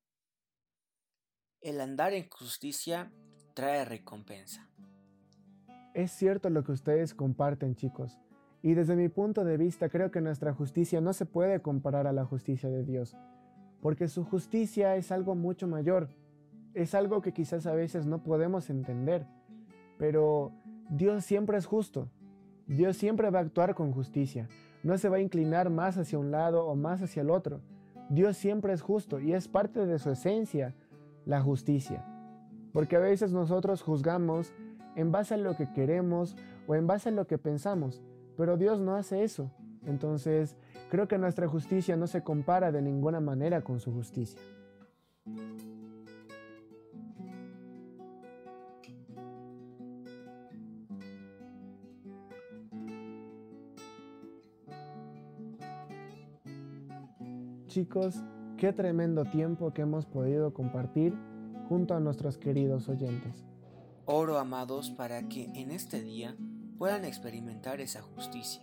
El 1.61 1.79
andar 1.79 2.13
en 2.13 2.29
justicia 2.29 3.13
trae 3.53 3.85
recompensa. 3.85 4.69
Es 5.93 6.11
cierto 6.11 6.49
lo 6.49 6.63
que 6.63 6.73
ustedes 6.73 7.13
comparten, 7.13 7.75
chicos. 7.75 8.17
Y 8.61 8.73
desde 8.73 8.97
mi 8.97 9.07
punto 9.07 9.45
de 9.45 9.57
vista 9.57 9.87
creo 9.87 10.11
que 10.11 10.19
nuestra 10.19 10.53
justicia 10.53 10.99
no 10.99 11.13
se 11.13 11.25
puede 11.25 11.61
comparar 11.61 12.07
a 12.07 12.13
la 12.13 12.25
justicia 12.25 12.69
de 12.69 12.83
Dios, 12.83 13.15
porque 13.81 14.09
su 14.09 14.25
justicia 14.25 14.97
es 14.97 15.13
algo 15.13 15.33
mucho 15.33 15.65
mayor 15.65 16.09
es 16.81 16.95
algo 16.95 17.21
que 17.21 17.33
quizás 17.33 17.65
a 17.65 17.73
veces 17.73 18.05
no 18.05 18.23
podemos 18.23 18.69
entender, 18.69 19.25
pero 19.97 20.53
Dios 20.89 21.25
siempre 21.25 21.57
es 21.57 21.65
justo. 21.65 22.09
Dios 22.67 22.95
siempre 22.95 23.29
va 23.29 23.39
a 23.39 23.41
actuar 23.41 23.75
con 23.75 23.91
justicia. 23.91 24.47
No 24.81 24.97
se 24.97 25.09
va 25.09 25.17
a 25.17 25.21
inclinar 25.21 25.69
más 25.69 25.97
hacia 25.97 26.17
un 26.17 26.31
lado 26.31 26.65
o 26.65 26.75
más 26.75 27.01
hacia 27.01 27.21
el 27.21 27.31
otro. 27.31 27.59
Dios 28.09 28.37
siempre 28.37 28.71
es 28.71 28.81
justo 28.81 29.19
y 29.19 29.33
es 29.33 29.49
parte 29.49 29.85
de 29.85 29.99
su 29.99 30.09
esencia 30.09 30.73
la 31.25 31.41
justicia. 31.41 32.05
Porque 32.71 32.95
a 32.95 32.99
veces 32.99 33.33
nosotros 33.33 33.81
juzgamos 33.81 34.53
en 34.95 35.11
base 35.11 35.33
a 35.33 35.37
lo 35.37 35.57
que 35.57 35.71
queremos 35.73 36.37
o 36.65 36.75
en 36.75 36.87
base 36.87 37.09
a 37.09 37.11
lo 37.11 37.27
que 37.27 37.37
pensamos, 37.37 38.01
pero 38.37 38.55
Dios 38.55 38.79
no 38.79 38.95
hace 38.95 39.23
eso. 39.23 39.51
Entonces, 39.85 40.55
creo 40.89 41.07
que 41.07 41.17
nuestra 41.17 41.47
justicia 41.47 41.97
no 41.97 42.07
se 42.07 42.23
compara 42.23 42.71
de 42.71 42.81
ninguna 42.81 43.19
manera 43.19 43.61
con 43.61 43.79
su 43.79 43.91
justicia. 43.91 44.39
Chicos, 57.69 58.15
qué 58.57 58.73
tremendo 58.73 59.25
tiempo 59.25 59.71
que 59.73 59.83
hemos 59.83 60.07
podido 60.07 60.53
compartir 60.53 61.13
junto 61.69 61.93
a 61.93 61.99
nuestros 61.99 62.37
queridos 62.37 62.89
oyentes. 62.89 63.45
Oro, 64.05 64.39
amados, 64.39 64.89
para 64.89 65.29
que 65.29 65.45
en 65.53 65.69
este 65.69 66.01
día 66.01 66.35
puedan 66.79 67.05
experimentar 67.05 67.79
esa 67.79 68.01
justicia, 68.01 68.61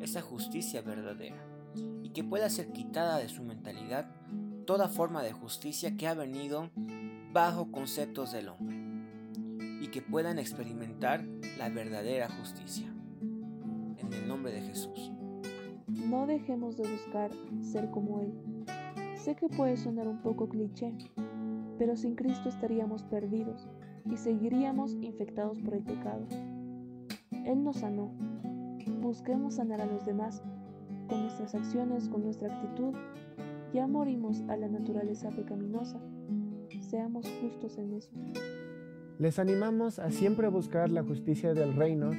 esa 0.00 0.20
justicia 0.20 0.82
verdadera, 0.82 1.42
y 2.02 2.10
que 2.10 2.22
pueda 2.22 2.50
ser 2.50 2.72
quitada 2.72 3.16
de 3.16 3.30
su 3.30 3.42
mentalidad 3.42 4.06
toda 4.66 4.88
forma 4.88 5.22
de 5.22 5.32
justicia 5.32 5.96
que 5.96 6.06
ha 6.06 6.14
venido 6.14 6.70
bajo 7.32 7.72
conceptos 7.72 8.32
del 8.32 8.48
hombre, 8.48 8.76
y 9.80 9.88
que 9.88 10.02
puedan 10.02 10.38
experimentar 10.38 11.24
la 11.56 11.70
verdadera 11.70 12.28
justicia. 12.28 12.94
En 13.96 14.12
el 14.12 14.28
nombre 14.28 14.52
de 14.52 14.60
Jesús. 14.60 15.10
No 16.08 16.26
dejemos 16.26 16.76
de 16.76 16.90
buscar 16.90 17.30
ser 17.60 17.90
como 17.90 18.20
Él 18.20 18.32
Sé 19.22 19.36
que 19.36 19.48
puede 19.48 19.76
sonar 19.76 20.08
un 20.08 20.20
poco 20.20 20.48
cliché, 20.48 20.92
pero 21.78 21.94
sin 21.94 22.16
Cristo 22.16 22.48
estaríamos 22.48 23.04
perdidos 23.04 23.68
y 24.04 24.16
seguiríamos 24.16 24.94
infectados 25.00 25.60
por 25.60 25.74
el 25.74 25.84
pecado. 25.84 26.26
Él 27.30 27.62
nos 27.62 27.76
sanó. 27.76 28.10
Busquemos 29.00 29.54
sanar 29.54 29.80
a 29.80 29.86
los 29.86 30.04
demás. 30.04 30.42
Con 31.08 31.22
nuestras 31.22 31.54
acciones, 31.54 32.08
con 32.08 32.24
nuestra 32.24 32.52
actitud, 32.52 32.94
ya 33.72 33.86
morimos 33.86 34.42
a 34.48 34.56
la 34.56 34.66
naturaleza 34.66 35.30
pecaminosa. 35.30 36.00
Seamos 36.80 37.24
justos 37.40 37.78
en 37.78 37.92
eso. 37.92 38.10
Les 39.20 39.38
animamos 39.38 40.00
a 40.00 40.10
siempre 40.10 40.48
buscar 40.48 40.90
la 40.90 41.04
justicia 41.04 41.54
del 41.54 41.76
reino 41.76 42.10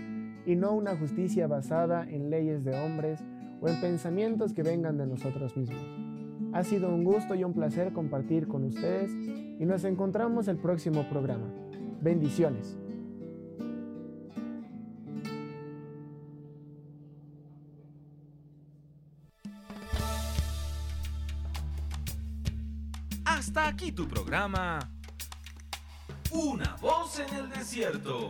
y 0.46 0.56
no 0.56 0.72
una 0.72 0.96
justicia 0.96 1.48
basada 1.48 2.10
en 2.10 2.30
leyes 2.30 2.64
de 2.64 2.80
hombres 2.80 3.22
o 3.64 3.70
en 3.70 3.80
pensamientos 3.80 4.54
que 4.54 4.62
vengan 4.62 4.98
de 4.98 5.08
nosotros 5.08 5.56
mismos. 5.56 5.82
Ha 6.52 6.64
sido 6.64 6.90
un 6.90 7.06
gusto 7.06 7.34
y 7.34 7.46
un 7.46 7.54
placer 7.54 7.94
compartir 7.94 8.48
con 8.48 8.66
ustedes 8.66 9.10
y 9.12 9.66
nos 9.66 9.86
encontramos 9.86 10.50
el 10.50 10.58
próximo 10.58 11.08
programa. 11.10 11.48
Bendiciones. 12.02 12.78
Hasta 23.24 23.68
aquí 23.70 23.94
tu 23.94 24.08
programa. 24.08 24.80
Una 26.32 26.76
voz 26.82 27.20
en 27.20 27.34
el 27.36 27.50
desierto. 27.50 28.30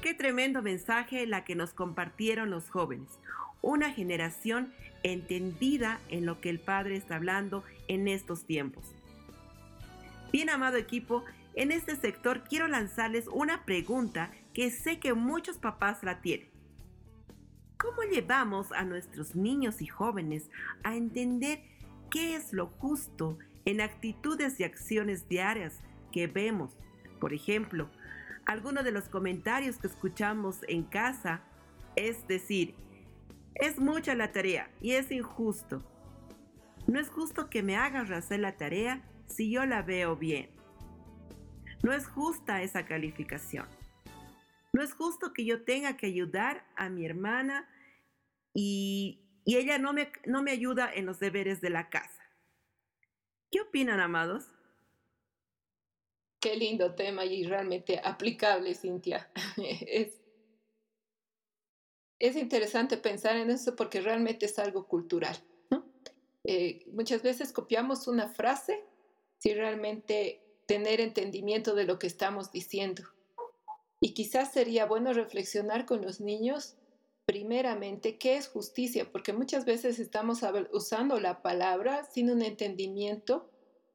Qué 0.00 0.14
tremendo 0.14 0.62
mensaje 0.62 1.26
la 1.26 1.44
que 1.44 1.56
nos 1.56 1.74
compartieron 1.74 2.50
los 2.50 2.70
jóvenes. 2.70 3.18
Una 3.62 3.90
generación 3.90 4.72
entendida 5.02 6.00
en 6.08 6.26
lo 6.26 6.40
que 6.40 6.48
el 6.48 6.60
Padre 6.60 6.96
está 6.96 7.16
hablando 7.16 7.64
en 7.88 8.06
estos 8.06 8.44
tiempos. 8.44 8.94
Bien 10.32 10.48
amado 10.48 10.76
equipo, 10.76 11.24
en 11.54 11.72
este 11.72 11.96
sector 11.96 12.44
quiero 12.44 12.68
lanzarles 12.68 13.26
una 13.26 13.64
pregunta 13.64 14.30
que 14.52 14.70
sé 14.70 14.98
que 14.98 15.14
muchos 15.14 15.58
papás 15.58 16.02
la 16.02 16.20
tienen. 16.20 16.50
¿Cómo 17.78 18.02
llevamos 18.02 18.72
a 18.72 18.84
nuestros 18.84 19.34
niños 19.34 19.80
y 19.80 19.86
jóvenes 19.86 20.50
a 20.82 20.96
entender 20.96 21.62
qué 22.10 22.36
es 22.36 22.52
lo 22.52 22.66
justo 22.66 23.38
en 23.64 23.80
actitudes 23.80 24.60
y 24.60 24.64
acciones 24.64 25.28
diarias 25.28 25.80
que 26.12 26.26
vemos? 26.26 26.76
Por 27.20 27.32
ejemplo, 27.32 27.88
algunos 28.44 28.84
de 28.84 28.92
los 28.92 29.08
comentarios 29.08 29.78
que 29.78 29.86
escuchamos 29.86 30.58
en 30.68 30.82
casa 30.82 31.42
es 31.96 32.26
decir, 32.26 32.74
es 33.54 33.78
mucha 33.78 34.14
la 34.14 34.32
tarea 34.32 34.70
y 34.80 34.92
es 34.92 35.10
injusto. 35.10 35.82
No 36.86 36.98
es 36.98 37.08
justo 37.08 37.50
que 37.50 37.62
me 37.62 37.76
hagas 37.76 38.10
hacer 38.10 38.40
la 38.40 38.56
tarea 38.56 39.02
si 39.26 39.50
yo 39.50 39.64
la 39.66 39.82
veo 39.82 40.16
bien. 40.16 40.50
No 41.82 41.92
es 41.92 42.06
justa 42.06 42.62
esa 42.62 42.84
calificación. 42.84 43.66
No 44.72 44.82
es 44.82 44.92
justo 44.94 45.32
que 45.32 45.44
yo 45.44 45.64
tenga 45.64 45.96
que 45.96 46.06
ayudar 46.06 46.66
a 46.76 46.88
mi 46.88 47.04
hermana 47.04 47.68
y, 48.54 49.26
ella 49.46 49.78
no 49.78 49.92
me, 49.92 50.12
no 50.26 50.42
me 50.42 50.52
ayuda 50.52 50.92
en 50.92 51.06
los 51.06 51.18
deberes 51.18 51.60
de 51.60 51.70
la 51.70 51.88
casa. 51.90 52.22
¿Qué 53.50 53.60
opinan, 53.60 53.98
amados? 53.98 54.46
Qué 56.40 56.54
lindo 56.54 56.94
tema 56.94 57.24
y 57.24 57.44
realmente 57.44 58.00
aplicable, 58.02 58.74
Cintia. 58.74 59.28
es, 59.56 60.20
es 62.20 62.36
interesante 62.36 62.96
pensar 62.96 63.36
en 63.36 63.50
eso 63.50 63.74
porque 63.74 64.00
realmente 64.00 64.46
es 64.46 64.58
algo 64.58 64.86
cultural. 64.86 65.36
Eh, 66.44 66.86
muchas 66.92 67.22
veces 67.22 67.52
copiamos 67.52 68.08
una 68.08 68.28
frase 68.28 68.82
sin 69.38 69.56
realmente 69.56 70.42
tener 70.66 71.00
entendimiento 71.00 71.74
de 71.74 71.84
lo 71.84 71.98
que 71.98 72.06
estamos 72.06 72.50
diciendo. 72.50 73.02
Y 74.00 74.14
quizás 74.14 74.52
sería 74.52 74.86
bueno 74.86 75.12
reflexionar 75.12 75.84
con 75.84 76.00
los 76.00 76.20
niños, 76.20 76.76
primeramente, 77.26 78.16
qué 78.16 78.36
es 78.36 78.48
justicia, 78.48 79.12
porque 79.12 79.34
muchas 79.34 79.66
veces 79.66 79.98
estamos 79.98 80.40
usando 80.72 81.20
la 81.20 81.42
palabra 81.42 82.04
sin 82.04 82.30
un 82.30 82.42
entendimiento 82.42 83.50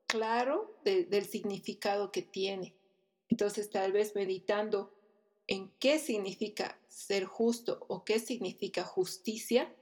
claro 0.06 0.78
del 0.84 1.26
significado 1.26 2.12
que 2.12 2.22
tiene. 2.22 2.76
Entonces, 3.30 3.72
tal 3.72 3.92
vez 3.92 4.14
meditando 4.16 4.94
en 5.48 5.72
qué 5.80 6.00
significa 6.00 6.80
ser 6.88 7.26
justo 7.26 7.86
o 7.88 8.06
qué 8.06 8.20
significa 8.20 8.84
justicia, 8.84 9.74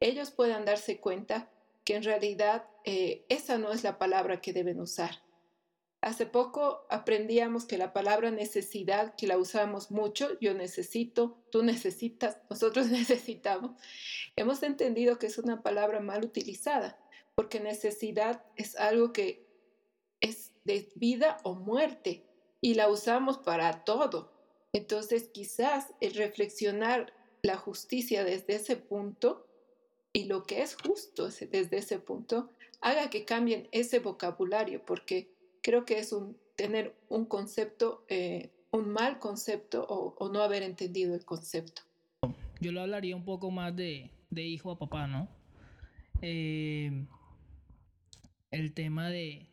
ellos 0.00 0.30
puedan 0.30 0.64
darse 0.64 1.00
cuenta 1.00 1.50
que 1.84 1.96
en 1.96 2.04
realidad 2.04 2.66
eh, 2.84 3.24
esa 3.28 3.58
no 3.58 3.72
es 3.72 3.82
la 3.82 3.98
palabra 3.98 4.40
que 4.40 4.52
deben 4.52 4.80
usar. 4.80 5.22
Hace 6.02 6.26
poco 6.26 6.84
aprendíamos 6.90 7.64
que 7.64 7.78
la 7.78 7.92
palabra 7.92 8.32
necesidad, 8.32 9.14
que 9.14 9.28
la 9.28 9.38
usamos 9.38 9.92
mucho, 9.92 10.36
yo 10.40 10.52
necesito, 10.52 11.38
tú 11.52 11.62
necesitas, 11.62 12.38
nosotros 12.50 12.88
necesitamos, 12.90 13.80
hemos 14.34 14.64
entendido 14.64 15.18
que 15.20 15.28
es 15.28 15.38
una 15.38 15.62
palabra 15.62 16.00
mal 16.00 16.24
utilizada, 16.24 16.98
porque 17.36 17.60
necesidad 17.60 18.44
es 18.56 18.74
algo 18.74 19.12
que 19.12 19.46
es 20.20 20.50
de 20.64 20.90
vida 20.96 21.38
o 21.44 21.54
muerte 21.54 22.26
y 22.60 22.74
la 22.74 22.88
usamos 22.88 23.38
para 23.38 23.84
todo. 23.84 24.32
Entonces 24.72 25.28
quizás 25.28 25.94
el 26.00 26.14
reflexionar 26.14 27.12
la 27.42 27.56
justicia 27.56 28.24
desde 28.24 28.56
ese 28.56 28.76
punto 28.76 29.46
y 30.12 30.24
lo 30.24 30.42
que 30.42 30.62
es 30.62 30.74
justo 30.74 31.28
desde 31.28 31.78
ese 31.78 32.00
punto 32.00 32.50
haga 32.80 33.08
que 33.08 33.24
cambien 33.24 33.68
ese 33.70 34.00
vocabulario, 34.00 34.84
porque 34.84 35.31
creo 35.62 35.84
que 35.84 35.98
es 35.98 36.12
un, 36.12 36.36
tener 36.56 36.94
un 37.08 37.24
concepto, 37.24 38.04
eh, 38.08 38.50
un 38.70 38.90
mal 38.90 39.18
concepto 39.18 39.86
o, 39.88 40.28
no 40.28 40.42
haber 40.42 40.62
entendido 40.62 41.14
el 41.14 41.24
concepto. 41.24 41.82
Yo 42.60 42.72
lo 42.72 42.80
hablaría 42.80 43.16
un 43.16 43.24
poco 43.24 43.50
más 43.50 43.74
de, 43.74 44.10
hijo 44.30 44.70
a 44.70 44.78
papá, 44.78 45.06
¿no? 45.06 45.28
Eh, 46.20 47.06
el 48.50 48.72
tema 48.72 49.08
de, 49.08 49.46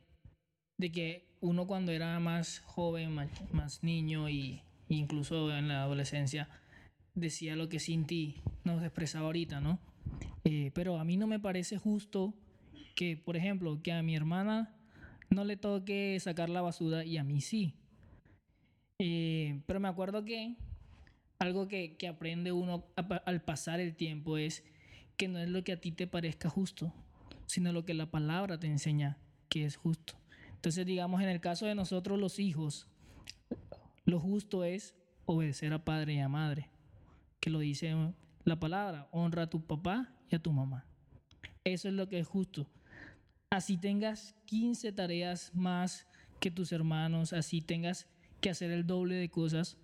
de 0.77 0.91
que 0.91 1.25
uno 1.41 1.67
cuando 1.67 1.91
era 1.91 2.19
más 2.19 2.59
joven, 2.59 3.15
más, 3.51 3.83
niño 3.83 4.29
y 4.29 4.61
incluso 4.89 5.55
en 5.55 5.67
la 5.67 5.83
adolescencia 5.83 6.49
decía 7.15 7.55
lo 7.55 7.69
que 7.69 7.79
sin 7.79 8.05
ti 8.05 8.41
nos 8.63 8.83
expresaba 8.83 9.25
ahorita, 9.27 9.61
¿no? 9.61 9.79
Eh, 10.43 10.71
pero 10.73 10.99
a 10.99 11.03
mí 11.03 11.17
no 11.17 11.27
me 11.27 11.39
parece 11.39 11.77
justo 11.77 12.33
que, 12.95 13.17
por 13.17 13.37
ejemplo, 13.37 13.81
que 13.81 13.91
a 13.91 14.03
mi 14.03 14.15
hermana 14.15 14.78
no 15.29 15.43
le 15.43 15.57
toque 15.57 16.17
sacar 16.19 16.49
la 16.49 16.61
basura 16.61 17.05
y 17.05 17.17
a 17.17 17.23
mí 17.23 17.41
sí. 17.41 17.75
Eh, 18.99 19.61
pero 19.65 19.79
me 19.79 19.87
acuerdo 19.87 20.25
que 20.25 20.55
algo 21.39 21.67
que, 21.67 21.95
aprende 22.09 22.51
uno 22.51 22.85
al 23.25 23.41
pasar 23.41 23.79
el 23.79 23.95
tiempo 23.95 24.37
es 24.37 24.63
que 25.15 25.27
no 25.27 25.39
es 25.39 25.49
lo 25.49 25.63
que 25.63 25.73
a 25.73 25.79
ti 25.79 25.91
te 25.91 26.07
parezca 26.07 26.49
justo, 26.49 26.93
sino 27.45 27.71
lo 27.71 27.85
que 27.85 27.93
la 27.93 28.11
palabra 28.11 28.59
te 28.59 28.67
enseña 28.67 29.17
que 29.47 29.65
es 29.65 29.77
justo. 29.77 30.15
Entonces, 30.55 30.85
digamos, 30.85 31.21
en 31.21 31.29
el 31.29 31.39
caso 31.39 31.65
de 31.65 31.75
nosotros 31.75 32.19
los 32.19 32.39
hijos, 32.39 32.87
lo 34.03 34.19
justo 34.19 34.63
es 34.63 34.95
obedecer 35.25 35.71
a 35.71 35.85
padre 35.85 36.15
y 36.15 36.19
a 36.19 36.27
madre, 36.27 36.69
que 37.39 37.49
lo 37.49 37.59
dice 37.59 37.95
la 38.43 38.59
palabra, 38.59 39.07
honra 39.11 39.43
a 39.43 39.49
tu 39.49 39.65
papá 39.65 40.13
y 40.29 40.35
a 40.35 40.39
tu 40.39 40.51
mamá. 40.51 40.85
Eso 41.63 41.87
es 41.87 41.93
lo 41.93 42.09
que 42.09 42.19
es 42.19 42.27
justo 42.27 42.67
así 43.49 43.77
tengas 43.77 44.35
15 44.45 44.91
tareas 44.91 45.51
más 45.55 46.07
que 46.39 46.51
tus 46.51 46.71
hermanos, 46.71 47.33
así 47.33 47.61
tengas 47.61 48.07
que 48.41 48.49
hacer 48.49 48.71
el 48.71 48.85
doble 48.85 49.15
de 49.15 49.29
cosas, 49.29 49.77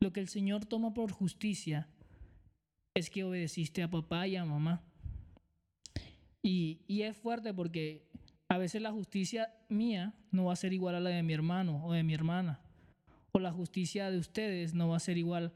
lo 0.00 0.12
que 0.12 0.20
el 0.20 0.28
Señor 0.28 0.66
toma 0.66 0.94
por 0.94 1.10
justicia 1.10 1.88
es 2.94 3.10
que 3.10 3.24
obedeciste 3.24 3.82
a 3.82 3.90
papá 3.90 4.26
y 4.26 4.36
a 4.36 4.44
mamá. 4.44 4.82
Y, 6.42 6.80
y, 6.86 7.02
es 7.02 7.16
fuerte 7.16 7.52
porque 7.52 8.06
a 8.48 8.58
veces 8.58 8.80
la 8.80 8.92
justicia 8.92 9.52
mía 9.68 10.14
no 10.30 10.46
va 10.46 10.52
a 10.52 10.56
ser 10.56 10.72
igual 10.72 10.94
a 10.94 11.00
la 11.00 11.10
de 11.10 11.22
mi 11.22 11.32
hermano 11.32 11.84
o 11.84 11.92
de 11.92 12.04
mi 12.04 12.14
hermana. 12.14 12.60
O 13.32 13.40
la 13.40 13.52
justicia 13.52 14.10
de 14.10 14.18
ustedes 14.18 14.74
no 14.74 14.88
va 14.88 14.96
a 14.96 15.00
ser 15.00 15.18
igual 15.18 15.52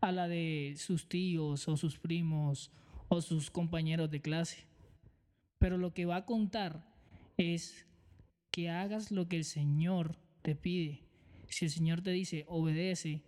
a 0.00 0.12
la 0.12 0.26
de 0.28 0.74
sus 0.76 1.08
tíos 1.08 1.68
o 1.68 1.76
sus 1.76 1.98
primos 1.98 2.72
o 3.08 3.22
sus 3.22 3.50
compañeros 3.50 4.10
de 4.10 4.20
clase. 4.20 4.66
Pero 5.58 5.78
lo 5.78 5.94
que 5.94 6.04
va 6.04 6.16
a 6.16 6.26
contar 6.26 6.93
es 7.36 7.86
que 8.50 8.70
hagas 8.70 9.10
lo 9.10 9.28
que 9.28 9.36
el 9.36 9.44
Señor 9.44 10.18
te 10.42 10.54
pide. 10.54 11.02
Si 11.48 11.64
el 11.64 11.70
Señor 11.70 12.02
te 12.02 12.10
dice, 12.10 12.44
obedece, 12.46 13.22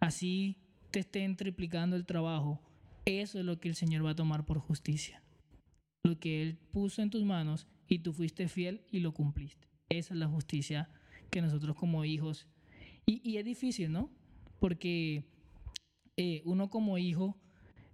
así 0.00 0.58
te 0.90 1.00
estén 1.00 1.36
triplicando 1.36 1.96
el 1.96 2.06
trabajo, 2.06 2.60
eso 3.04 3.38
es 3.38 3.44
lo 3.44 3.58
que 3.60 3.68
el 3.68 3.74
Señor 3.74 4.04
va 4.04 4.10
a 4.10 4.16
tomar 4.16 4.44
por 4.44 4.58
justicia. 4.58 5.22
Lo 6.04 6.18
que 6.18 6.42
Él 6.42 6.58
puso 6.72 7.02
en 7.02 7.10
tus 7.10 7.24
manos 7.24 7.66
y 7.88 8.00
tú 8.00 8.12
fuiste 8.12 8.48
fiel 8.48 8.84
y 8.90 9.00
lo 9.00 9.12
cumpliste. 9.12 9.68
Esa 9.88 10.14
es 10.14 10.20
la 10.20 10.28
justicia 10.28 10.88
que 11.30 11.42
nosotros 11.42 11.76
como 11.76 12.04
hijos... 12.04 12.48
Y, 13.04 13.36
es 13.36 13.44
difícil, 13.44 13.90
¿no? 13.90 14.10
Porque 14.60 15.24
eh, 16.16 16.40
uno 16.44 16.70
como 16.70 16.98
hijo 16.98 17.36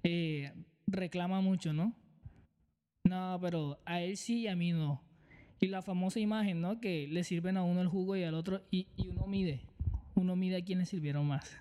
eh, 0.02 0.52
reclama 0.86 1.40
mucho, 1.40 1.72
¿no? 1.72 1.96
No, 3.04 3.38
pero 3.40 3.80
a 3.86 4.02
él 4.02 4.18
sí 4.18 4.40
y 4.40 4.48
a 4.48 4.56
mí 4.56 4.72
no. 4.72 5.02
Y 5.60 5.66
la 5.66 5.82
famosa 5.82 6.20
imagen, 6.20 6.60
¿no? 6.60 6.80
Que 6.80 7.08
le 7.08 7.24
sirven 7.24 7.56
a 7.56 7.64
uno 7.64 7.80
el 7.80 7.88
jugo 7.88 8.16
y 8.16 8.22
al 8.22 8.34
otro, 8.34 8.62
y, 8.70 8.86
uno 9.08 9.26
mide. 9.26 9.60
Uno 10.14 10.36
mide 10.36 10.56
a 10.56 10.64
quién 10.64 10.78
le 10.78 10.86
sirvieron 10.86 11.26
más. 11.26 11.56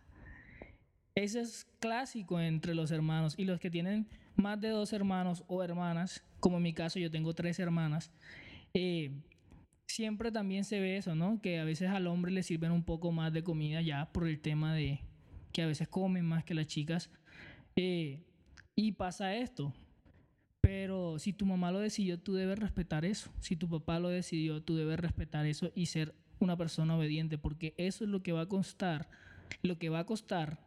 Eso 1.15 1.39
es 1.39 1.65
clásico 1.79 2.39
entre 2.39 2.75
los 2.75 2.91
hermanos. 2.91 3.33
Y 3.37 3.45
los 3.45 3.59
que 3.59 3.71
tienen 3.71 4.07
más 4.35 4.61
de 4.61 4.69
dos 4.69 4.93
hermanos 4.93 5.43
o 5.47 5.63
hermanas, 5.63 6.23
como 6.39 6.57
en 6.57 6.63
mi 6.63 6.73
caso 6.73 6.99
yo 6.99 7.09
tengo 7.09 7.33
tres 7.33 7.57
hermanas, 7.59 8.11
eh, 8.75 9.11
siempre 9.87 10.31
también 10.31 10.63
se 10.63 10.79
ve 10.79 10.97
eso, 10.97 11.15
¿no? 11.15 11.41
Que 11.41 11.59
a 11.59 11.63
veces 11.63 11.89
al 11.89 12.05
hombre 12.05 12.31
le 12.31 12.43
sirven 12.43 12.71
un 12.71 12.83
poco 12.83 13.11
más 13.11 13.33
de 13.33 13.43
comida 13.43 13.81
ya 13.81 14.11
por 14.11 14.27
el 14.27 14.39
tema 14.39 14.75
de 14.75 14.99
que 15.51 15.63
a 15.63 15.67
veces 15.67 15.87
comen 15.87 16.23
más 16.23 16.43
que 16.43 16.53
las 16.53 16.67
chicas. 16.67 17.09
Eh, 17.75 18.21
y 18.75 18.91
pasa 18.91 19.35
esto. 19.35 19.73
Pero 20.67 21.17
si 21.17 21.31
tu 21.31 21.45
mamá 21.45 21.71
lo 21.71 21.79
decidió, 21.79 22.19
tú 22.19 22.33
debes 22.33 22.59
respetar 22.59 23.05
eso. 23.05 23.31
Si 23.39 23.55
tu 23.55 23.69
papá 23.69 24.01
lo 24.01 24.09
decidió, 24.09 24.61
tú 24.61 24.75
debes 24.75 24.99
respetar 24.99 25.45
eso 25.45 25.71
y 25.75 25.85
ser 25.85 26.13
una 26.39 26.57
persona 26.57 26.97
obediente, 26.97 27.37
porque 27.37 27.73
eso 27.77 28.03
es 28.03 28.09
lo 28.09 28.21
que 28.21 28.33
va 28.33 28.41
a 28.41 28.49
costar, 28.49 29.07
lo 29.63 29.79
que 29.79 29.87
va 29.87 29.99
a 29.99 30.05
costar 30.05 30.59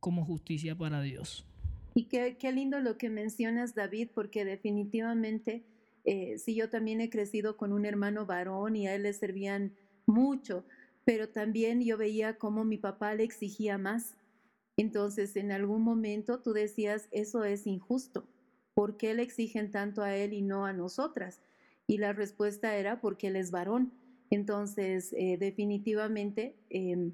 como 0.00 0.26
justicia 0.26 0.76
para 0.76 1.00
Dios. 1.00 1.46
Y 1.94 2.08
qué, 2.08 2.36
qué 2.38 2.52
lindo 2.52 2.80
lo 2.80 2.98
que 2.98 3.08
mencionas, 3.08 3.74
David, 3.74 4.10
porque 4.14 4.44
definitivamente, 4.44 5.64
eh, 6.04 6.36
si 6.36 6.54
yo 6.54 6.68
también 6.68 7.00
he 7.00 7.08
crecido 7.08 7.56
con 7.56 7.72
un 7.72 7.86
hermano 7.86 8.26
varón 8.26 8.76
y 8.76 8.86
a 8.86 8.94
él 8.94 9.04
le 9.04 9.14
servían 9.14 9.72
mucho, 10.04 10.66
pero 11.06 11.30
también 11.30 11.80
yo 11.80 11.96
veía 11.96 12.36
cómo 12.36 12.66
mi 12.66 12.76
papá 12.76 13.14
le 13.14 13.24
exigía 13.24 13.78
más. 13.78 14.14
Entonces, 14.76 15.36
en 15.36 15.52
algún 15.52 15.80
momento 15.80 16.40
tú 16.40 16.52
decías, 16.52 17.08
eso 17.12 17.44
es 17.44 17.66
injusto. 17.66 18.28
¿Por 18.74 18.96
qué 18.96 19.14
le 19.14 19.22
exigen 19.22 19.70
tanto 19.70 20.02
a 20.02 20.16
él 20.16 20.32
y 20.32 20.42
no 20.42 20.64
a 20.64 20.72
nosotras? 20.72 21.40
Y 21.86 21.98
la 21.98 22.12
respuesta 22.12 22.76
era 22.76 23.00
porque 23.00 23.28
él 23.28 23.36
es 23.36 23.50
varón. 23.50 23.92
Entonces, 24.30 25.12
eh, 25.12 25.36
definitivamente, 25.38 26.56
em, 26.70 27.12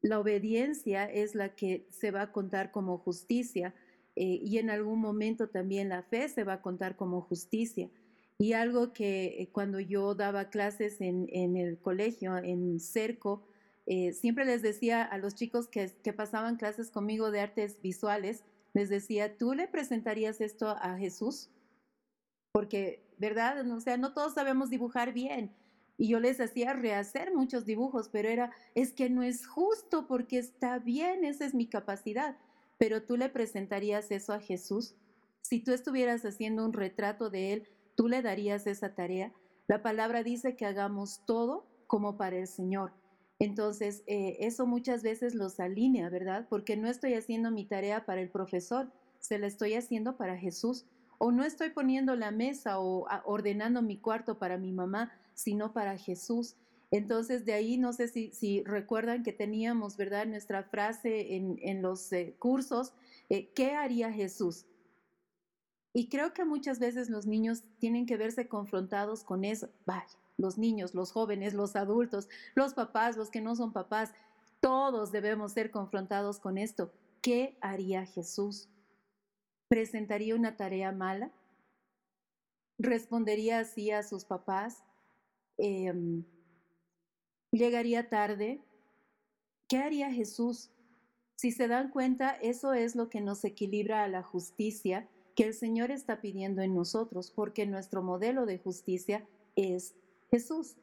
la 0.00 0.18
obediencia 0.18 1.04
es 1.04 1.34
la 1.34 1.54
que 1.54 1.86
se 1.90 2.10
va 2.10 2.22
a 2.22 2.32
contar 2.32 2.70
como 2.70 2.98
justicia 2.98 3.74
eh, 4.14 4.40
y 4.42 4.56
en 4.56 4.70
algún 4.70 5.00
momento 5.00 5.48
también 5.48 5.90
la 5.90 6.02
fe 6.02 6.28
se 6.30 6.44
va 6.44 6.54
a 6.54 6.62
contar 6.62 6.96
como 6.96 7.20
justicia. 7.20 7.90
Y 8.38 8.54
algo 8.54 8.94
que 8.94 9.42
eh, 9.42 9.48
cuando 9.52 9.80
yo 9.80 10.14
daba 10.14 10.48
clases 10.48 11.00
en, 11.00 11.56
el 11.56 11.78
colegio, 11.78 12.38
en 12.38 12.80
Cerco, 12.80 13.42
siempre 14.12 14.44
les 14.44 14.62
decía 14.62 15.02
a 15.04 15.16
los 15.18 15.34
chicos 15.36 15.68
que 15.68 16.12
pasaban 16.12 16.56
clases 16.56 16.90
conmigo 16.90 17.30
de 17.30 17.40
artes 17.40 17.80
visuales, 17.82 18.42
les 18.76 18.90
decía, 18.90 19.38
¿tú 19.38 19.54
le 19.54 19.68
presentarías 19.68 20.42
esto 20.42 20.68
a 20.68 20.98
Jesús? 20.98 21.48
Porque, 22.52 23.10
¿verdad? 23.16 23.66
O 23.70 23.80
sea, 23.80 23.96
no 23.96 24.12
todos 24.12 24.34
sabemos 24.34 24.68
dibujar 24.68 25.14
bien 25.14 25.56
y 25.96 26.08
yo 26.08 26.20
les 26.20 26.40
hacía 26.40 26.74
rehacer 26.74 27.34
muchos 27.34 27.64
dibujos, 27.64 28.10
pero 28.10 28.28
era, 28.28 28.52
es 28.74 28.92
que 28.92 29.08
no 29.08 29.22
es 29.22 29.46
justo 29.46 30.06
porque 30.06 30.38
está 30.38 30.78
bien, 30.78 31.24
esa 31.24 31.46
es 31.46 31.54
mi 31.54 31.66
capacidad. 31.66 32.36
Pero 32.76 33.02
tú 33.02 33.16
le 33.16 33.30
presentarías 33.30 34.10
eso 34.10 34.34
a 34.34 34.40
Jesús. 34.40 34.94
Si 35.40 35.60
tú 35.60 35.72
estuvieras 35.72 36.26
haciendo 36.26 36.62
un 36.66 36.74
retrato 36.74 37.30
de 37.30 37.54
Él, 37.54 37.68
tú 37.94 38.08
le 38.08 38.20
darías 38.20 38.66
esa 38.66 38.94
tarea. 38.94 39.32
La 39.68 39.82
palabra 39.82 40.22
dice 40.22 40.54
que 40.54 40.66
hagamos 40.66 41.24
todo 41.24 41.66
como 41.86 42.18
para 42.18 42.36
el 42.36 42.46
Señor. 42.46 42.92
Entonces, 43.38 44.02
eh, 44.06 44.36
eso 44.40 44.66
muchas 44.66 45.02
veces 45.02 45.34
los 45.34 45.60
alinea, 45.60 46.08
¿verdad? 46.08 46.46
Porque 46.48 46.76
no 46.76 46.88
estoy 46.88 47.14
haciendo 47.14 47.50
mi 47.50 47.64
tarea 47.64 48.06
para 48.06 48.20
el 48.20 48.30
profesor, 48.30 48.90
se 49.18 49.38
la 49.38 49.46
estoy 49.46 49.74
haciendo 49.74 50.16
para 50.16 50.36
Jesús. 50.38 50.86
O 51.18 51.32
no 51.32 51.44
estoy 51.44 51.70
poniendo 51.70 52.14
la 52.14 52.30
mesa 52.30 52.78
o 52.78 53.06
ordenando 53.24 53.80
mi 53.80 53.96
cuarto 53.96 54.38
para 54.38 54.58
mi 54.58 54.72
mamá, 54.72 55.12
sino 55.34 55.72
para 55.72 55.96
Jesús. 55.96 56.56
Entonces, 56.90 57.44
de 57.44 57.54
ahí 57.54 57.78
no 57.78 57.92
sé 57.92 58.08
si, 58.08 58.62
recuerdan 58.64 59.22
que 59.22 59.32
teníamos, 59.32 59.96
¿verdad? 59.96 60.26
Nuestra 60.26 60.62
frase 60.62 61.34
en, 61.34 61.82
los 61.82 62.12
eh, 62.12 62.36
cursos, 62.38 62.92
eh, 63.28 63.50
¿qué 63.54 63.72
haría 63.72 64.12
Jesús? 64.12 64.66
Y 65.92 66.08
creo 66.08 66.32
que 66.34 66.44
muchas 66.44 66.78
veces 66.78 67.08
los 67.08 67.26
niños 67.26 67.64
tienen 67.78 68.06
que 68.06 68.18
verse 68.18 68.48
confrontados 68.48 69.24
con 69.24 69.44
eso. 69.44 69.70
Vaya, 69.86 70.06
los 70.38 70.58
niños, 70.58 70.94
los 70.94 71.12
jóvenes, 71.12 71.54
los 71.54 71.76
adultos, 71.76 72.28
los 72.54 72.74
papás, 72.74 73.16
los 73.16 73.30
que 73.30 73.40
no 73.40 73.56
son 73.56 73.72
papás, 73.72 74.12
todos 74.60 75.12
debemos 75.12 75.52
ser 75.52 75.70
confrontados 75.70 76.38
con 76.38 76.58
esto. 76.58 76.92
¿Qué 77.22 77.56
haría 77.60 78.06
Jesús? 78.06 78.68
¿Presentaría 79.68 80.34
una 80.34 80.56
tarea 80.56 80.92
mala? 80.92 81.32
¿Respondería 82.78 83.60
así 83.60 83.90
a 83.90 84.02
sus 84.02 84.24
papás? 84.24 84.82
Em, 85.58 86.24
llegaría 87.50 88.08
tarde. 88.08 88.60
¿Qué 89.68 89.78
haría 89.78 90.12
Jesús? 90.12 90.70
Si 91.36 91.52
se 91.52 91.68
dan 91.68 91.90
cuenta, 91.90 92.30
eso 92.30 92.72
es 92.72 92.94
lo 92.96 93.08
que 93.08 93.20
nos 93.20 93.44
equilibra 93.44 94.04
a 94.04 94.08
la 94.08 94.22
justicia 94.22 95.08
que 95.34 95.44
el 95.44 95.54
Señor 95.54 95.90
está 95.90 96.20
pidiendo 96.20 96.62
en 96.62 96.74
nosotros, 96.74 97.30
porque 97.30 97.66
nuestro 97.66 98.02
modelo 98.02 98.46
de 98.46 98.58
justicia 98.58 99.26
es 99.54 99.94
Jesús. 100.30 100.76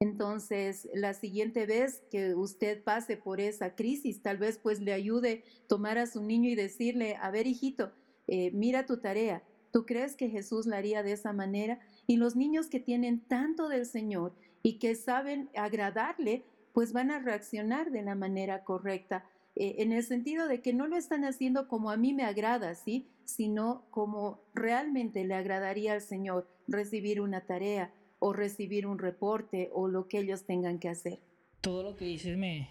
Entonces, 0.00 0.88
la 0.94 1.14
siguiente 1.14 1.64
vez 1.64 2.02
que 2.10 2.34
usted 2.34 2.82
pase 2.82 3.16
por 3.16 3.40
esa 3.40 3.76
crisis, 3.76 4.20
tal 4.20 4.36
vez 4.36 4.58
pues 4.58 4.80
le 4.80 4.92
ayude 4.92 5.44
tomar 5.68 5.96
a 5.98 6.06
su 6.06 6.24
niño 6.24 6.50
y 6.50 6.56
decirle, 6.56 7.16
a 7.20 7.30
ver 7.30 7.46
hijito, 7.46 7.92
eh, 8.26 8.50
mira 8.52 8.84
tu 8.84 8.98
tarea. 8.98 9.44
¿Tú 9.72 9.86
crees 9.86 10.16
que 10.16 10.28
Jesús 10.28 10.66
la 10.66 10.78
haría 10.78 11.02
de 11.02 11.12
esa 11.12 11.32
manera? 11.32 11.78
Y 12.08 12.16
los 12.16 12.34
niños 12.34 12.66
que 12.66 12.80
tienen 12.80 13.20
tanto 13.20 13.68
del 13.68 13.86
Señor 13.86 14.34
y 14.62 14.78
que 14.78 14.96
saben 14.96 15.50
agradarle, 15.54 16.44
pues 16.72 16.92
van 16.92 17.10
a 17.10 17.20
reaccionar 17.20 17.90
de 17.90 18.02
la 18.02 18.14
manera 18.14 18.64
correcta, 18.64 19.24
eh, 19.54 19.76
en 19.78 19.92
el 19.92 20.02
sentido 20.02 20.48
de 20.48 20.62
que 20.62 20.72
no 20.72 20.86
lo 20.86 20.96
están 20.96 21.24
haciendo 21.24 21.68
como 21.68 21.90
a 21.90 21.96
mí 21.96 22.12
me 22.12 22.24
agrada, 22.24 22.74
¿sí? 22.74 23.06
Sino 23.24 23.84
como 23.90 24.40
realmente 24.54 25.24
le 25.24 25.34
agradaría 25.34 25.92
al 25.92 26.00
Señor 26.00 26.48
recibir 26.66 27.20
una 27.20 27.42
tarea 27.42 27.92
o 28.24 28.32
recibir 28.32 28.86
un 28.86 29.00
reporte 29.00 29.68
o 29.72 29.88
lo 29.88 30.06
que 30.06 30.20
ellos 30.20 30.44
tengan 30.44 30.78
que 30.78 30.88
hacer. 30.88 31.18
Todo 31.60 31.82
lo 31.82 31.96
que 31.96 32.04
dices 32.04 32.38
me, 32.38 32.68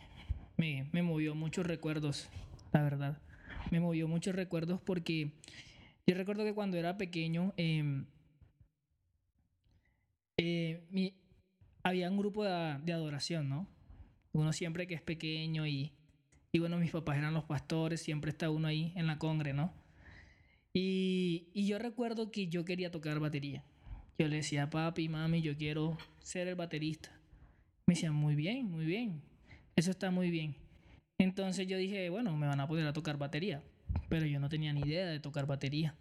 me, 0.56 0.88
me 0.94 1.04
movió 1.04 1.36
muchos 1.36 1.68
recuerdos, 1.68 2.30
la 2.72 2.82
verdad. 2.82 3.22
Me 3.70 3.82
movió 3.82 4.08
muchos 4.08 4.34
recuerdos 4.34 4.80
porque 4.80 5.34
yo 6.08 6.16
recuerdo 6.16 6.46
que 6.46 6.54
cuando 6.54 6.78
era 6.78 6.98
pequeño, 6.98 7.54
em, 7.58 8.06
eh, 10.38 10.88
mi, 10.90 11.16
había 11.84 12.10
un 12.10 12.18
grupo 12.18 12.46
de, 12.46 12.94
adoración, 12.94 13.50
¿no? 13.50 13.68
Uno 14.32 14.54
siempre 14.54 14.88
que 14.88 14.94
es 14.94 15.02
pequeño 15.02 15.68
y, 15.68 15.92
y, 16.54 16.60
bueno, 16.60 16.78
mis 16.78 16.92
papás 16.92 17.18
eran 17.18 17.34
los 17.34 17.44
pastores, 17.44 18.02
siempre 18.02 18.32
está 18.32 18.50
uno 18.50 18.70
ahí 18.70 18.94
en 18.96 19.06
la 19.06 19.20
congre, 19.20 19.52
¿no? 19.52 19.74
Y, 20.72 21.50
y 21.54 21.68
yo 21.68 21.78
recuerdo 21.78 22.32
que 22.32 22.48
yo 22.48 22.64
quería 22.64 22.90
tocar 22.90 23.20
batería. 23.20 23.66
Yo 24.22 24.28
le 24.28 24.36
decía, 24.36 24.70
papi, 24.70 25.10
mami, 25.10 25.42
yo 25.42 25.58
quiero 25.58 25.98
ser 26.22 26.48
el 26.48 26.54
baterista. 26.54 27.10
Me 27.88 27.96
decían, 27.96 28.14
muy 28.14 28.36
bien, 28.36 28.70
muy 28.70 28.86
bien, 28.86 29.20
eso 29.76 29.90
está 29.90 30.12
muy 30.12 30.30
bien. 30.30 30.54
Entonces 31.18 31.66
yo 31.66 31.76
dije, 31.76 32.08
bueno, 32.12 32.38
me 32.38 32.46
van 32.46 32.60
a 32.60 32.68
poder 32.68 32.86
a 32.86 32.94
tocar 32.94 33.18
batería, 33.18 33.64
pero 34.10 34.28
yo 34.28 34.40
no 34.40 34.48
tenía 34.48 34.74
ni 34.74 34.82
idea 34.82 35.08
de 35.08 35.20
tocar 35.20 35.48
batería. 35.48 35.96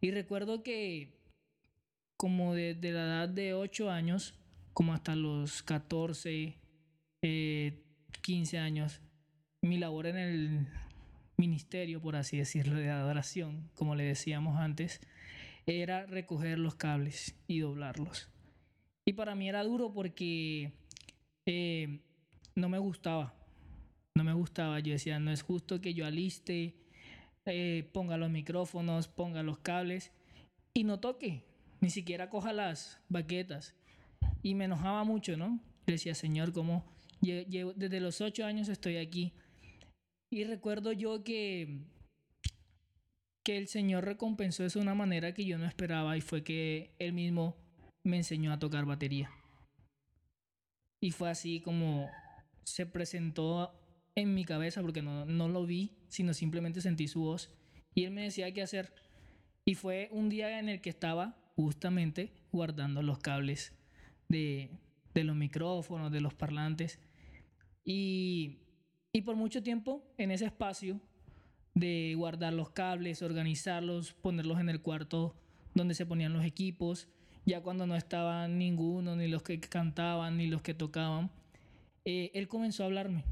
Y 0.00 0.10
recuerdo 0.10 0.64
que 0.64 1.12
como 2.16 2.54
desde 2.54 2.90
la 2.90 3.04
edad 3.04 3.28
de 3.28 3.54
8 3.54 3.88
años, 3.88 4.34
como 4.74 4.92
hasta 4.92 5.14
los 5.14 5.62
14, 5.62 6.56
15 7.20 8.56
eh, 8.56 8.58
años, 8.58 9.00
mi 9.62 9.78
labor 9.78 10.08
en 10.08 10.16
el 10.16 10.66
ministerio, 11.36 12.02
por 12.02 12.16
así 12.16 12.38
decirlo, 12.38 12.74
de 12.74 12.90
adoración, 12.90 13.70
como 13.76 13.94
le 13.94 14.02
decíamos 14.02 14.58
antes, 14.58 15.00
era 15.66 16.06
recoger 16.06 16.58
los 16.58 16.74
cables 16.74 17.36
y 17.46 17.60
doblarlos. 17.60 18.28
Y 19.06 19.14
para 19.14 19.34
mí 19.34 19.48
era 19.48 19.64
duro 19.64 19.92
porque 19.92 20.72
eh, 21.46 22.00
no 22.54 22.68
me 22.68 22.78
gustaba. 22.78 23.34
No 24.14 24.24
me 24.24 24.32
gustaba. 24.32 24.78
Yo 24.80 24.92
decía, 24.92 25.18
no 25.18 25.30
es 25.30 25.42
justo 25.42 25.80
que 25.80 25.94
yo 25.94 26.06
aliste, 26.06 26.74
eh, 27.46 27.88
ponga 27.92 28.16
los 28.16 28.30
micrófonos, 28.30 29.08
ponga 29.08 29.42
los 29.42 29.58
cables 29.58 30.12
y 30.74 30.84
no 30.84 31.00
toque, 31.00 31.44
ni 31.80 31.90
siquiera 31.90 32.30
coja 32.30 32.52
las 32.52 33.00
baquetas. 33.08 33.74
y 34.42 34.54
me 34.54 34.64
enojaba 34.64 35.04
mucho, 35.04 35.36
¿no? 35.36 35.60
Decía, 35.86 36.14
Señor. 36.14 36.52
Llevo, 37.20 37.72
desde 37.74 38.00
los 38.00 38.20
ocho 38.20 38.44
años 38.44 38.68
estoy 38.68 38.96
aquí. 38.96 39.32
Y 40.30 40.44
recuerdo 40.44 40.92
yo 40.92 41.22
que, 41.24 41.80
que 43.42 43.56
el 43.56 43.68
Señor 43.68 44.04
recompensó 44.04 44.64
eso 44.64 44.78
de 44.78 44.84
una 44.84 44.94
manera 44.94 45.34
que 45.34 45.44
yo 45.44 45.58
no 45.58 45.66
esperaba 45.66 46.16
y 46.16 46.20
fue 46.20 46.44
que 46.44 46.94
Él 46.98 47.12
mismo 47.12 47.56
me 48.04 48.18
enseñó 48.18 48.52
a 48.52 48.58
tocar 48.58 48.84
batería. 48.84 49.30
Y 51.00 51.10
fue 51.10 51.30
así 51.30 51.60
como 51.60 52.08
se 52.64 52.86
presentó 52.86 53.72
en 54.14 54.34
mi 54.34 54.44
cabeza, 54.44 54.82
porque 54.82 55.02
no, 55.02 55.24
no 55.24 55.48
lo 55.48 55.66
vi, 55.66 55.96
sino 56.08 56.34
simplemente 56.34 56.80
sentí 56.80 57.08
su 57.08 57.22
voz. 57.22 57.50
Y 57.94 58.04
Él 58.04 58.12
me 58.12 58.22
decía 58.22 58.52
qué 58.52 58.62
hacer. 58.62 58.92
Y 59.64 59.74
fue 59.74 60.08
un 60.12 60.28
día 60.28 60.58
en 60.58 60.68
el 60.68 60.80
que 60.80 60.90
estaba 60.90 61.36
justamente 61.56 62.32
guardando 62.52 63.02
los 63.02 63.18
cables 63.18 63.72
de, 64.28 64.70
de 65.14 65.24
los 65.24 65.36
micrófonos, 65.36 66.12
de 66.12 66.20
los 66.20 66.34
parlantes. 66.34 67.00
Y, 67.84 68.58
y 69.12 69.22
por 69.22 69.36
mucho 69.36 69.62
tiempo 69.62 70.14
en 70.18 70.30
ese 70.30 70.46
espacio 70.46 71.00
de 71.74 72.14
guardar 72.16 72.52
los 72.52 72.70
cables, 72.70 73.22
organizarlos, 73.22 74.12
ponerlos 74.12 74.60
en 74.60 74.68
el 74.68 74.80
cuarto 74.80 75.34
donde 75.74 75.94
se 75.94 76.06
ponían 76.06 76.32
los 76.32 76.44
equipos, 76.44 77.08
ya 77.46 77.62
cuando 77.62 77.86
no 77.86 77.96
estaba 77.96 78.46
ninguno, 78.48 79.16
ni 79.16 79.28
los 79.28 79.42
que 79.42 79.58
cantaban, 79.58 80.36
ni 80.36 80.46
los 80.46 80.62
que 80.62 80.74
tocaban, 80.74 81.30
eh, 82.04 82.30
él 82.34 82.48
comenzó 82.48 82.82
a 82.82 82.86
hablarme 82.86 83.24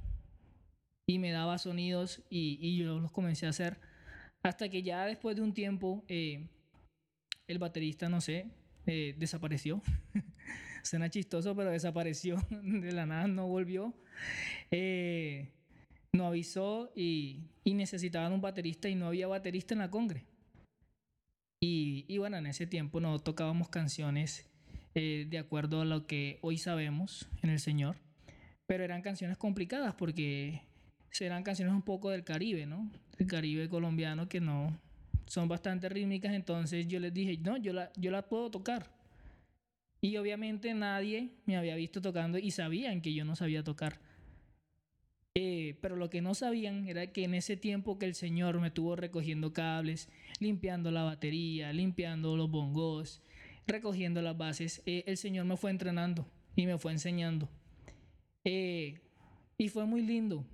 y 1.07 1.18
me 1.18 1.32
daba 1.32 1.59
sonidos 1.59 2.22
y, 2.30 2.59
y, 2.61 2.78
yo 2.78 2.99
los 2.99 3.11
comencé 3.11 3.47
a 3.47 3.51
hacer 3.51 3.78
hasta 4.43 4.68
que 4.68 4.82
ya 4.82 5.05
después 5.05 5.36
de 5.36 5.43
un 5.43 5.53
tiempo 5.53 6.05
eh, 6.09 6.47
el 7.47 7.59
baterista, 7.59 8.09
no 8.09 8.20
sé, 8.20 8.47
eh, 8.86 9.14
desapareció. 9.18 9.82
Suena 10.82 11.11
chistoso, 11.11 11.55
pero 11.55 11.70
desapareció 11.70 12.36
de 12.51 12.93
la 12.93 13.07
nada, 13.07 13.26
no 13.26 13.47
volvió. 13.49 13.95
Eh, 14.70 15.51
no 16.12 16.26
avisó 16.26 16.92
y, 16.94 17.44
y, 17.64 17.74
necesitaban 17.74 18.32
un 18.32 18.40
baterista 18.40 18.88
y 18.88 18.94
no 18.94 19.06
había 19.06 19.28
baterista 19.28 19.74
en 19.74 19.80
la 19.80 19.90
congre. 19.90 20.24
Y, 21.62 22.04
y 22.08 22.18
bueno, 22.18 22.36
en 22.38 22.46
ese 22.46 22.66
tiempo 22.66 23.00
no 23.00 23.18
tocábamos 23.18 23.68
canciones 23.68 24.50
eh, 24.94 25.26
de 25.28 25.38
acuerdo 25.38 25.82
a 25.82 25.84
lo 25.84 26.06
que 26.06 26.38
hoy 26.42 26.58
sabemos 26.58 27.28
en 27.42 27.50
el 27.50 27.61
Señor, 27.61 27.96
pero 28.66 28.82
eran 28.82 29.02
canciones 29.02 29.38
complicadas 29.38 29.94
porque 29.94 30.62
eran 31.20 31.42
canciones 31.42 31.74
un 31.74 31.82
poco 31.82 32.11
del 32.11 32.24
Caribe, 32.24 32.66
¿no? 32.66 32.90
El 33.18 33.26
Caribe 33.26 33.68
colombiano 33.68 34.28
que 34.28 34.40
no 34.40 34.80
son 35.26 35.46
bastante 35.46 35.88
rítmicas, 35.88 36.32
entonces 36.34 36.88
yo 36.88 36.98
les 36.98 37.14
dije, 37.14 37.38
no, 37.38 37.56
yo 37.56 37.72
la, 37.72 37.92
yo 37.96 38.11
la 38.11 38.28
puedo 38.28 38.50
tocar. 38.50 38.90
Y 40.00 40.16
obviamente 40.16 40.74
nadie 40.74 41.34
me 41.46 41.56
había 41.56 41.76
visto 41.76 42.00
tocando 42.00 42.38
y 42.38 42.50
sabían 42.50 43.00
que 43.00 43.14
yo 43.14 43.24
no 43.24 43.36
sabía 43.36 43.62
tocar. 43.62 44.00
Eh, 45.37 45.78
pero 45.81 45.95
lo 45.95 46.11
que 46.11 46.22
no 46.22 46.35
sabían 46.35 46.89
era 46.89 47.12
que 47.12 47.24
en 47.24 47.35
ese 47.35 47.57
tiempo 47.57 47.99
que 47.99 48.07
el 48.07 48.14
Señor 48.14 48.61
me 48.61 48.70
tuvo 48.70 48.97
recogiendo 48.97 49.53
cables, 49.53 50.09
limpiando 50.41 50.91
la 50.91 51.05
batería, 51.05 51.72
limpiando 51.72 52.37
los 52.37 52.51
bongos, 52.51 53.22
recogiendo 53.66 54.22
las 54.22 54.37
bases, 54.37 54.83
eh, 54.87 55.05
el 55.07 55.16
Señor 55.16 55.47
me 55.47 55.57
fue 55.57 55.70
entrenando 55.70 56.26
y 56.57 56.66
me 56.66 56.78
fue 56.78 56.93
enseñando. 56.93 57.49
Eh, 58.45 58.99
y 59.57 59.68
fue 59.68 59.87
muy 59.87 60.03
lindo, 60.03 60.45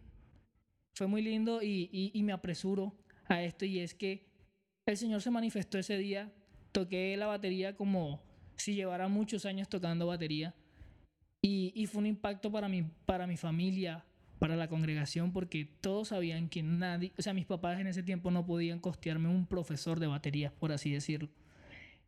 fue 0.94 1.06
muy 1.06 1.22
lindo 1.22 1.62
y, 1.62 1.88
y, 1.92 2.10
y 2.12 2.22
me 2.22 2.32
apresuro 2.32 2.92
a 3.28 3.42
esto 3.42 3.64
y 3.64 3.78
es 3.78 3.94
que 3.94 4.26
el 4.86 4.96
Señor 4.96 5.22
se 5.22 5.30
manifestó 5.30 5.78
ese 5.78 5.96
día, 5.96 6.32
toqué 6.72 7.16
la 7.16 7.26
batería 7.26 7.76
como 7.76 8.22
si 8.56 8.74
llevara 8.74 9.08
muchos 9.08 9.46
años 9.46 9.68
tocando 9.68 10.06
batería 10.06 10.54
y, 11.42 11.72
y 11.74 11.86
fue 11.86 12.00
un 12.00 12.06
impacto 12.06 12.50
para 12.50 12.68
mi, 12.68 12.82
para 12.82 13.26
mi 13.26 13.36
familia, 13.36 14.04
para 14.38 14.56
la 14.56 14.68
congregación 14.68 15.32
porque 15.32 15.64
todos 15.64 16.08
sabían 16.08 16.48
que 16.48 16.62
nadie, 16.62 17.12
o 17.18 17.22
sea, 17.22 17.32
mis 17.32 17.46
papás 17.46 17.80
en 17.80 17.86
ese 17.86 18.02
tiempo 18.02 18.30
no 18.30 18.44
podían 18.44 18.80
costearme 18.80 19.28
un 19.28 19.46
profesor 19.46 20.00
de 20.00 20.06
batería, 20.06 20.52
por 20.58 20.72
así 20.72 20.90
decirlo. 20.92 21.30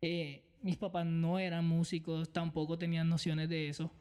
Eh, 0.03 0.45
mis 0.63 0.77
papás 0.77 1.07
no 1.07 1.39
eran 1.39 1.67
músicos, 1.67 2.33
tampoco 2.33 2.79
tenían 2.79 3.09
nociones 3.09 3.49
de 3.49 3.69
eso. 3.69 3.93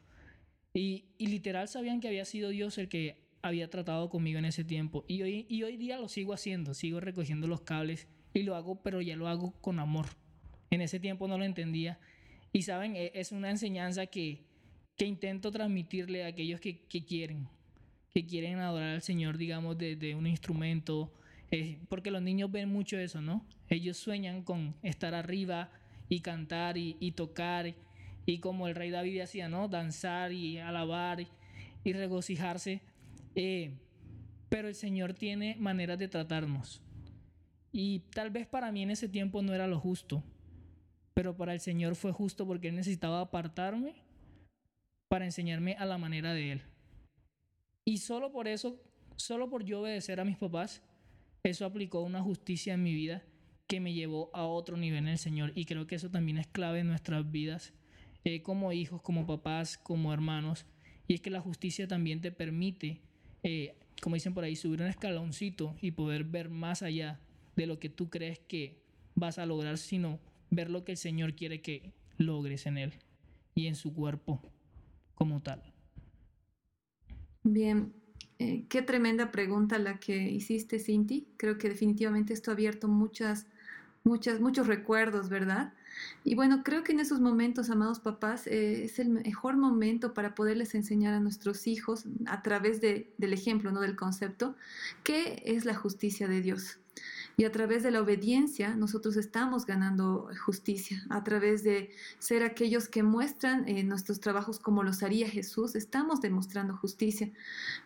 Y, 0.74 1.06
y, 1.18 1.28
literal 1.28 1.68
sabían 1.68 2.02
que 2.02 2.08
había 2.08 2.26
sido 2.26 2.50
Dios 2.50 2.78
el 2.78 2.90
que 2.90 3.28
había 3.42 3.70
tratado 3.70 4.10
conmigo 4.10 4.40
en 4.40 4.46
ese 4.46 4.64
tiempo. 4.64 5.06
Y 5.08 5.22
hoy, 5.22 5.46
y 5.50 5.64
hoy 5.64 5.78
día 5.78 5.98
lo 5.98 6.08
sigo 6.08 6.34
haciendo, 6.34 6.74
sigo 6.74 7.00
recogiendo 7.00 7.48
los 7.48 7.62
cables 7.62 8.08
y 8.34 8.44
lo 8.44 8.56
hago, 8.56 8.82
pero 8.84 9.02
ya 9.02 9.16
lo 9.16 9.28
hago 9.28 9.54
con 9.62 9.80
amor. 9.80 10.08
En 10.70 10.82
ese 10.82 11.00
tiempo 11.00 11.28
no 11.28 11.38
lo 11.38 11.46
entendía. 11.46 12.00
Y 12.52 12.64
saben, 12.64 12.96
e, 12.96 13.12
es 13.16 13.32
una 13.32 13.50
enseñanza 13.50 14.08
que, 14.08 14.44
que 14.98 15.06
intento 15.06 15.52
transmitirle 15.52 16.26
a 16.26 16.28
aquellos 16.28 16.60
que, 16.60 16.86
que 16.86 17.06
quieren, 17.06 17.48
que 18.18 18.26
quieren 18.26 18.58
adorar 18.58 18.96
al 18.96 19.04
Señor, 19.04 19.38
digamos, 19.38 19.78
desde 19.78 20.08
de 20.08 20.16
un 20.16 20.26
instrumento, 20.26 21.14
eh, 21.52 21.78
porque 21.88 22.10
los 22.10 22.24
niños 22.24 22.52
ven 22.52 22.68
mucho 22.68 22.98
eso, 22.98 23.22
¿no? 23.22 23.46
Ellos 23.70 23.96
sueñan 23.96 24.42
con 24.42 24.74
estar 24.82 25.14
arriba 25.14 25.70
y 26.10 26.22
cantar 26.22 26.80
y, 26.80 26.98
y, 27.00 27.12
tocar, 27.12 27.76
y 28.26 28.40
como 28.40 28.68
el 28.68 28.74
rey 28.74 28.90
David 28.90 29.20
hacía, 29.20 29.50
¿no? 29.50 29.68
Danzar 29.68 30.32
y 30.32 30.58
alabar 30.58 31.20
y, 31.84 31.94
regocijarse. 31.94 32.82
Eh, 33.36 33.76
pero 34.50 34.68
el 34.68 34.74
Señor 34.74 35.14
tiene 35.14 35.56
maneras 35.60 36.00
de 36.00 36.08
tratarnos. 36.08 36.82
Y 37.72 38.00
tal 38.16 38.32
vez 38.32 38.48
para 38.48 38.72
mí 38.72 38.82
en 38.82 38.90
ese 38.90 39.08
tiempo 39.08 39.44
no 39.44 39.54
era 39.54 39.68
lo 39.68 39.80
justo, 39.80 40.24
pero 41.14 41.38
para 41.38 41.54
el 41.54 41.60
Señor 41.60 41.96
fue 41.96 42.12
justo 42.14 42.48
porque 42.48 42.70
Él 42.70 42.78
necesitaba 42.78 43.22
apartarme 43.22 43.94
para 45.08 45.26
enseñarme 45.26 45.76
a 45.76 45.86
la 45.86 46.00
manera 46.00 46.34
de 46.34 46.54
Él. 46.54 46.62
Y 47.88 48.00
solo 48.00 48.34
por 48.34 48.50
eso, 48.50 48.78
solo 49.16 49.50
por 49.50 49.64
yo 49.64 49.80
obedecer 49.80 50.20
a 50.20 50.26
mis 50.26 50.36
papás, 50.36 50.82
eso 51.44 51.66
aplicó 51.66 52.02
una 52.02 52.22
justicia 52.22 52.74
en 52.74 52.84
mi 52.84 52.94
vida 52.94 53.24
que 53.66 53.80
me 53.80 53.94
llevó 53.94 54.30
a 54.34 54.44
otro 54.44 54.76
nivel 54.76 55.06
en 55.06 55.08
el 55.08 55.18
Señor. 55.18 55.54
Y 55.56 55.64
creo 55.64 55.88
que 55.88 55.96
eso 55.96 56.12
también 56.12 56.38
es 56.38 56.48
clave 56.48 56.80
en 56.80 56.90
nuestras 56.90 57.32
vidas, 57.32 57.72
eh, 58.26 58.42
como 58.42 58.74
hijos, 58.74 59.02
como 59.02 59.26
papás, 59.26 59.78
como 59.78 60.12
hermanos. 60.12 60.66
Y 61.08 61.14
es 61.14 61.22
que 61.22 61.30
la 61.30 61.40
justicia 61.40 61.88
también 61.88 62.20
te 62.20 62.30
permite, 62.30 63.00
eh, 63.44 63.78
como 64.02 64.16
dicen 64.16 64.34
por 64.34 64.44
ahí, 64.44 64.58
subir 64.58 64.82
un 64.82 64.88
escaloncito 64.88 65.74
y 65.80 65.92
poder 65.92 66.26
ver 66.26 66.50
más 66.50 66.82
allá 66.82 67.22
de 67.56 67.68
lo 67.68 67.80
que 67.80 67.88
tú 67.88 68.10
crees 68.10 68.40
que 68.40 68.82
vas 69.16 69.38
a 69.38 69.46
lograr, 69.46 69.78
sino 69.78 70.20
ver 70.50 70.70
lo 70.70 70.84
que 70.84 70.92
el 70.92 70.98
Señor 70.98 71.36
quiere 71.36 71.62
que 71.62 71.94
logres 72.18 72.66
en 72.66 72.80
Él 72.80 72.96
y 73.56 73.68
en 73.68 73.76
su 73.76 73.94
cuerpo 73.94 74.42
como 75.16 75.42
tal. 75.42 75.77
Bien, 77.50 77.94
eh, 78.40 78.66
qué 78.68 78.82
tremenda 78.82 79.32
pregunta 79.32 79.80
la 79.80 80.02
que 80.02 80.18
hiciste, 80.30 80.80
Cinti. 80.80 81.30
Creo 81.38 81.58
que 81.58 81.70
definitivamente 81.70 82.34
esto 82.34 82.52
ha 82.52 82.56
abierto 82.56 82.90
muchas, 82.90 83.46
muchas, 84.04 84.42
muchos 84.42 84.68
recuerdos, 84.68 85.30
¿verdad? 85.30 85.74
Y 86.26 86.36
bueno, 86.36 86.62
creo 86.62 86.84
que 86.84 86.92
en 86.92 87.00
esos 87.00 87.22
momentos, 87.22 87.70
amados 87.70 88.02
papás, 88.02 88.48
eh, 88.48 88.84
es 88.84 89.00
el 89.00 89.08
mejor 89.08 89.56
momento 89.56 90.14
para 90.14 90.36
poderles 90.36 90.76
enseñar 90.76 91.14
a 91.14 91.22
nuestros 91.22 91.68
hijos 91.68 92.04
a 92.26 92.44
través 92.44 92.82
de, 92.82 93.14
del 93.18 93.32
ejemplo, 93.32 93.72
no 93.72 93.80
del 93.80 93.96
concepto, 93.96 94.58
qué 95.06 95.42
es 95.46 95.64
la 95.64 95.74
justicia 95.74 96.28
de 96.28 96.42
Dios. 96.42 96.80
Y 97.40 97.46
a 97.46 97.52
través 97.52 97.84
de 97.84 97.92
la 97.92 98.02
obediencia 98.02 98.76
nosotros 98.76 99.16
estamos 99.16 99.68
ganando 99.68 100.28
justicia. 100.44 101.06
A 101.10 101.24
través 101.24 101.64
de 101.64 101.92
ser 102.18 102.42
aquellos 102.42 102.88
que 102.88 103.04
muestran 103.04 103.68
eh, 103.68 103.84
nuestros 103.84 104.20
trabajos 104.20 104.58
como 104.58 104.82
los 104.82 105.04
haría 105.04 105.30
Jesús, 105.30 105.76
estamos 105.76 106.20
demostrando 106.20 106.76
justicia. 106.76 107.30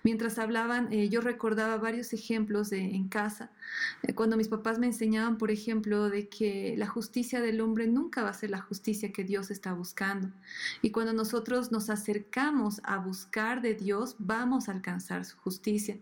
Mientras 0.04 0.40
hablaban, 0.40 0.88
eh, 0.94 1.10
yo 1.10 1.20
recordaba 1.20 1.76
varios 1.76 2.14
ejemplos 2.14 2.70
de, 2.70 2.96
en 2.96 3.10
casa. 3.10 3.52
Eh, 4.04 4.16
cuando 4.16 4.38
mis 4.38 4.48
papás 4.48 4.80
me 4.80 4.88
enseñaban, 4.88 5.38
por 5.38 5.52
ejemplo, 5.52 6.10
de 6.10 6.30
que 6.30 6.76
la 6.78 6.88
justicia 6.88 7.42
del 7.42 7.60
hombre 7.60 7.88
nunca 7.88 8.24
va 8.24 8.30
a 8.30 8.34
ser 8.34 8.52
la 8.52 8.62
justicia 8.62 9.12
que 9.12 9.26
Dios 9.26 9.52
está 9.52 9.74
buscando. 9.74 10.32
Y 10.82 10.92
cuando 10.92 11.12
nosotros 11.12 11.74
nos 11.74 11.90
acercamos 11.90 12.80
a 12.86 13.00
buscar 13.00 13.62
de 13.62 13.74
Dios, 13.74 14.16
vamos 14.18 14.70
a 14.70 14.72
alcanzar 14.72 15.26
su 15.26 15.36
justicia. 15.40 15.98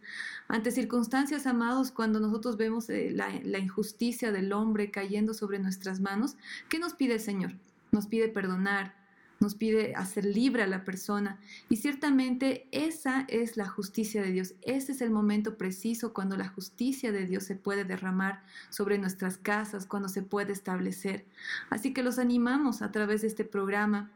Ante 0.48 0.70
circunstancias, 0.70 1.48
amados, 1.48 1.90
cuando 1.90 2.20
nosotros 2.20 2.56
vemos 2.56 2.90
la 2.90 3.39
la 3.44 3.60
injusticia 3.60 4.32
del 4.32 4.54
hombre 4.54 4.92
cayendo 4.92 5.34
sobre 5.34 5.60
nuestras 5.60 6.00
manos, 6.00 6.38
¿qué 6.70 6.80
nos 6.80 6.94
pide 6.94 7.16
el 7.16 7.20
Señor? 7.20 7.54
Nos 7.92 8.08
pide 8.08 8.30
perdonar, 8.30 8.96
nos 9.40 9.56
pide 9.56 9.96
hacer 9.96 10.26
libre 10.26 10.64
a 10.64 10.68
la 10.68 10.84
persona. 10.84 11.40
Y 11.70 11.78
ciertamente 11.78 12.68
esa 12.72 13.26
es 13.30 13.58
la 13.58 13.68
justicia 13.68 14.22
de 14.22 14.32
Dios. 14.32 14.54
Ese 14.62 14.92
es 14.92 15.02
el 15.02 15.12
momento 15.12 15.58
preciso 15.58 16.14
cuando 16.14 16.38
la 16.38 16.50
justicia 16.50 17.12
de 17.12 17.26
Dios 17.26 17.44
se 17.44 17.56
puede 17.56 17.86
derramar 17.86 18.44
sobre 18.70 18.98
nuestras 18.98 19.38
casas, 19.38 19.86
cuando 19.86 20.10
se 20.10 20.22
puede 20.22 20.54
establecer. 20.54 21.26
Así 21.70 21.94
que 21.94 22.04
los 22.04 22.20
animamos 22.20 22.82
a 22.82 22.92
través 22.92 23.22
de 23.22 23.28
este 23.28 23.46
programa 23.46 24.12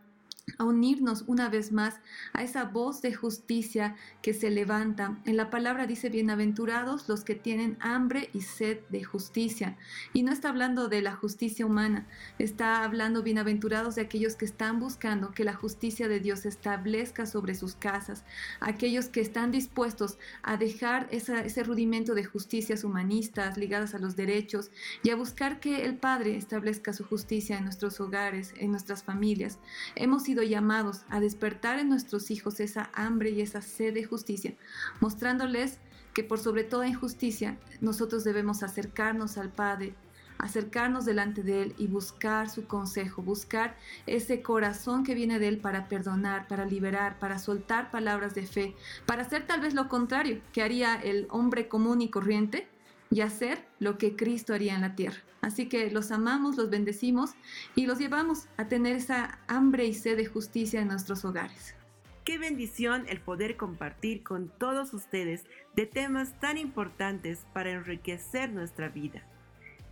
a 0.57 0.65
unirnos 0.65 1.23
una 1.27 1.49
vez 1.49 1.71
más 1.71 2.01
a 2.33 2.43
esa 2.43 2.65
voz 2.65 3.01
de 3.01 3.13
justicia 3.13 3.95
que 4.21 4.33
se 4.33 4.49
levanta. 4.49 5.17
En 5.25 5.37
la 5.37 5.49
palabra 5.49 5.87
dice, 5.87 6.09
bienaventurados 6.09 7.07
los 7.07 7.23
que 7.23 7.35
tienen 7.35 7.77
hambre 7.79 8.29
y 8.33 8.41
sed 8.41 8.79
de 8.89 9.03
justicia. 9.03 9.77
Y 10.11 10.23
no 10.23 10.31
está 10.31 10.49
hablando 10.49 10.89
de 10.89 11.01
la 11.01 11.15
justicia 11.15 11.65
humana, 11.65 12.07
está 12.39 12.83
hablando 12.83 13.23
bienaventurados 13.23 13.95
de 13.95 14.01
aquellos 14.01 14.35
que 14.35 14.45
están 14.45 14.79
buscando 14.79 15.31
que 15.31 15.45
la 15.45 15.53
justicia 15.53 16.07
de 16.07 16.19
Dios 16.19 16.45
establezca 16.45 17.25
sobre 17.25 17.55
sus 17.55 17.75
casas, 17.75 18.25
aquellos 18.59 19.07
que 19.07 19.21
están 19.21 19.51
dispuestos 19.51 20.17
a 20.41 20.57
dejar 20.57 21.07
ese 21.11 21.63
rudimento 21.63 22.15
de 22.15 22.25
justicias 22.25 22.83
humanistas 22.83 23.57
ligadas 23.57 23.95
a 23.95 23.99
los 23.99 24.15
derechos 24.15 24.71
y 25.03 25.09
a 25.09 25.15
buscar 25.15 25.59
que 25.59 25.85
el 25.85 25.95
Padre 25.95 26.35
establezca 26.35 26.91
su 26.91 27.05
justicia 27.05 27.57
en 27.57 27.63
nuestros 27.63 27.99
hogares, 28.01 28.53
en 28.57 28.71
nuestras 28.71 29.03
familias. 29.03 29.59
Hemos 29.95 30.27
llamados 30.41 31.01
a 31.09 31.19
despertar 31.19 31.77
en 31.79 31.89
nuestros 31.89 32.31
hijos 32.31 32.59
esa 32.59 32.89
hambre 32.93 33.29
y 33.29 33.41
esa 33.41 33.61
sed 33.61 33.93
de 33.93 34.03
justicia, 34.03 34.55
mostrándoles 34.99 35.77
que 36.13 36.23
por 36.23 36.39
sobre 36.39 36.63
toda 36.63 36.88
injusticia 36.88 37.57
nosotros 37.81 38.23
debemos 38.23 38.63
acercarnos 38.63 39.38
al 39.38 39.49
Padre, 39.49 39.95
acercarnos 40.38 41.05
delante 41.05 41.43
de 41.43 41.63
Él 41.63 41.75
y 41.77 41.88
buscar 41.88 42.49
su 42.49 42.65
consejo, 42.65 43.21
buscar 43.21 43.77
ese 44.07 44.41
corazón 44.41 45.03
que 45.03 45.15
viene 45.15 45.39
de 45.39 45.47
Él 45.47 45.57
para 45.59 45.88
perdonar, 45.88 46.47
para 46.47 46.65
liberar, 46.65 47.19
para 47.19 47.39
soltar 47.39 47.91
palabras 47.91 48.36
de 48.36 48.45
fe, 48.45 48.75
para 49.05 49.21
hacer 49.21 49.45
tal 49.47 49.61
vez 49.61 49.73
lo 49.73 49.88
contrario 49.88 50.41
que 50.51 50.61
haría 50.61 50.95
el 50.95 51.27
hombre 51.29 51.67
común 51.67 52.01
y 52.01 52.09
corriente 52.09 52.67
y 53.14 53.22
hacer 53.22 53.64
lo 53.80 53.97
que 53.97 54.16
Cristo 54.16 54.53
haría 54.53 54.74
en 54.74 54.82
la 54.82 54.95
tierra. 54.95 55.20
Así 55.41 55.68
que 55.68 55.91
los 55.91 56.11
amamos, 56.11 56.57
los 56.57 56.70
bendecimos 56.70 57.36
y 57.76 57.86
los 57.86 57.99
llevamos 57.99 58.47
a 58.57 58.68
tener 58.68 58.95
esa 58.95 59.39
hambre 59.47 59.86
y 59.86 59.93
sed 59.93 60.18
de 60.18 60.26
justicia 60.26 60.82
en 60.82 60.88
nuestros 60.88 61.24
hogares. 61.24 61.76
Qué 62.24 62.38
bendición 62.38 63.05
el 63.09 63.20
poder 63.20 63.57
compartir 63.57 64.24
con 64.24 64.49
todos 64.57 64.93
ustedes 64.93 65.43
de 65.76 65.86
temas 65.86 66.39
tan 66.39 66.57
importantes 66.57 67.45
para 67.53 67.72
enriquecer 67.72 68.51
nuestra 68.51 68.89
vida. 68.89 69.22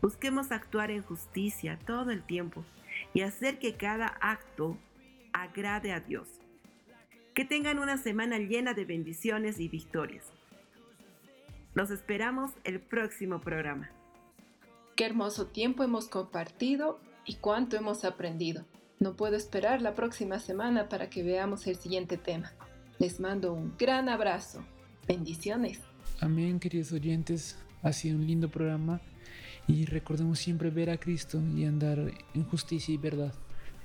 Busquemos 0.02 0.52
actuar 0.52 0.90
en 0.90 1.04
justicia 1.04 1.78
todo 1.86 2.10
el 2.10 2.24
tiempo 2.24 2.66
y 3.14 3.22
hacer 3.22 3.60
que 3.60 3.76
cada 3.76 4.08
acto 4.22 4.78
agrade 5.34 5.92
a 5.92 6.00
Dios. 6.00 6.40
Que 7.36 7.46
tengan 7.46 7.78
una 7.78 7.98
semana 7.98 8.40
llena 8.40 8.74
de 8.74 8.86
bendiciones 8.86 9.60
y 9.60 9.68
victorias. 9.68 10.26
Los 11.74 11.90
esperamos 11.90 12.52
el 12.66 12.82
próximo 12.82 13.40
programa. 13.40 13.90
Qué 14.98 15.06
hermoso 15.06 15.48
tiempo 15.48 15.84
hemos 15.84 16.10
compartido 16.10 17.00
y 17.26 17.36
cuánto 17.36 17.78
hemos 17.78 18.04
aprendido. 18.04 18.66
No 19.00 19.16
puedo 19.16 19.38
esperar 19.38 19.82
la 19.82 19.96
próxima 19.96 20.40
semana 20.40 20.90
para 20.90 21.10
que 21.10 21.24
veamos 21.24 21.66
el 21.68 21.78
siguiente 21.78 22.18
tema. 22.18 22.52
Les 23.00 23.22
mando 23.22 23.54
un 23.54 23.74
gran 23.78 24.10
abrazo. 24.10 24.66
Bendiciones. 25.08 25.80
Amén, 26.20 26.60
queridos 26.60 26.92
oyentes. 26.92 27.58
Ha 27.84 27.94
sido 27.94 28.18
un 28.18 28.28
lindo 28.28 28.50
programa 28.50 29.00
y 29.66 29.86
recordemos 29.86 30.40
siempre 30.40 30.72
ver 30.72 30.90
a 30.90 30.98
Cristo 30.98 31.42
y 31.56 31.64
andar 31.64 32.00
en 32.34 32.44
justicia 32.44 32.94
y 32.94 32.98
verdad. 32.98 33.34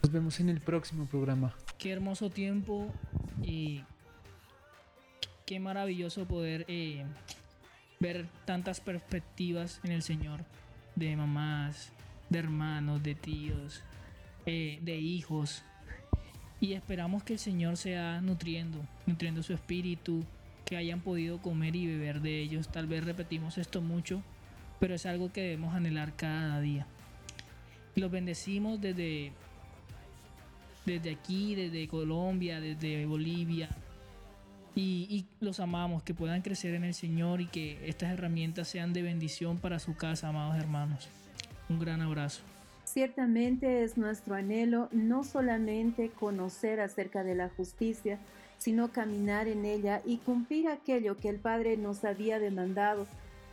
Nos 0.02 0.10
vemos 0.10 0.40
en 0.40 0.48
el 0.48 0.60
próximo 0.60 1.06
programa. 1.06 1.54
Qué 1.78 1.92
hermoso 1.92 2.30
tiempo 2.30 2.92
y 3.42 3.84
qué 5.46 5.60
maravilloso 5.60 6.26
poder 6.26 6.64
eh, 6.66 7.04
ver 8.00 8.26
tantas 8.44 8.80
perspectivas 8.80 9.80
en 9.84 9.92
el 9.92 10.02
Señor 10.02 10.44
de 10.94 11.16
mamás, 11.16 11.92
de 12.30 12.38
hermanos, 12.38 13.02
de 13.02 13.14
tíos, 13.14 13.82
eh, 14.46 14.78
de 14.82 14.96
hijos. 14.96 15.62
Y 16.60 16.72
esperamos 16.72 17.22
que 17.22 17.34
el 17.34 17.38
Señor 17.38 17.76
sea 17.76 18.20
nutriendo, 18.20 18.78
nutriendo 19.06 19.42
su 19.42 19.52
espíritu, 19.52 20.24
que 20.64 20.76
hayan 20.76 21.00
podido 21.00 21.40
comer 21.40 21.76
y 21.76 21.86
beber 21.86 22.20
de 22.20 22.40
ellos. 22.40 22.68
Tal 22.68 22.86
vez 22.86 23.04
repetimos 23.04 23.58
esto 23.58 23.80
mucho, 23.82 24.22
pero 24.80 24.94
es 24.94 25.06
algo 25.06 25.32
que 25.32 25.42
debemos 25.42 25.74
anhelar 25.74 26.16
cada 26.16 26.60
día. 26.60 26.86
Los 27.94 28.10
bendecimos 28.10 28.80
desde, 28.80 29.32
desde 30.84 31.10
aquí, 31.10 31.54
desde 31.54 31.86
Colombia, 31.88 32.60
desde 32.60 33.06
Bolivia. 33.06 33.68
Y, 34.78 35.24
los 35.40 35.58
amamos, 35.58 36.02
que 36.02 36.12
puedan 36.12 36.42
crecer 36.42 36.74
en 36.74 36.84
el 36.84 36.92
Señor 36.92 37.40
y 37.40 37.46
que 37.46 37.88
estas 37.88 38.12
herramientas 38.12 38.68
sean 38.68 38.92
de 38.92 39.00
bendición 39.00 39.56
para 39.56 39.78
su 39.78 39.96
casa, 39.96 40.28
amados 40.28 40.56
hermanos. 40.56 41.08
Un 41.70 41.78
gran 41.78 42.02
abrazo. 42.02 42.42
Ciertamente 42.84 43.82
es 43.82 43.96
nuestro 43.96 44.34
anhelo 44.34 44.90
no 44.92 45.24
solamente 45.24 46.10
conocer 46.10 46.80
acerca 46.80 47.24
de 47.24 47.34
la 47.34 47.48
justicia, 47.48 48.18
sino 48.58 48.92
caminar 48.92 49.48
en 49.48 49.64
ella 49.64 50.02
y 50.04 50.18
cumplir 50.18 50.68
aquello 50.68 51.16
que 51.16 51.30
el 51.30 51.38
Padre 51.38 51.78
nos 51.78 52.04
había 52.04 52.38
demandado. 52.38 53.06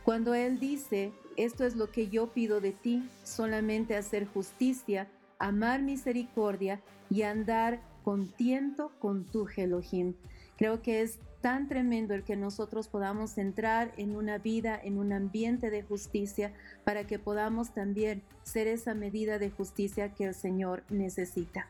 Cuando 0.04 0.34
Él 0.34 0.60
dice, 0.60 1.12
esto 1.38 1.64
es 1.64 1.74
lo 1.74 1.90
que 1.90 2.08
yo 2.08 2.34
pido 2.34 2.60
de 2.60 2.72
ti, 2.72 3.02
solamente 3.24 3.96
hacer 3.96 4.26
justicia, 4.26 5.08
amar 5.38 5.80
misericordia 5.80 6.80
y 7.08 7.22
andar 7.22 7.80
contento 8.02 8.92
con 8.98 9.24
tu 9.24 9.48
Elohim. 9.56 10.14
Creo 10.56 10.82
que 10.82 11.02
es 11.02 11.18
tan 11.40 11.68
tremendo 11.68 12.14
el 12.14 12.24
que 12.24 12.36
nosotros 12.36 12.88
podamos 12.88 13.36
entrar 13.36 13.92
en 13.96 14.16
una 14.16 14.38
vida, 14.38 14.80
en 14.82 14.98
un 14.98 15.12
ambiente 15.12 15.70
de 15.70 15.82
justicia, 15.82 16.52
para 16.84 17.06
que 17.06 17.18
podamos 17.18 17.74
también 17.74 18.22
ser 18.44 18.66
esa 18.66 18.94
medida 18.94 19.38
de 19.38 19.50
justicia 19.50 20.14
que 20.14 20.24
el 20.24 20.34
Señor 20.34 20.84
necesita. 20.88 21.66